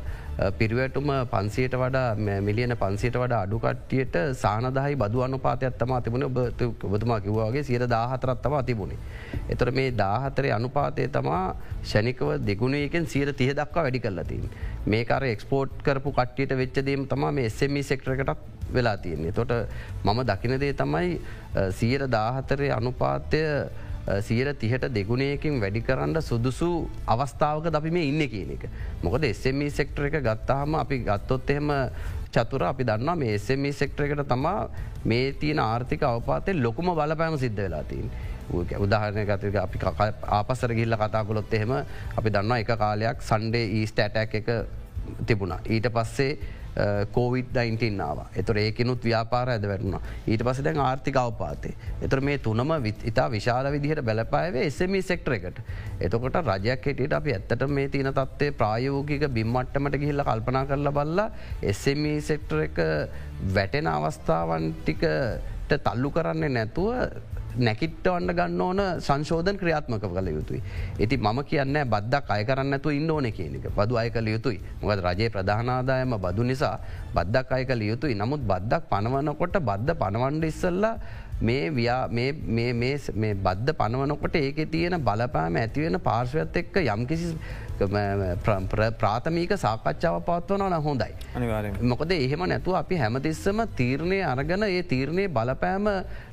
පිරිවැටුම 0.57 1.09
පන්සියට 1.31 1.75
වඩා 1.75 2.15
මිලියන 2.41 2.73
පන්සියට 2.77 3.17
වඩා 3.21 3.41
අඩුකට්ටියට 3.45 4.15
සානදහයි 4.33 4.95
බදු 4.95 5.23
අනුපාතයක් 5.27 5.77
තම 5.77 5.93
තිබුණ 6.05 6.23
ඔබතුමා 6.23 7.19
කිවවාගේ 7.19 7.63
සියට 7.63 7.85
දාහතරත්තම 7.89 8.55
තිබුණේ. 8.65 8.97
එතර 9.49 9.71
මේ 9.71 9.91
දාහතරේ 9.97 10.51
අනුපාතය 10.51 11.07
තමා 11.09 11.55
ෂණිකව 11.83 12.31
දෙගුණයකෙන් 12.47 13.05
සියට 13.05 13.35
තිය 13.37 13.51
දක්වා 13.53 13.83
වැඩි 13.83 13.99
කරලතින්. 13.99 14.49
මේකර 14.87 15.23
එක්ස්පෝට් 15.25 15.77
කරපු 15.83 16.11
කට්ටියට 16.11 16.57
වෙච්චදීම 16.57 17.05
තම 17.07 17.27
මේ 17.35 17.45
එස්සමි 17.45 17.83
සෙක්ටරකටක් 17.83 18.73
වෙලා 18.73 18.97
තියන්නේ. 18.97 19.31
තොට 19.31 19.51
මම 20.03 20.19
දකිනදේ 20.25 20.73
තමයි 20.73 21.21
සියට 21.71 22.11
දාහතරේ 22.11 22.71
අනුපාතය 22.71 23.41
සියර 24.21 24.53
තිහට 24.55 24.87
දෙගුණයකින් 24.89 25.59
වැඩි 25.61 25.81
කරන්න 25.81 26.21
සුදුසු 26.21 26.89
අවස්ථාවක 27.07 27.69
අපි 27.71 27.91
මේ 27.91 28.07
ඉන්න 28.07 28.23
කියන 28.27 28.51
එක. 28.51 28.65
මොකද 29.03 29.23
එස්සමී 29.23 29.69
සෙක්ටර 29.71 30.05
එක 30.05 30.17
ගත්තාහම 30.21 30.75
අපි 30.75 30.97
ගත්තොත් 30.99 31.49
එහෙම 31.49 31.69
චතුර 32.31 32.63
අපි 32.63 32.83
දන්නා 32.83 33.15
මේ 33.15 33.35
එස්සමී 33.35 33.73
සෙක්ටර 33.73 34.03
එකට 34.03 34.27
තමා 34.27 34.69
මේ 35.05 35.33
තියෙන 35.33 35.59
ආර්ථික 35.59 36.03
අවපාතය 36.03 36.53
ලොකුම 36.55 36.91
බලපෑම 36.91 37.37
සිද්ධ 37.37 37.57
වෙලාතින්. 37.57 38.11
උදාහරණය 38.79 39.25
ගතක 39.25 39.55
අපි 39.57 39.77
ආපසර 40.29 40.73
ගිල්ල 40.73 40.95
කතා 40.95 41.23
කොළොත් 41.23 41.53
එහෙම 41.53 41.71
අපි 42.17 42.29
දන්නවා 42.29 42.57
එක 42.57 42.71
කාලයක් 42.77 43.21
සන්ඩේ 43.21 43.65
ඊස්ට 43.77 43.99
ඇටැක් 43.99 44.35
එක 44.35 44.49
තිබුණා. 45.25 45.59
ඊට 45.65 45.87
පස්සේ 45.89 46.37
කෝවිඩ්-19නාව 47.11 48.19
එතොර 48.35 48.57
ඒකනුත් 48.57 49.03
ව්‍යාපාර 49.03 49.49
ඇද 49.49 49.65
වැටුණ 49.65 49.97
ඊට 50.25 50.43
පස 50.43 50.61
දැන් 50.63 50.79
ආර්ථික 50.79 51.17
අවපාතේ. 51.17 51.73
එතර 52.01 52.21
මේ 52.21 52.37
තුනම 52.39 52.71
ඉතා 53.03 53.27
විශාල 53.29 53.71
විදිහට 53.71 54.03
බැලපායවේ 54.03 54.65
එසමි 54.65 55.01
සෙක්ටර 55.03 55.33
එකට. 55.33 55.59
එතකොට 55.99 56.39
රජයක් 56.43 56.85
හෙටියට 56.85 57.13
අපි 57.13 57.33
ඇත්තට 57.33 57.67
මේ 57.69 57.89
තියන 57.89 58.11
තත්වේ 58.11 58.51
ප්‍රායෝගික 58.53 59.27
බිම්මට්ටමට 59.29 59.97
ගිහිල්ල 59.97 60.23
කල්පනා 60.23 60.65
කරල 60.65 60.91
බල්ලා 60.91 61.29
එසමි 61.63 62.15
සෙක්ටර 62.21 62.63
එක 62.67 62.79
වැටෙන 63.49 63.87
අවස්ථාවන් 63.87 64.71
ටිකට 64.79 65.77
තල්ලු 65.79 66.09
කරන්නේ 66.11 66.49
නැතුව 66.51 66.91
නැකිට්ටවන්න 67.57 68.31
ගන්න 68.31 68.61
ඕන 68.61 68.81
සංශෝධන 68.99 69.57
ක්‍රියාත්මක 69.57 70.03
කළ 70.03 70.29
යුතුයි. 70.29 70.61
ඇති 70.99 71.17
මම 71.17 71.39
කියන්න 71.43 71.77
බද්දක් 71.85 72.29
අය 72.29 72.43
කරන්නතු 72.45 72.89
ඉන්න 72.91 73.09
ඕන 73.09 73.31
කියනක 73.31 73.65
බදු 73.71 73.97
අය 73.97 74.09
කළ 74.09 74.27
යුතුයි. 74.27 74.59
මොකද 74.81 75.01
රජයේ 75.01 75.29
ප්‍රධානාදායම 75.29 76.15
බදු 76.17 76.43
නිසා 76.43 76.77
බද්දක් 77.13 77.51
අය 77.51 77.65
කළ 77.65 77.81
යුතුයි. 77.83 78.15
නමුත් 78.15 78.41
බද්දක් 78.43 78.83
පනවනකොට 78.89 79.59
බද්ධ 79.61 79.95
පනවන්ඩ 79.95 80.43
ඉස්සල්ලා 80.43 80.95
මේ 81.41 83.33
බද්ධ 83.35 83.73
පනවනකොට 83.73 84.35
ඒක 84.35 84.59
තියෙන 84.71 84.95
බලපෑම 85.01 85.55
ඇතිවෙන 85.55 85.99
පාර්ශවත් 85.99 86.55
එක්ක 86.55 86.75
යම්කිසි 86.87 87.35
ප්‍රාථමීක 87.83 89.53
සාකච්ඡාව 89.57 90.21
පත්වන 90.21 90.65
න 90.69 90.81
හොඳයි. 90.81 91.11
මොකද 91.83 92.11
එහෙම 92.11 92.43
නැතුව 92.45 92.75
අපි 92.75 92.95
හැමතිස්සම 92.95 93.61
තීරණය 93.75 94.19
අරගන 94.23 94.63
ඒ 94.63 94.83
තීරණය 94.83 95.27
බලපෑම 95.29 95.87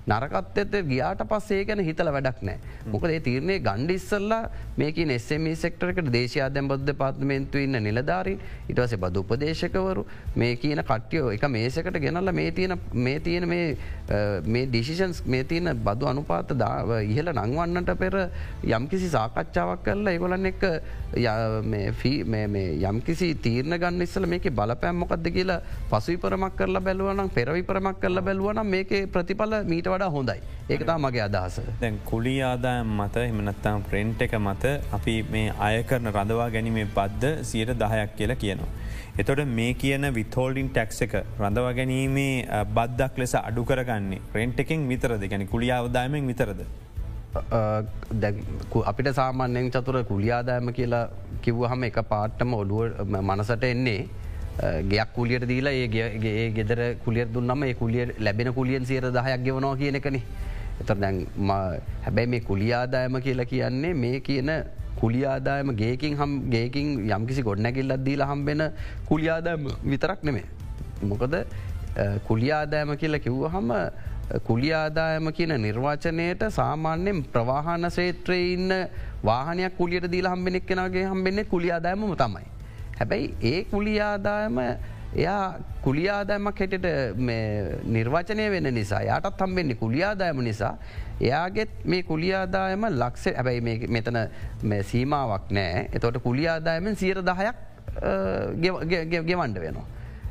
නරකත් 0.07 0.59
ඇත 0.59 0.75
ගියාට 0.85 1.23
පස්සේ 1.25 1.65
ගැන 1.65 1.81
හිතල 1.81 2.11
වැඩක් 2.11 2.43
නෑ. 2.43 2.59
මොකද 2.87 3.11
ඒ 3.11 3.21
තීරණය 3.21 3.59
ගණ්ඩිස්සල්ලා 3.61 4.43
මේක 4.77 4.99
එස්සම 5.09 5.49
සෙක්ටරකට 5.55 6.11
දේශයා 6.11 6.49
දැම් 6.51 6.69
බද්ධ 6.69 6.97
පාත්මේන්තු 6.97 7.59
ඉන්න 7.59 7.81
නිලධාරී 7.81 8.39
ඉටවස 8.69 8.97
බද 8.97 9.17
උපදේශකවරු 9.19 10.07
මේ 10.37 10.57
කියන 10.57 10.83
කට්ටියෝ 10.83 11.33
එක 11.33 11.45
මේසකට 11.49 12.01
ගෙනල්ල 12.01 12.33
මේ 12.33 12.51
තියෙන 12.53 12.79
මේ 12.95 13.21
තියෙන 13.21 13.49
මේ 13.49 14.65
ඩිසිෂන්ස් 14.67 15.25
මේ 15.27 15.45
තියෙන 15.45 15.73
බදු 15.81 16.07
අනුපාත 16.07 16.53
ඉහල 17.07 17.33
නංවන්නට 17.35 17.93
පෙර 17.99 18.17
යම්කිසි 18.71 19.11
සාකච්ඡාවක් 19.11 19.85
කරලා 19.85 20.15
ඒගොලන්න 20.15 20.47
එක් 20.47 20.65
යම්කිසි 22.89 23.29
තීරණ 23.45 23.79
ගන්න 23.83 24.03
ඉස්සල 24.03 24.27
මේක 24.27 24.49
බලපෑම්මොකක්ද 24.61 25.29
කියලා 25.37 25.59
පසුවිපරමක් 25.91 26.57
කරලා 26.61 26.85
බැලුවනම් 26.89 27.31
පෙරවිපරමක් 27.31 28.01
කරලා 28.01 28.27
බැලුවනම් 28.29 28.71
මේක 28.77 28.93
ප්‍රතිඵල 29.13 29.55
මීට 29.73 29.91
වඩා 29.95 30.11
හොඳයි. 30.11 30.41
ඒකතා 30.71 30.99
මගේ 30.99 31.25
අදහස. 31.29 31.61
දැන් 31.81 32.01
කුලි 32.05 32.35
ආදායම් 32.43 32.91
මත 32.99 33.17
එමනත්තම් 33.25 33.87
ප්‍රෙන්ට් 33.91 34.23
එක 34.23 34.35
මත 34.39 34.75
අපි 34.93 35.17
මේ 35.33 35.55
අය 35.61 35.83
කරන 35.85 36.13
රඳවා 36.15 36.51
ගැනීමේ 36.51 36.89
බද්ධ 36.97 37.45
සියට 37.45 37.75
දහයක් 37.83 38.17
කියලා 38.19 38.43
කියනවා. 38.45 38.73
එතොට 39.19 39.41
මේ 39.51 39.71
කියන 39.75 40.05
විතෝල්ඩින් 40.15 40.69
ටැක්ස 40.71 41.01
එක 41.07 41.15
රඳවා 41.39 41.73
ගැනීමේ 41.79 42.65
බද්දක් 42.77 43.19
ලෙස 43.19 43.35
අඩු 43.41 43.65
කරගන්නේ 43.65 44.21
ප්‍රෙන්ට් 44.35 44.61
එකෙන් 44.65 44.85
විතරද 44.91 45.25
ගැන 45.31 45.49
කුලිය 45.55 45.73
අවදායමෙන් 45.73 46.31
විතරද. 46.33 46.61
අපිට 47.35 49.09
සාමාන්‍යයෙන් 49.15 49.71
චතුර 49.71 50.05
කුලියාදායම 50.05 50.73
කියලා 50.73 51.09
කිව්ව 51.43 51.67
හම 51.71 51.85
එක 51.85 51.99
පාට්ටම 52.13 52.55
ඔඩුව 52.55 53.05
මනසට 53.07 53.65
එන්නේ 53.65 54.09
ගයක් 54.91 55.13
කුලියට 55.15 55.47
දීලා 55.49 55.73
ඒගේ 55.73 56.51
ගෙදර 56.57 56.81
කුලිය 57.05 57.27
දුන්නම 57.35 57.63
ඒ 57.65 57.75
kuliය 57.75 58.07
ලැබෙන 58.19 58.53
කුලියෙන් 58.55 58.87
සියර 58.87 59.11
දහයක් 59.13 59.45
ගෙවනවා 59.45 59.77
කියන 59.77 60.01
එකන. 60.01 60.17
එතර 60.81 60.97
දැන් 60.97 61.27
හැබැයි 62.05 62.31
මේ 62.35 62.41
කුලියාදායම 62.41 63.21
කියලා 63.21 63.51
කියන්නේ 63.53 63.95
මේ 63.95 64.21
කියන 64.21 64.51
කුලියාදායම 65.01 65.77
ගේකින් 65.77 66.17
හම් 66.17 66.33
ගේකින් 66.51 66.87
යම්කිසි 67.11 67.43
ගොඩනැකිල්ලත් 67.43 68.05
දීල 68.05 68.25
හම්බෙන 68.25 68.71
කුලියාදායම 69.07 69.69
විතරක් 69.85 70.23
නෙමේ. 70.23 70.47
මොකද 71.03 71.35
කුලියාදායම 72.29 72.97
කියලා 72.97 73.25
කිව්ව 73.27 73.45
හම 73.55 73.71
කුලියාදායම 74.45 75.33
කියන 75.33 75.55
නිර්වාචනයට 75.63 76.43
සාමාන්‍යෙන් 76.51 77.25
ප්‍රවාහන 77.33 77.91
සේත්‍රය 77.91 78.53
ඉන්න 78.53 78.75
වාහනයක් 79.25 79.77
කුලියට 79.77 80.11
දීලා 80.13 80.35
හම්බෙනෙක් 80.37 80.67
කෙනගේ 80.67 81.05
හම්බෙන්නේ 81.05 81.45
කුලියාදායමම 81.45 82.15
තමයි. 82.17 82.47
හැබැයි 82.99 83.35
ඒ 83.43 83.65
කුලියාදායම 83.65 84.59
එයා 85.17 85.59
කුලියාදෑමක් 85.83 86.59
හැටට 86.61 86.87
නිර්වචනය 87.97 88.51
වෙන 88.51 88.75
නිසා 88.75 89.03
යාටත් 89.03 89.41
හම්බෙන්නේ 89.41 89.81
කුලියාදායම 89.83 90.43
නිසා 90.45 90.75
එයාගෙත් 91.21 91.85
මේ 91.85 92.03
කුලියාදායම 92.03 92.85
ලක්ෂ 92.91 93.37
හැබැයි 93.37 93.89
මෙතන 93.89 94.19
සීමාවක් 94.91 95.51
නෑ 95.51 95.89
එතොට 95.93 96.21
කුලියාදායමෙන් 96.27 96.97
සියර 96.97 97.23
දහයක් 97.31 97.57
ගෙවන්ඩ 99.27 99.61
වෙනවා. 99.65 99.87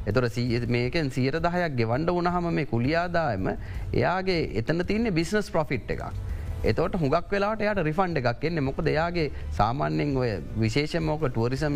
එතොට 0.08 0.40
මේකෙන් 0.70 1.12
සියර 1.12 1.40
දහයක් 1.42 1.76
ගෙවන්ඩ 1.76 2.16
වනහම 2.16 2.50
මේ 2.54 2.66
කුලියාදායම 2.68 3.54
එයාගේ 3.94 4.42
එතන 4.62 4.86
තින්නේ 4.86 5.12
බිස්නස් 5.12 5.52
ප්‍රොෆිට් 5.52 5.92
එකක්. 5.92 6.04
එතවට 6.64 6.96
හුගක් 7.00 7.32
වෙලාට 7.32 7.62
යට 7.62 7.80
රිෆන්ඩ 7.86 8.20
එකක් 8.22 8.46
එන්නේ 8.50 8.64
මොක 8.68 8.80
දෙයාගේ 8.82 9.26
සාමාන්‍යෙන් 9.52 10.16
ඔය 10.18 10.30
විශේෂමෝක 10.58 11.26
ටුවරිසම් 11.28 11.76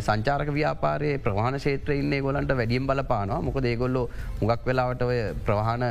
සංචාරක 0.00 0.48
ව්‍යාපාරයේ 0.50 1.18
ප්‍රවාණ 1.18 1.58
ශේත්‍ර 1.58 1.92
ඉන්නේ 1.94 2.20
ගොලන්ට 2.20 2.54
වැඩියම් 2.60 2.86
බලපානවා 2.86 3.40
මොක 3.42 3.58
දේගොල්ලො 3.60 4.04
හුගක් 4.40 4.64
වෙලාවට 4.64 5.02
ඔය 5.02 5.18
ප්‍රවාහන 5.44 5.84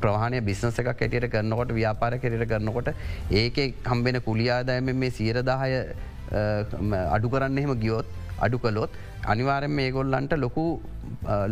ප්‍රවාණය 0.00 0.40
බිස්නස 0.42 0.80
එකක් 0.82 0.90
ඇටියට 0.94 1.28
කරනකොට 1.28 1.76
ව්‍යාපාර 1.80 2.18
කෙරට 2.18 2.46
කරනකොට 2.48 2.90
ඒක 3.32 3.60
කම්බෙන 3.84 4.20
කුලියාදායම 4.22 4.90
මේ 4.96 5.12
සීරදාහය 5.12 5.72
අඩු 7.10 7.28
කරන්න 7.28 7.58
එහෙම 7.58 7.74
ගියොත් 7.76 8.08
අඩු 8.38 8.58
කළොත් 8.58 8.98
අනිවාරෙන් 9.26 9.78
ඒගොල්ලන්ට 9.78 10.34
ලොකු 10.38 10.66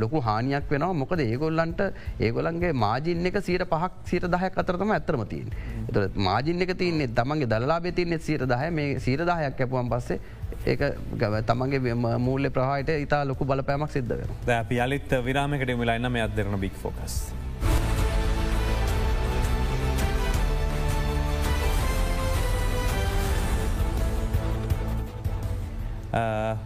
ලොකු 0.02 0.20
හානියක් 0.28 0.70
වෙනවා 0.72 0.98
මොකද 1.02 1.22
ඒගොල්ලන්ට 1.24 1.80
ඒගොලන්ගේ 2.26 2.72
මාජින්න 2.84 3.26
එක 3.30 3.38
සීට 3.48 3.64
පහක් 3.72 3.92
සීට 4.10 4.26
දහයක් 4.34 4.60
අතරතම 4.62 4.92
ඇතරමතින්. 4.96 5.48
එත 5.88 6.16
මාජින්න 6.28 6.66
එක 6.66 6.74
තියන්නේ 6.82 7.10
තමන්ගේ 7.20 7.50
දලාබේ 7.54 7.96
තියන්නේ 7.98 8.22
සීට 8.28 8.46
දහ 8.52 8.70
මේ 8.78 8.98
සීර 9.06 9.26
දහයක් 9.30 9.58
කැපුවන් 9.58 9.90
පස්සේ 9.94 10.20
ඒ 10.66 10.76
ගව 11.22 11.42
තමන්ගේ 11.50 11.94
මූල්ල 12.28 12.50
ප්‍රහයට 12.56 12.96
ඉතා 13.06 13.22
ලොකු 13.32 13.44
බලපෑමක් 13.52 13.92
සිද්ධ 13.98 14.16
වෙන. 14.22 14.32
ද 14.46 14.62
පියාලිත් 14.72 15.20
විරාමකට 15.28 15.76
මිලයින්න 15.82 16.12
මේ 16.16 16.26
අදරන 16.28 16.60
බික් 16.66 16.74
ෆෝකස්. 16.82 17.20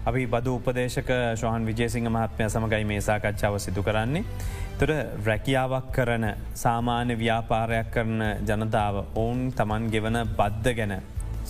අපි 0.09 0.27
බදු 0.35 0.57
උපදේශක 0.59 1.11
ශෝහන් 1.41 1.67
විජේසිංහ 1.71 2.09
මහත්මය 2.17 2.49
සමඟයි 2.55 2.85
මේ 2.91 3.01
සාකච්ඡාව 3.09 3.59
සිදු 3.59 3.83
කරන්නේ. 3.83 4.25
තුර 4.79 4.91
රැකියාවක් 5.27 5.91
කරන 5.97 6.25
සාමාන්‍ය 6.63 7.15
ව්‍යාපාරයක් 7.23 7.91
කරන 7.95 8.23
ජනතාව 8.49 8.97
ඔවුන් 9.23 9.53
තමන් 9.59 9.91
ගෙවන 9.93 10.19
බද්ධ 10.39 10.75
ගැන 10.79 10.95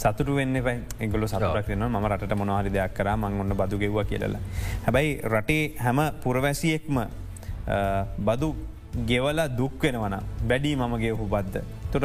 සතුට 0.03 0.29
වෙන්න 0.37 0.57
පයි 0.67 0.77
එගොල 1.07 1.27
සතුරක් 1.33 1.69
වෙන 1.73 1.85
ම 1.89 2.07
රට 2.11 2.37
මොනහරි 2.41 2.71
දෙයක් 2.77 2.95
කර 2.99 3.09
මං 3.17 3.41
ඔන්න 3.43 3.57
බදු 3.61 3.79
ගෙව්ව 3.79 3.99
කියලලා. 4.11 4.41
හැබැයි 4.87 5.21
රටේ 5.33 5.65
හැම 5.85 6.01
පුරවැසියෙක්ම 6.23 6.97
බදු 8.29 8.49
ගෙවල 9.11 9.41
දුක් 9.59 9.83
වෙනවන 9.83 10.17
වැඩි 10.49 10.77
මම 10.77 10.95
ගෙවහු 11.05 11.27
බද්ධ. 11.35 11.63
තුර 11.93 12.05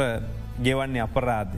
ගෙවන්නේ 0.65 1.01
අපරාධ. 1.01 1.55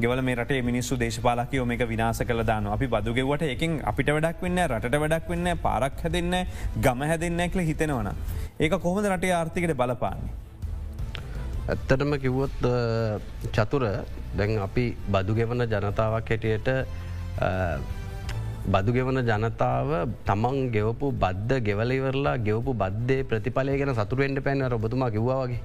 ගෙවල 0.00 0.20
මේ 0.26 0.34
රට 0.34 0.56
මිනිස්සු 0.68 0.96
දේශපාලකයෝ 1.02 1.64
මේක 1.70 1.82
විනාස 1.90 2.20
කළ 2.28 2.42
දාන 2.48 2.66
අපි 2.76 2.86
බදුගෙවට 2.94 3.42
එකින් 3.54 3.74
අපිට 3.90 4.08
වැඩක් 4.14 4.40
වෙන්න 4.44 4.60
රට 4.66 4.98
වැඩක් 5.02 5.28
වෙන්න 5.32 5.50
පාරක් 5.66 6.00
හැදන්න 6.04 6.34
ගම 6.86 7.04
හැදන්න 7.10 7.42
ඇක්ල 7.44 7.60
හිතෙනවන. 7.68 8.08
ඒක 8.60 8.74
කොහොමද 8.84 9.06
රටේ 9.12 9.34
ආර්ථිකට 9.38 9.74
බලපාන්නේ. 9.80 10.32
ඇත්තටම 11.68 12.14
කිව්වොත් 12.24 12.56
චතුර 13.56 13.84
දැන් 14.38 14.58
අපි 14.66 14.86
බදුගෙවන 15.14 15.62
ජනතාවක් 15.66 16.32
හැටියට 16.32 16.68
බදුගෙවන 18.74 19.22
ජනතාව 19.30 19.94
තමන් 20.26 20.58
ගෙවපු 20.74 21.12
බද්ධ 21.22 21.62
ගෙවලිවරලා 21.68 22.36
ගෙවපු 22.48 22.74
බද්ධය 22.82 23.20
ප්‍රතිඵලය 23.30 23.78
ගැන 23.78 23.94
සතුරෙන්ට 23.94 24.44
පැන්න 24.48 24.66
රොබතුමා 24.74 25.14
කිව්වා 25.16 25.40
වගේ. 25.44 25.62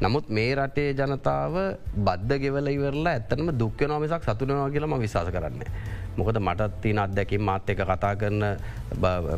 නමුත් 0.00 0.28
මේ 0.28 0.54
රටේ 0.54 0.94
ජනතාව 0.94 1.54
බද්ධ 1.96 2.38
ගෙවල 2.42 2.68
ඉවරලා 2.68 3.12
ඇත්තනම 3.12 3.50
දුක්ක 3.58 3.80
නොමිසක් 3.88 4.24
සතුනවා 4.24 4.70
කියලම 4.70 4.94
විශවාස 4.98 5.28
කරන්න. 5.28 5.62
මොකද 6.16 6.38
මටත්තින 6.38 6.98
අත්දැකින් 6.98 7.42
මාත් 7.42 7.70
එක 7.70 7.80
කතා 7.80 8.14
කරන 8.16 8.42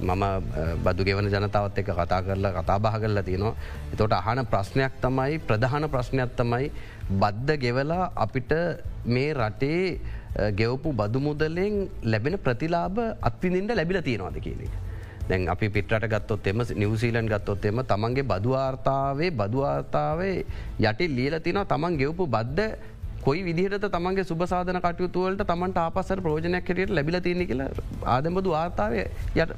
මම 0.02 0.24
බදු 0.84 1.04
ගෙවන 1.04 1.28
ජනතාවත් 1.28 1.78
එක 1.78 1.90
කතා 1.90 2.20
කරලා 2.22 2.52
කතා 2.52 2.78
බහ 2.78 2.96
කරලා 3.02 3.22
තියෙනවා. 3.22 3.54
එතොට 3.92 4.12
අහන 4.12 4.46
ප්‍රශ්නයක් 4.46 4.92
තමයි 5.00 5.38
ප්‍රධාන 5.48 5.88
ප්‍රශ්නයක් 5.90 6.36
තමයි 6.36 6.70
බද්ධ 7.10 7.58
ගෙවලා 7.58 8.12
අපිට 8.16 8.52
මේ 9.06 9.34
රටේ 9.34 9.98
ගෙවපු 10.52 10.92
බදු 10.92 11.20
මුදලෙන් 11.20 11.88
ලැබෙන 12.04 12.38
ප්‍රතිලාබ 12.38 12.96
අත්විඳින්ට 13.22 13.76
ලැබිල 13.76 14.02
තියෙනවාද 14.02 14.40
කියන 14.40 14.66
එක. 14.66 14.83
දැන් 15.24 15.48
අපි 15.48 15.68
පිටට 15.70 16.04
ගත්තොත් 16.04 16.46
එම 16.46 16.60
නිවසීලන් 16.74 17.26
ගත්තොත් 17.26 17.64
එම 17.64 17.80
තමන්ගේ 17.82 18.24
බදවාර්තාවේ 18.24 19.30
බදවාර්තාවේ 19.32 20.36
යටි 20.80 21.06
ලියල 21.08 21.40
තින 21.40 21.60
තමන් 21.64 21.96
ගෙවපු 21.96 22.26
බද්ධ 22.26 22.93
කොයි 23.24 23.42
විදිහට 23.42 23.86
තමන්ගේ 23.88 24.24
සුබසාධන 24.24 24.80
කටයුතුවලට 24.80 25.44
තමන්ට 25.44 25.78
ආපසර 25.78 26.18
ප්‍රෝජනයක් 26.20 26.66
කරයට 26.66 26.90
ලැබිල 26.90 27.18
තියෙන 27.20 27.46
කියල 27.46 27.62
ආදමබදු 28.14 28.54
ආර්තාව 28.54 28.96
යට 28.96 29.54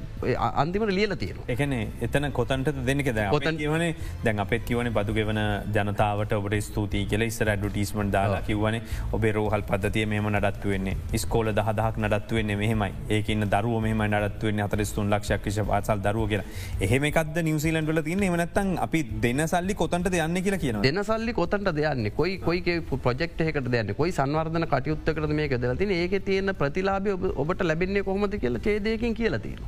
අන්තිමට 0.55 0.91
ලියල 0.91 1.15
තියෙන 1.15 1.39
එකන 1.47 1.75
එතන 2.01 2.29
කොතන්ට 2.31 2.71
දෙනක 2.83 3.09
ද 3.09 3.27
කොතන් 3.29 3.59
කියවන 3.61 3.85
දැන් 4.23 4.39
අපත් 4.39 4.63
කියවන 4.67 4.91
බදු 4.97 5.17
ගෙවන 5.17 5.41
ජනතාවට 5.77 6.37
ඔබට 6.39 6.57
ස්තුතියි 6.61 7.09
කියල 7.11 7.27
ඉස්සර 7.27 7.51
ඩුටිස්මට 7.53 8.11
දාලා 8.11 8.41
කිවන 8.43 8.79
ඔබේ 9.11 9.33
රෝහල් 9.33 9.63
පදතිය 9.63 10.05
මෙම 10.07 10.29
නඩත්තු 10.31 10.69
වෙන්නේ. 10.69 10.95
ස්කෝල 11.17 11.51
දහදහක් 11.51 11.99
නඩත්තු 11.99 12.39
වෙන්නේ 12.39 12.57
මෙහෙමයි. 12.57 12.91
ඒකන්න 13.09 13.49
දරුව 13.49 13.81
මෙම 13.81 14.03
නඩත්තුවෙන් 14.07 14.63
අතරිස්තුන් 14.67 15.11
ලක්ෂයක් 15.11 15.43
ක්ෂ 15.43 15.67
පාසල් 15.67 16.01
දරුව 16.01 16.29
කියෙන 16.29 16.43
එහෙමකද 16.81 17.41
නිවසිලන්ටල 17.41 18.01
තින්න 18.03 18.23
එමනත්තන් 18.23 18.73
අපි 18.79 19.03
දෙන්න 19.21 19.45
සල්ලි 19.47 19.75
කොතන්ට 19.75 20.11
යන්න 20.13 20.41
කියලා 20.41 20.63
කියන 20.63 20.81
දෙන්න 20.81 21.03
සල්ලි 21.03 21.33
කොතන්ට 21.33 21.73
දෙයන්න 21.73 22.11
කොයි 22.13 22.37
කොයි 22.39 22.79
ප්‍රජෙක්් 22.97 23.37
එක 23.47 23.56
එකට 23.57 23.71
දෙන්න. 23.75 23.93
කොයි 23.99 24.15
සංවර්ධන 24.19 24.69
කටයුත්තකට 24.73 25.35
මේක 25.41 25.59
දෙලතින 25.65 25.91
ඒක 25.99 26.17
තියෙන 26.29 26.55
ප්‍රතිලාබ 26.61 27.11
ඔබට 27.43 27.67
ලැබෙන්නේ 27.69 28.07
කොහොමති 28.09 28.39
කියලා 28.45 28.65
චේදයකින් 28.69 29.13
කියලතින. 29.19 29.59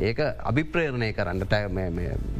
ඒක 0.00 0.18
අභිප්‍රේරණය 0.50 1.12
කරන්න 1.12 1.44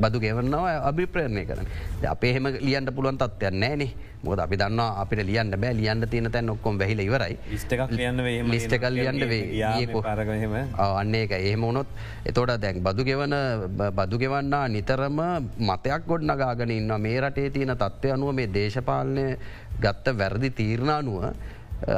බදු 0.03 0.19
ගෙවන්නවා 0.25 0.75
අභිප්‍රේරණය 0.91 1.45
කරන 1.51 1.67
අපේ 2.15 2.31
එහෙම 2.33 2.47
ලියන්ට 2.67 2.91
පුළුවන් 2.97 3.19
තත්වයන් 3.23 3.61
නෑනේ 3.61 3.91
මොද 4.25 4.41
අපි 4.45 4.57
දන්න 4.57 4.81
අපිට 5.03 5.21
ලියන්න 5.29 5.51
බෑ. 5.63 5.75
ලියන්න 5.81 6.07
තියන 6.13 6.31
තැන් 6.33 6.51
ඔක්කොම් 6.53 6.79
වැහිල 6.81 7.01
ඉවරයි. 7.05 7.37
ලිස්ටකල් 7.53 8.95
ලියන්න 8.97 9.21
වේ 9.29 9.43
අන්න 10.79 11.15
ඒක 11.15 11.35
එහෙම 11.39 11.67
වුණොත් 11.67 11.87
එතෝට 12.25 12.55
දැන් 12.63 12.81
බදු 12.87 13.05
ගෙවන 13.05 13.37
බදු 13.99 14.19
ගෙවන්නා 14.23 14.65
නිතරම 14.77 15.21
මතයක් 15.71 16.09
ගොඩ් 16.09 16.25
නගාගෙන 16.31 16.73
ඉන්න 16.79 16.97
මේ 17.07 17.21
රටේ 17.21 17.51
තියෙන 17.51 17.77
තත්ත්වය 17.77 18.15
අනුව 18.17 18.33
මේ 18.41 18.49
දේශපාලනය 18.57 19.27
ගත්ත 19.81 20.17
වැරදි 20.19 20.51
තීරණානුව 20.51 21.33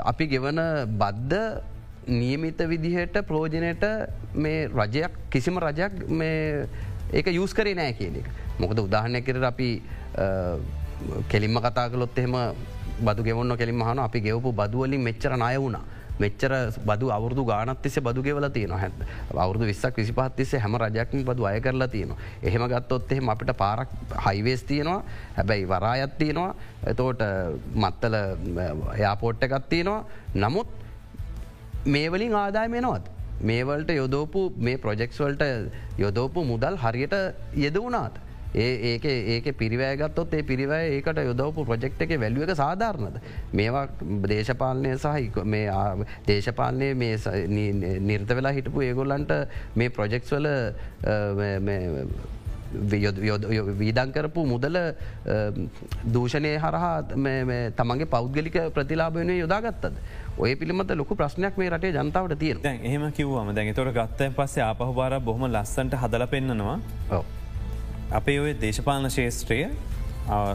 අපි 0.04 0.26
ගෙවන 0.26 0.60
බද්ධ 0.98 1.62
නියමිත 2.08 2.58
විදිහට 2.70 3.16
ප්‍රෝජනයට 3.26 3.84
මේ 4.34 4.68
රජයක් 4.68 5.12
කිසිම 5.30 5.58
රජයක් 5.58 5.92
ඒක 7.12 7.26
යස් 7.32 7.54
කරේ 7.54 7.74
නෑ 7.74 7.92
කියන 7.92 8.16
එක. 8.22 8.28
මොකද 8.58 8.78
උදාහනය 8.78 9.20
කර 9.22 9.44
අපි 9.44 9.82
කෙලින්ම 11.28 11.58
කතා 11.60 11.90
කලොත් 11.90 12.18
එහෙම 12.18 12.36
බදු 13.06 13.22
ගෙවන්න 13.22 13.56
කෙලින් 13.56 13.76
මහන 13.76 13.98
අපි 13.98 14.20
ගෙවපු 14.20 14.52
බදුවලින් 14.52 15.02
මෙච්චර 15.02 15.36
නය 15.36 15.56
වුණා. 15.58 15.84
මෙච්චර 16.20 16.52
බදු 16.88 17.10
අවුරදු 17.16 17.44
ගානත්තිෙ 17.50 18.02
බදු 18.08 18.22
ගෙවල 18.26 18.48
තියන 18.56 18.72
හැ 18.82 18.90
අවුරදු 19.44 19.64
විස්සක් 19.70 19.96
විසිපත්තිසේ 20.02 20.60
හැම 20.64 20.76
රජයක්ම 20.82 21.24
බදු 21.30 21.48
අය 21.50 21.60
කරලා 21.60 21.88
තියෙන. 21.88 22.14
එහෙම 22.42 22.64
ගත්තොත් 22.72 23.12
එහෙම 23.12 23.28
අපිට 23.28 23.52
පාරක් 23.62 23.88
හයිවේස් 24.26 24.62
තියෙනවා 24.70 25.02
හැබැයි 25.36 25.68
වරායත් 25.72 26.18
තියෙනවා 26.18 26.54
එතෝට 26.92 27.22
මත්තල 27.84 28.16
යාපෝට්ට 29.04 29.46
එකත් 29.48 29.68
තියෙනවා 29.68 30.04
නමුත් 30.44 30.68
මේවලින් 31.86 32.34
ආදාය 32.34 32.68
මෙනවත්. 32.68 33.04
මේවලට 33.40 33.90
යොදෝපු 34.02 34.52
මේ 34.58 34.78
ප්‍රොජෙක්ස්වල්ට 34.78 35.42
යොදෝපු 35.98 36.44
මුදල් 36.44 36.76
හරියට 36.84 37.14
යෙදවුණාත්. 37.64 38.14
ඒ 38.14 38.25
ඒක 38.54 39.04
ඒක 39.04 39.46
පිරිවෑගත්තොත් 39.58 40.34
ඒ 40.34 40.42
පිරිවෑ 40.42 40.92
ඒකට 40.96 41.18
යොදවපු 41.24 41.64
ප්‍රජෙක්් 41.64 42.00
එක 42.00 42.14
වැල්ුව 42.20 42.48
එක 42.48 42.56
සාධාරණද. 42.56 43.18
මේවා 43.52 43.86
දේශපාලනය 44.28 44.96
සහ 44.96 45.06
දේශපාලනය 46.26 46.88
නිර්ත 48.10 48.30
වෙලා 48.38 48.56
හිටපු 48.58 48.86
ඒගොල්ලන්ට 48.88 49.32
මේ 49.74 49.90
ප්‍රොජෙක්ස්වල 49.90 50.46
වීදං 53.80 54.10
කරපු 54.14 54.42
මුදල 54.46 54.76
දූෂණය 56.14 56.52
හරහා 56.64 56.96
තමන්ගේ 57.78 58.12
පෞද්ගලික 58.14 58.56
ප්‍රතිලාභයනය 58.74 59.38
යොදාගත්තද. 59.38 59.94
ඔය 60.38 60.54
පිළිමත 60.56 60.90
ලොකු 61.00 61.14
ප්‍රශ්නයක් 61.16 61.56
මේ 61.56 61.70
රටේ 61.70 61.92
ජනතාවට 61.92 62.38
තියෙන 62.38 62.58
එහෙම 62.66 63.12
කිව්වම 63.12 63.54
දැන් 63.54 63.74
තොට 63.74 63.94
ගත්තය 63.94 64.30
පස්සේ 64.36 64.64
ආපහු 64.64 64.92
බාර 64.92 65.20
බොහොම 65.20 65.46
ලස්සන්ට 65.48 65.94
හදල 66.02 66.26
පෙන්න්නනවා 66.34 66.78
අපේ 68.10 68.38
ඔය 68.40 68.54
දේශපාලන 68.60 69.10
ශේෂත්‍රය 69.10 69.58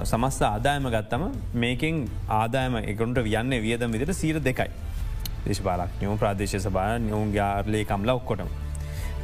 සමස්ත 0.04 0.42
ආදායම 0.44 0.88
ගත්තම 0.90 1.24
මේකින් 1.54 2.10
ආදායම 2.30 2.78
එකුන්ට 2.84 3.24
වියන්න 3.24 3.52
වියදම 3.62 3.92
විදිට 3.92 4.14
සීර 4.14 4.40
දෙකයි. 4.40 4.70
දේශපාලක්ඥෝ 5.46 6.18
ප්‍රදේශ 6.18 6.58
සභා 6.58 7.00
නියවුන් 7.00 7.34
ගාර්ලේ 7.34 7.84
කම්ලා 7.86 8.16
ඔක්කොටම. 8.16 8.48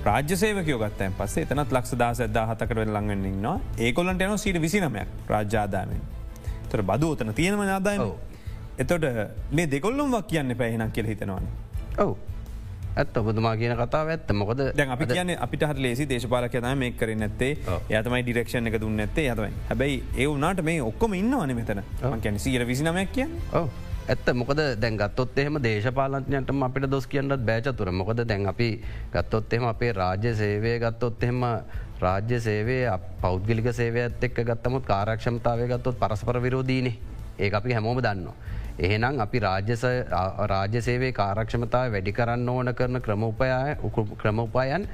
රාජ්‍ය 0.03 0.36
සේවකයෝ 0.36 0.80
ගත්තයන් 0.80 1.13
පස්සේ 1.13 1.43
එතනත් 1.43 1.71
ලක්ෂ 1.71 1.99
දාස 1.99 2.21
ඇදදා 2.21 2.45
හතකට 2.51 2.75
වෙල් 2.75 2.93
ලඟන්නවා 2.93 3.57
ඒකොලන්ට 3.80 4.21
යන 4.21 4.38
සීට 4.38 4.61
විසිනමයක් 4.61 5.30
රාජ්‍යාදාමෙන් 5.30 6.01
තොර 6.69 6.84
බදු 6.84 7.09
ෝතන 7.09 7.34
තියෙනම 7.34 7.63
නාදායම 7.63 8.03
එතොට 8.78 9.07
මේ 9.51 9.71
දෙකොල්ලුම් 9.71 10.11
වක් 10.11 10.28
කියන්න 10.28 10.57
පැහිනක් 10.57 10.93
කියල 10.93 11.07
හිතනවාන. 11.07 11.47
ඔවු 11.97 12.17
ඇත් 12.97 13.17
ඔබතුමා 13.17 13.55
කියන 13.57 13.73
කතාව 13.81 14.11
ඇත්ත. 14.13 14.31
මොකද 14.33 14.61
දැන් 14.77 14.93
අපි 14.95 15.05
කියන 15.07 15.33
අපිට 15.37 15.65
හර 15.69 15.81
ලේසි 15.85 16.05
දේශපාලක 16.09 16.55
න 16.61 16.77
මේ 16.77 16.91
කර 16.91 17.13
නැත්තේ. 17.15 17.51
යතමයි 17.89 18.21
ඩිරක්ෂණ 18.23 18.69
එක 18.69 18.79
දුන්න 18.81 19.03
ඇත්තේ 19.05 19.27
යතමයි 19.31 19.51
හැබැයි 19.69 19.97
ඒ 20.17 20.27
වනාට 20.27 20.63
මේ 20.69 20.81
ඔක්කොම 20.81 21.13
ඉන්න 21.13 21.33
අන 21.33 21.55
මෙතන. 21.55 21.83
ගැන 22.23 22.39
සීර 22.39 22.65
විසිනමයක් 22.65 23.11
කිය 23.11 23.27
ඇත්ත. 24.07 24.29
මොකද 24.33 24.61
දැන් 24.81 24.97
ගත්තොත් 24.97 25.37
එහෙම 25.37 25.59
දේශපාලන්තයන්ටම 25.63 26.63
අපිට 26.63 26.89
දොස් 26.91 27.07
කියන්නත් 27.07 27.45
බෑචතුර 27.49 27.91
මොකද 27.91 28.23
දැන් 28.23 28.47
අපි 28.47 28.69
ගත්තොත් 29.13 29.53
එහෙම 29.53 29.67
අපේ 29.73 29.91
රාජ්‍ය 29.93 30.33
සේවය 30.35 30.79
ගත්තොත් 30.79 31.23
එහෙම 31.23 31.43
රාජ්‍ය 31.99 32.39
සේවේ 32.39 32.97
පෞද්ගලික 33.21 33.69
සේවයත් 33.73 34.23
එක් 34.23 34.39
ගත්තමුත් 34.49 34.85
කාරක්ෂමතාවය 34.85 35.67
ගත්තොත් 35.73 35.99
පරස්පර 35.99 36.41
විරෝධීනේ. 36.41 36.95
ඒ 37.39 37.51
අපි 37.53 37.73
හැමෝම 37.73 38.01
දන්නවා. 38.01 38.35
එහෙනම් 38.80 39.19
අපි 39.19 39.39
රාජ්‍ය 39.39 40.82
සේවේ 40.82 41.11
කාරක්ෂමතාව 41.11 41.91
වැඩි 41.91 42.11
කරන්න 42.11 42.49
ඕන 42.49 42.73
කරන 42.73 43.01
ක්‍රමෝපායන් 43.01 44.88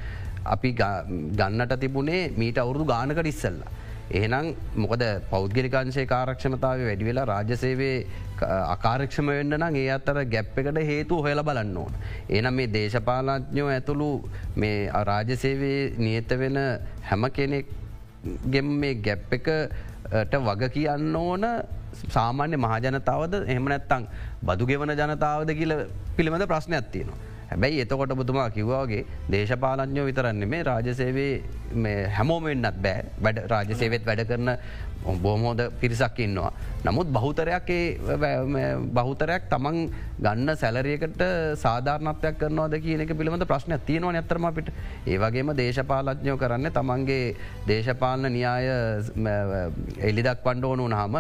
අපි 0.46 0.72
ගන්නට 0.74 1.80
තිබුණේ 1.80 2.22
මීට 2.38 2.58
අවුරුදු 2.58 2.86
ගානකට 2.86 3.28
ඉස්සල්ලා. 3.28 3.72
එහෙනම් 4.12 4.56
මොකද 4.76 5.04
පෞද්ගලිකාංශය 5.30 6.06
කාරක්ෂමතාව 6.06 6.80
වැඩි 6.82 7.06
වෙලා 7.06 7.26
රාජසේවේ 7.26 7.96
අකාරක්ෂම 8.42 9.28
වෙන්න 9.30 9.58
නම් 9.58 9.76
ඒ 9.76 9.90
අත්තර 9.90 10.24
ගැප් 10.28 10.58
එකට 10.58 10.82
හේතු 10.84 11.22
හොයල 11.22 11.44
බලන්න 11.44 11.78
ඕන. 11.78 11.94
එනම් 12.30 12.54
මේ 12.54 12.68
දේශපාලඥෝ 12.70 13.70
ඇතුළු 13.70 14.10
මේ 14.56 14.90
රාජසේවේ 15.04 15.80
නියත 16.00 16.30
වෙන 16.40 16.60
හැම 17.04 17.32
කෙනෙක් 17.32 17.68
ගෙම් 18.50 18.68
මේ 18.80 18.96
ගැප් 19.02 19.34
එකට 19.34 20.36
වග 20.42 20.72
කියන්න 20.72 21.16
ඕන 21.18 21.46
සාමාන්‍ය 22.10 22.58
මහජනතාවද 22.58 23.36
එහම 23.48 23.68
නැත්තං 23.68 24.10
බදු 24.44 24.66
ගෙවන 24.66 24.94
ජනතාවද 24.94 25.54
කියල 25.54 25.74
පිළිබඳ 26.18 26.46
ප්‍රශ්නයක් 26.46 26.90
තියෙනවා. 26.92 27.20
හැබැයි 27.50 27.82
එතකොට 27.82 28.14
බුතුමා 28.14 28.50
කිව්වාගේ 28.50 29.02
දේශපාලඥෝ 29.32 30.06
විතරන්නේ 30.06 30.48
මේ 30.48 30.64
රාජසේවේ 30.64 31.32
හැමෝම 32.10 32.44
වෙන්නත් 32.44 32.80
බෑ 32.82 33.04
වැඩ 33.22 33.40
රාජසේවෙත් 33.48 34.06
වැඩ 34.06 34.24
කරන 34.28 34.50
බොහමෝද 35.04 35.62
පිරිසක් 35.80 36.20
ඉන්නවා. 36.20 36.52
නමුත් 36.84 37.08
බහුතරයක් 37.10 37.70
බහුතරයක් 38.94 39.44
තමන් 39.50 39.78
ගන්න 40.20 40.56
සැලරියකට 40.56 41.22
සාධාරනත්වයක් 41.56 42.38
කරනවාද 42.40 42.76
කියනක 42.80 43.14
පිළිබඳ 43.14 43.46
ප්‍රශ්න 43.46 43.78
තියෙනවා 43.86 44.14
ඇතරම 44.16 44.46
අපිට 44.46 44.72
ඒවගේම 45.08 45.54
දේශපාලඥයෝ 45.56 46.38
කරන්න 46.38 46.72
තමන්ගේ 46.72 47.36
දේශපාලන 47.68 48.32
න්‍යාය 48.32 48.68
එලිදක් 50.02 50.44
පණ්ඩ 50.44 50.66
ඕනු 50.66 50.88
නහම 50.88 51.16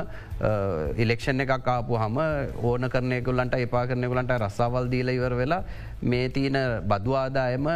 ඉලෙක්ෂණ 0.98 1.46
එකක් 1.46 1.68
ආපු 1.68 1.98
හම 1.98 2.20
ඕන 2.64 2.90
කරනයකුලන්ට 2.90 3.56
එපා 3.58 3.88
කරනකුලන්ට 3.88 4.36
රස්සාවල් 4.38 4.92
දීල 4.92 5.10
ඉවර 5.10 5.36
වෙලා 5.36 5.64
මේ 6.04 6.30
තියන 6.30 6.58
බදවාදායම 6.86 7.68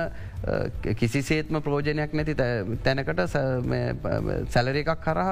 කිසිසේත්ම 0.93 1.57
ප්‍රෝජනයක් 1.59 2.13
නැති 2.13 2.35
තැනකට 2.83 3.21
සැලර 4.49 4.75
එකක් 4.75 4.93
කරහ 5.01 5.31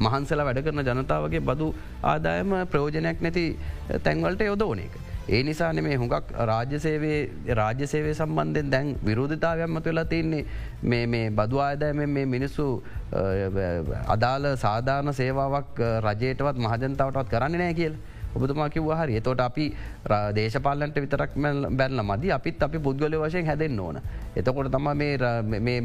මහන්සල 0.00 0.44
වැඩ 0.48 0.62
කරන 0.62 0.84
ජනතාවගේ 0.84 1.40
බදු 1.42 1.72
ආදායම 2.04 2.54
ප්‍රයෝජනයක් 2.66 3.20
නැති 3.20 3.44
තැන්වලට 4.00 4.42
යොදෝන 4.42 4.78
එක. 4.78 4.94
ඒ 5.26 5.42
නිසා 5.42 5.72
නෙමේ 5.72 5.96
හුඟක් 5.96 6.32
රාජ්‍යසේවේ 6.42 7.54
රාජ්‍යසේවේ 7.54 8.14
සම්බන්ධයෙන් 8.14 8.70
දැන් 8.70 8.88
විරෝධතාවයක්මතු 9.04 9.88
වෙලා 9.88 10.04
තින්නේ 10.04 10.44
මේ 10.84 11.30
බදු 11.32 11.60
ආදායම 11.60 12.02
මේ 12.08 12.26
මිනිස්සු 12.28 12.66
අදාළ 14.08 14.50
සාධාරණ 14.56 15.14
සේවාවක් 15.14 15.80
රජයටවත් 16.06 16.58
මහජනතාවටත් 16.58 17.30
කරන්න 17.30 17.58
නෑ 17.58 17.74
කියලා. 17.74 18.13
ඔබතුමා 18.34 18.68
කිව්ව 18.68 18.90
හරි 19.00 19.20
තොට 19.20 19.40
අපි 19.40 19.66
දේශපාලන්ට 20.36 20.98
විතරක් 21.04 21.30
බැල්ල 21.70 22.02
මද 22.02 22.30
අපිත් 22.36 22.62
අපි 22.62 22.78
පුද්ගල 22.78 23.16
වශයෙන් 23.22 23.46
හැදෙන්න්න 23.46 23.80
ඕන. 23.80 23.98
එතකොට 24.36 24.70
තම 24.74 24.88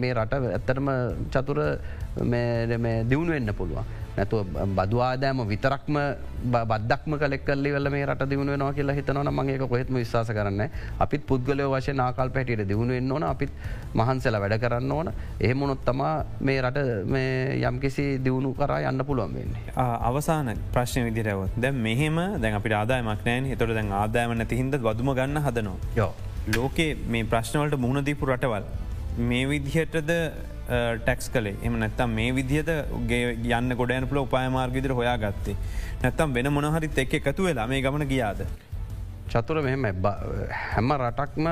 මේ 0.02 0.14
රට 0.14 0.34
ඇත්තරම 0.58 0.88
චතුර 1.34 1.60
දියුණු 3.10 3.32
වෙන්න 3.32 3.54
පුළුවන්. 3.54 3.86
නැතුව 4.18 4.58
බදවාදෑම 4.72 5.42
විතරක්ම 5.48 5.98
බදක්ම 6.44 7.14
කලෙක් 7.16 7.44
කල්ලි 7.44 7.72
වල 7.72 7.90
මේ 7.90 8.06
රට 8.06 8.30
දියුණ 8.30 8.54
නවා 8.54 8.74
කියලා 8.74 8.96
හිතනවන 8.96 9.32
මගේ 9.32 9.58
කොහෙත්ම 9.66 9.96
විශවාස 9.96 10.30
කරන්න 10.30 10.64
අපිත් 11.00 11.26
පුද්ගලය 11.26 11.66
වශය 11.66 11.94
නාකල් 11.94 12.30
පැටියට 12.30 12.66
දියුණු 12.68 12.94
වෙන්න 12.94 13.12
ඕන 13.12 13.26
අපිත් 13.26 13.52
මහන්සල 13.94 14.40
වැඩ 14.40 14.58
කරන්න 14.60 14.92
ඕන 14.92 15.12
එහෙමුණොත් 15.40 15.84
තමා 15.86 16.14
මේ 16.42 16.62
රට 16.62 16.80
යම්කිසි 17.64 18.08
දියුණු 18.20 18.54
කරා 18.54 18.80
යන්න 18.84 19.06
පුළුවන් 19.06 19.34
වෙන්නේ. 19.34 19.64
අවසාන 20.02 20.54
ප්‍රශ්න 20.74 21.06
විදිරවත් 21.06 21.58
දැ 21.58 21.72
මෙහෙම 21.80 22.20
දැන් 22.40 22.56
අපි 22.56 22.76
ආදායමක් 22.76 23.26
නෑන් 23.26 23.52
එතොට 23.52 23.74
දැන් 23.74 23.94
ආදායම 23.94 24.38
නැතිහින්ද 24.38 24.82
වදුම 24.82 25.14
ගන්න 25.14 25.42
හදනවා. 25.42 25.78
යෝ. 25.96 26.14
ලෝකේ 26.50 26.92
මේ 27.08 27.24
ප්‍රශ්නවලට 27.26 27.78
මුහුණදීපු 27.78 28.26
රටවල් 28.26 28.64
මේ 29.22 29.44
විදිහටද 29.46 30.12
ටැක්ස් 30.70 31.30
කලේ 31.34 31.56
එම 31.64 31.78
නැත්තම් 31.82 32.16
මේ 32.20 32.32
විදිහත 32.38 32.70
ගේ 33.10 33.36
යන්න 33.60 33.76
ගොඩයන 33.82 34.08
පල 34.08 34.22
උපායමාර්ගවිදිර 34.24 34.94
හොයා 35.00 35.18
ගත්තේ 35.18 35.56
නැත්තම් 36.04 36.34
වෙන 36.34 36.52
මොනහරි 36.54 36.90
එක් 36.96 37.14
එකතු 37.20 37.44
වෙලා 37.44 37.68
මේ 37.68 37.82
ගමන 37.82 38.08
ගියාද. 38.08 38.46
චතුර 39.32 39.62
මෙහෙම 39.62 39.84
හැම 40.68 40.94
රටක්ම 40.94 41.48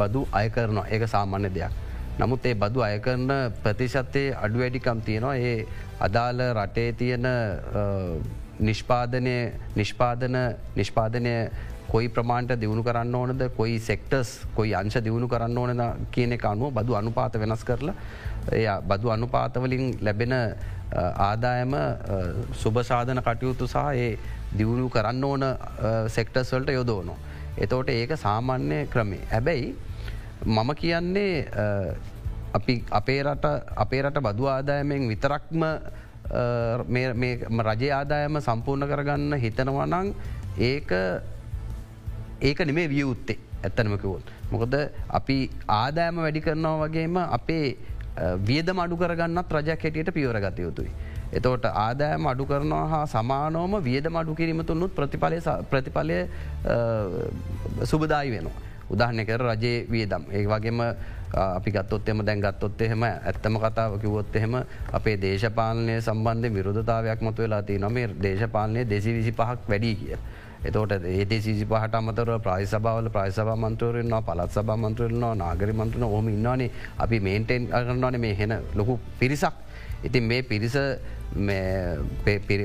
බදු 0.00 0.26
අය 0.32 0.50
කරනවා 0.50 0.86
ඒක 0.88 1.08
සාමාන්‍ය 1.08 1.54
දෙයක්. 1.54 1.72
නමුත් 2.18 2.46
ඒ 2.46 2.54
බදු 2.54 2.82
අය 2.82 2.98
කරන 3.00 3.30
ප්‍රතිශත්තේ 3.62 4.28
අඩු 4.44 4.62
වැඩිකම් 4.62 5.00
තියෙනවා 5.06 5.36
ඒ 5.48 5.66
අදාළ 6.00 6.40
රටේ 6.58 6.92
තියෙන 6.92 7.26
නිෂ්පාදනය 8.60 9.36
නිෂ්පාදන 9.76 10.36
නිෂ්පාදනය 10.76 11.34
කොයි 11.92 12.08
ප්‍රමාණට 12.08 12.52
දියුණු 12.62 12.82
කරන්න 12.82 13.14
ඕනද 13.14 13.42
කොයි 13.56 13.78
සෙක්ටර්ස් 13.80 14.30
කොයි 14.56 14.74
අංශ 14.80 14.98
දියුණු 15.06 15.28
කරන්න 15.28 15.58
ඕනද 15.58 15.82
කියන 16.14 16.36
එක 16.36 16.44
අනුව 16.52 16.74
බදු 16.74 16.98
අනුපාත 17.00 17.38
වෙනස් 17.42 17.64
කරලා 17.64 17.94
එය 17.94 18.29
බදු 18.88 19.10
අනුපාතවලින් 19.10 19.84
ලැබෙන 20.00 20.34
ආදායම 20.98 21.74
සුභසාධන 22.52 23.22
කටයුතු 23.22 23.66
සහ 23.66 23.76
ඒ 23.94 24.18
දියුණු 24.58 24.88
කරන්න 24.88 25.24
ඕන 25.24 25.44
සෙක්ටර්ස්වල්ට 26.08 26.70
යොදෝනො. 26.70 27.14
එතෝට 27.58 27.88
ඒක 27.90 28.12
සාමාන්‍ය 28.16 28.86
ක්‍රමේ. 28.86 29.24
හැබැයි 29.32 29.74
මම 30.46 30.70
කියන්නේ 30.74 31.46
අපේ 32.98 33.22
රට 33.22 33.46
අපේ 33.76 34.02
රට 34.02 34.22
බදු 34.22 34.46
ආදායමෙන් 34.48 35.08
විතරක්ම 35.08 35.62
රජය 37.68 37.90
ආදායම 37.90 38.40
සම්පූර්ණ 38.40 38.88
කරගන්න 38.90 39.38
හිතනවනං 39.44 40.14
ඒක 40.60 40.90
ඒක 42.40 42.58
නෙමේ 42.66 42.88
වියවුත්තේ 42.88 43.38
ඇත්තනමකිවොත්. 43.62 44.26
මොකද 44.50 44.74
අපි 45.18 45.38
ආදෑම 45.68 46.16
වැඩි 46.16 46.40
කරනවා 46.40 46.76
වගේම 46.82 47.16
අපේ 47.38 47.66
වියද 48.42 48.72
මඩු 48.72 48.96
කරගන්නත් 48.96 49.52
රජයක් 49.52 49.82
හැටියට 49.82 50.12
පියවරගත 50.12 50.58
යුතුයි. 50.58 50.90
එතෝට 51.32 51.64
ආදෑම 51.66 52.26
අඩු 52.26 52.46
කරනවා 52.46 52.86
හා 52.86 53.04
සමානෝම 53.08 53.76
වියද 53.82 54.08
මඩු 54.08 54.34
කිරීම 54.34 54.64
තුන්නුත් 54.64 54.94
ප්‍රතිඵලය 54.94 55.38
ප්‍රතිඵලය 55.70 56.18
සුබදායි 57.84 58.30
වෙනවා. 58.30 58.58
උදාහනය 58.90 59.24
කර 59.24 59.42
රජයේ 59.42 59.86
වියදම් 59.86 60.24
ඒ 60.30 60.46
වගේම 60.46 60.80
අපි 61.32 61.70
ගත්තොත් 61.70 62.08
එම 62.08 62.24
දැන් 62.26 62.40
ගත්තොත් 62.40 62.82
එහෙම 62.82 63.02
ඇත්තම 63.02 63.58
කතාව 63.58 64.00
කිවොත් 64.00 64.36
එහෙම 64.36 64.54
අපේ 64.92 65.16
දේශපාලනය 65.16 66.00
සම්බන්ධ 66.00 66.50
විරුධතාවයක් 66.50 67.22
මතු 67.22 67.42
වෙලා 67.42 67.62
ති 67.62 67.78
නොමේ 67.78 68.08
දේශපාලනය 68.18 68.84
දෙසි 68.84 69.12
විසි 69.12 69.32
පහක් 69.32 69.68
වැඩි 69.68 69.94
කිය. 69.94 70.18
එතෝට 70.64 70.92
ඒට 70.92 71.32
සිසි 71.38 71.64
පහට 71.64 71.94
අමතර 71.94 72.30
ප්‍රයිසබාවල 72.38 73.08
ප්‍රයිසබ 73.10 73.50
මන්තුවරෙන්වා 73.56 74.22
පලත් 74.22 74.50
සබ 74.52 74.76
මන්තුරෙන්වා 74.76 75.34
නාගරි 75.36 75.72
මන්ත්‍රන 75.72 76.04
හොම 76.06 76.28
ඉන්නවානේ. 76.28 76.70
අපි 76.98 77.20
මේන්ටෙන් 77.20 77.68
කරන්නවාන 77.68 78.20
මේ 78.20 78.34
හෙන 78.34 78.54
ලොකු 78.74 78.98
පිරිසක්. 79.18 79.54
ඉතින් 80.02 80.24
මේ 80.24 80.42
පිරිස 80.42 80.76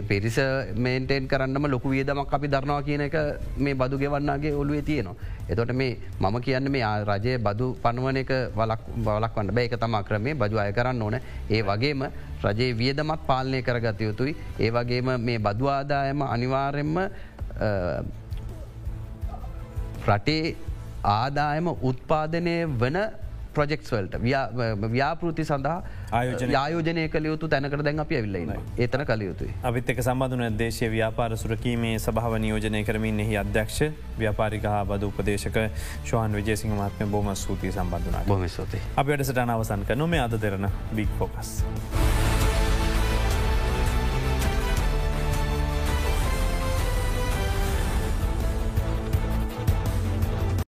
පිරිස 0.08 0.38
මේන්ටෙන් 0.76 1.28
කරන්නම 1.28 1.68
ලොකු 1.68 1.90
වියදමක් 1.90 2.34
අපි 2.34 2.48
දරනවා 2.48 2.82
කියන 2.82 3.02
එක 3.02 3.16
මේ 3.58 3.76
බදු 3.76 3.98
ගෙවන්නගේ 3.98 4.54
ඔලුවේ 4.54 4.82
තියෙනවා. 4.82 5.16
එතොට 5.50 5.74
මේ 5.74 5.98
මම 6.20 6.42
කියන්න 6.42 6.72
මේ 6.72 6.84
රජය 7.06 7.38
බදු 7.38 7.76
පනුවන 7.84 8.18
එක 8.18 8.32
වලක් 8.56 8.82
බලක් 8.98 9.36
වන්න 9.36 9.54
බෑ. 9.54 9.66
එක 9.66 9.78
තමා 9.78 10.04
ක්‍රමේ 10.04 10.34
බජු 10.34 10.58
අය 10.58 10.74
කරන්න 10.74 11.02
ඕන. 11.02 11.20
ඒ 11.50 11.62
වගේම 11.62 12.04
රජයේ 12.44 12.74
වියදමත් 12.74 13.28
පාලනය 13.28 13.62
කරගත 13.62 14.02
යුතුයි. 14.02 14.36
ඒ 14.60 14.72
වගේම 14.72 15.20
මේ 15.20 15.40
බදවාදායම 15.40 16.22
අනිවාර්යෙන්ම 16.24 16.98
රටේ 20.08 20.56
ආදායම 21.10 21.68
උත්පාදනය 21.84 22.58
වන 22.80 22.98
ප්‍රජෙක්ස් 23.56 23.92
වලට 23.92 24.20
ව්‍යාපෘති 24.94 25.46
සඳහා 25.46 25.78
ආයෝජනය 26.12 27.06
කළ 27.10 27.30
යුතු 27.32 27.48
තැනකට 27.48 27.84
දැන් 27.88 28.04
අපි 28.04 28.18
ඇවිල්ලන්න 28.20 28.54
ඒතන 28.78 29.06
කළ 29.06 29.26
යුතුයි. 29.28 29.54
අපිත් 29.64 29.92
එක 29.94 30.02
සම්බඳධන 30.04 30.58
දේශය 30.60 30.90
ව්‍යාපාර 30.90 31.38
සුරකීමේ 31.38 31.96
සභාව 32.00 32.38
නියෝජනය 32.38 32.84
කරමින් 32.84 33.22
එහි 33.26 33.38
අධ්‍යක්ෂ 33.38 33.80
ව්‍යාපාරික 34.20 34.68
හා 34.72 34.84
බද 34.86 35.12
උපදේශක 35.12 35.62
ශවාන් 36.06 36.40
විජේසිංහ 36.40 36.76
මත්ම 36.78 37.12
බොම 37.12 37.32
සූතිය 37.38 37.72
සම්බඳධන 37.72 38.28
බොම 38.28 38.48
ස්තුති. 38.50 38.84
අප 38.96 39.08
වැඩසට 39.08 39.44
අනවසන් 39.46 39.88
කනොම 39.88 40.20
අද 40.20 40.42
දෙරන 40.42 40.70
බික් 40.94 41.18
ෆෝකස්. 41.20 41.56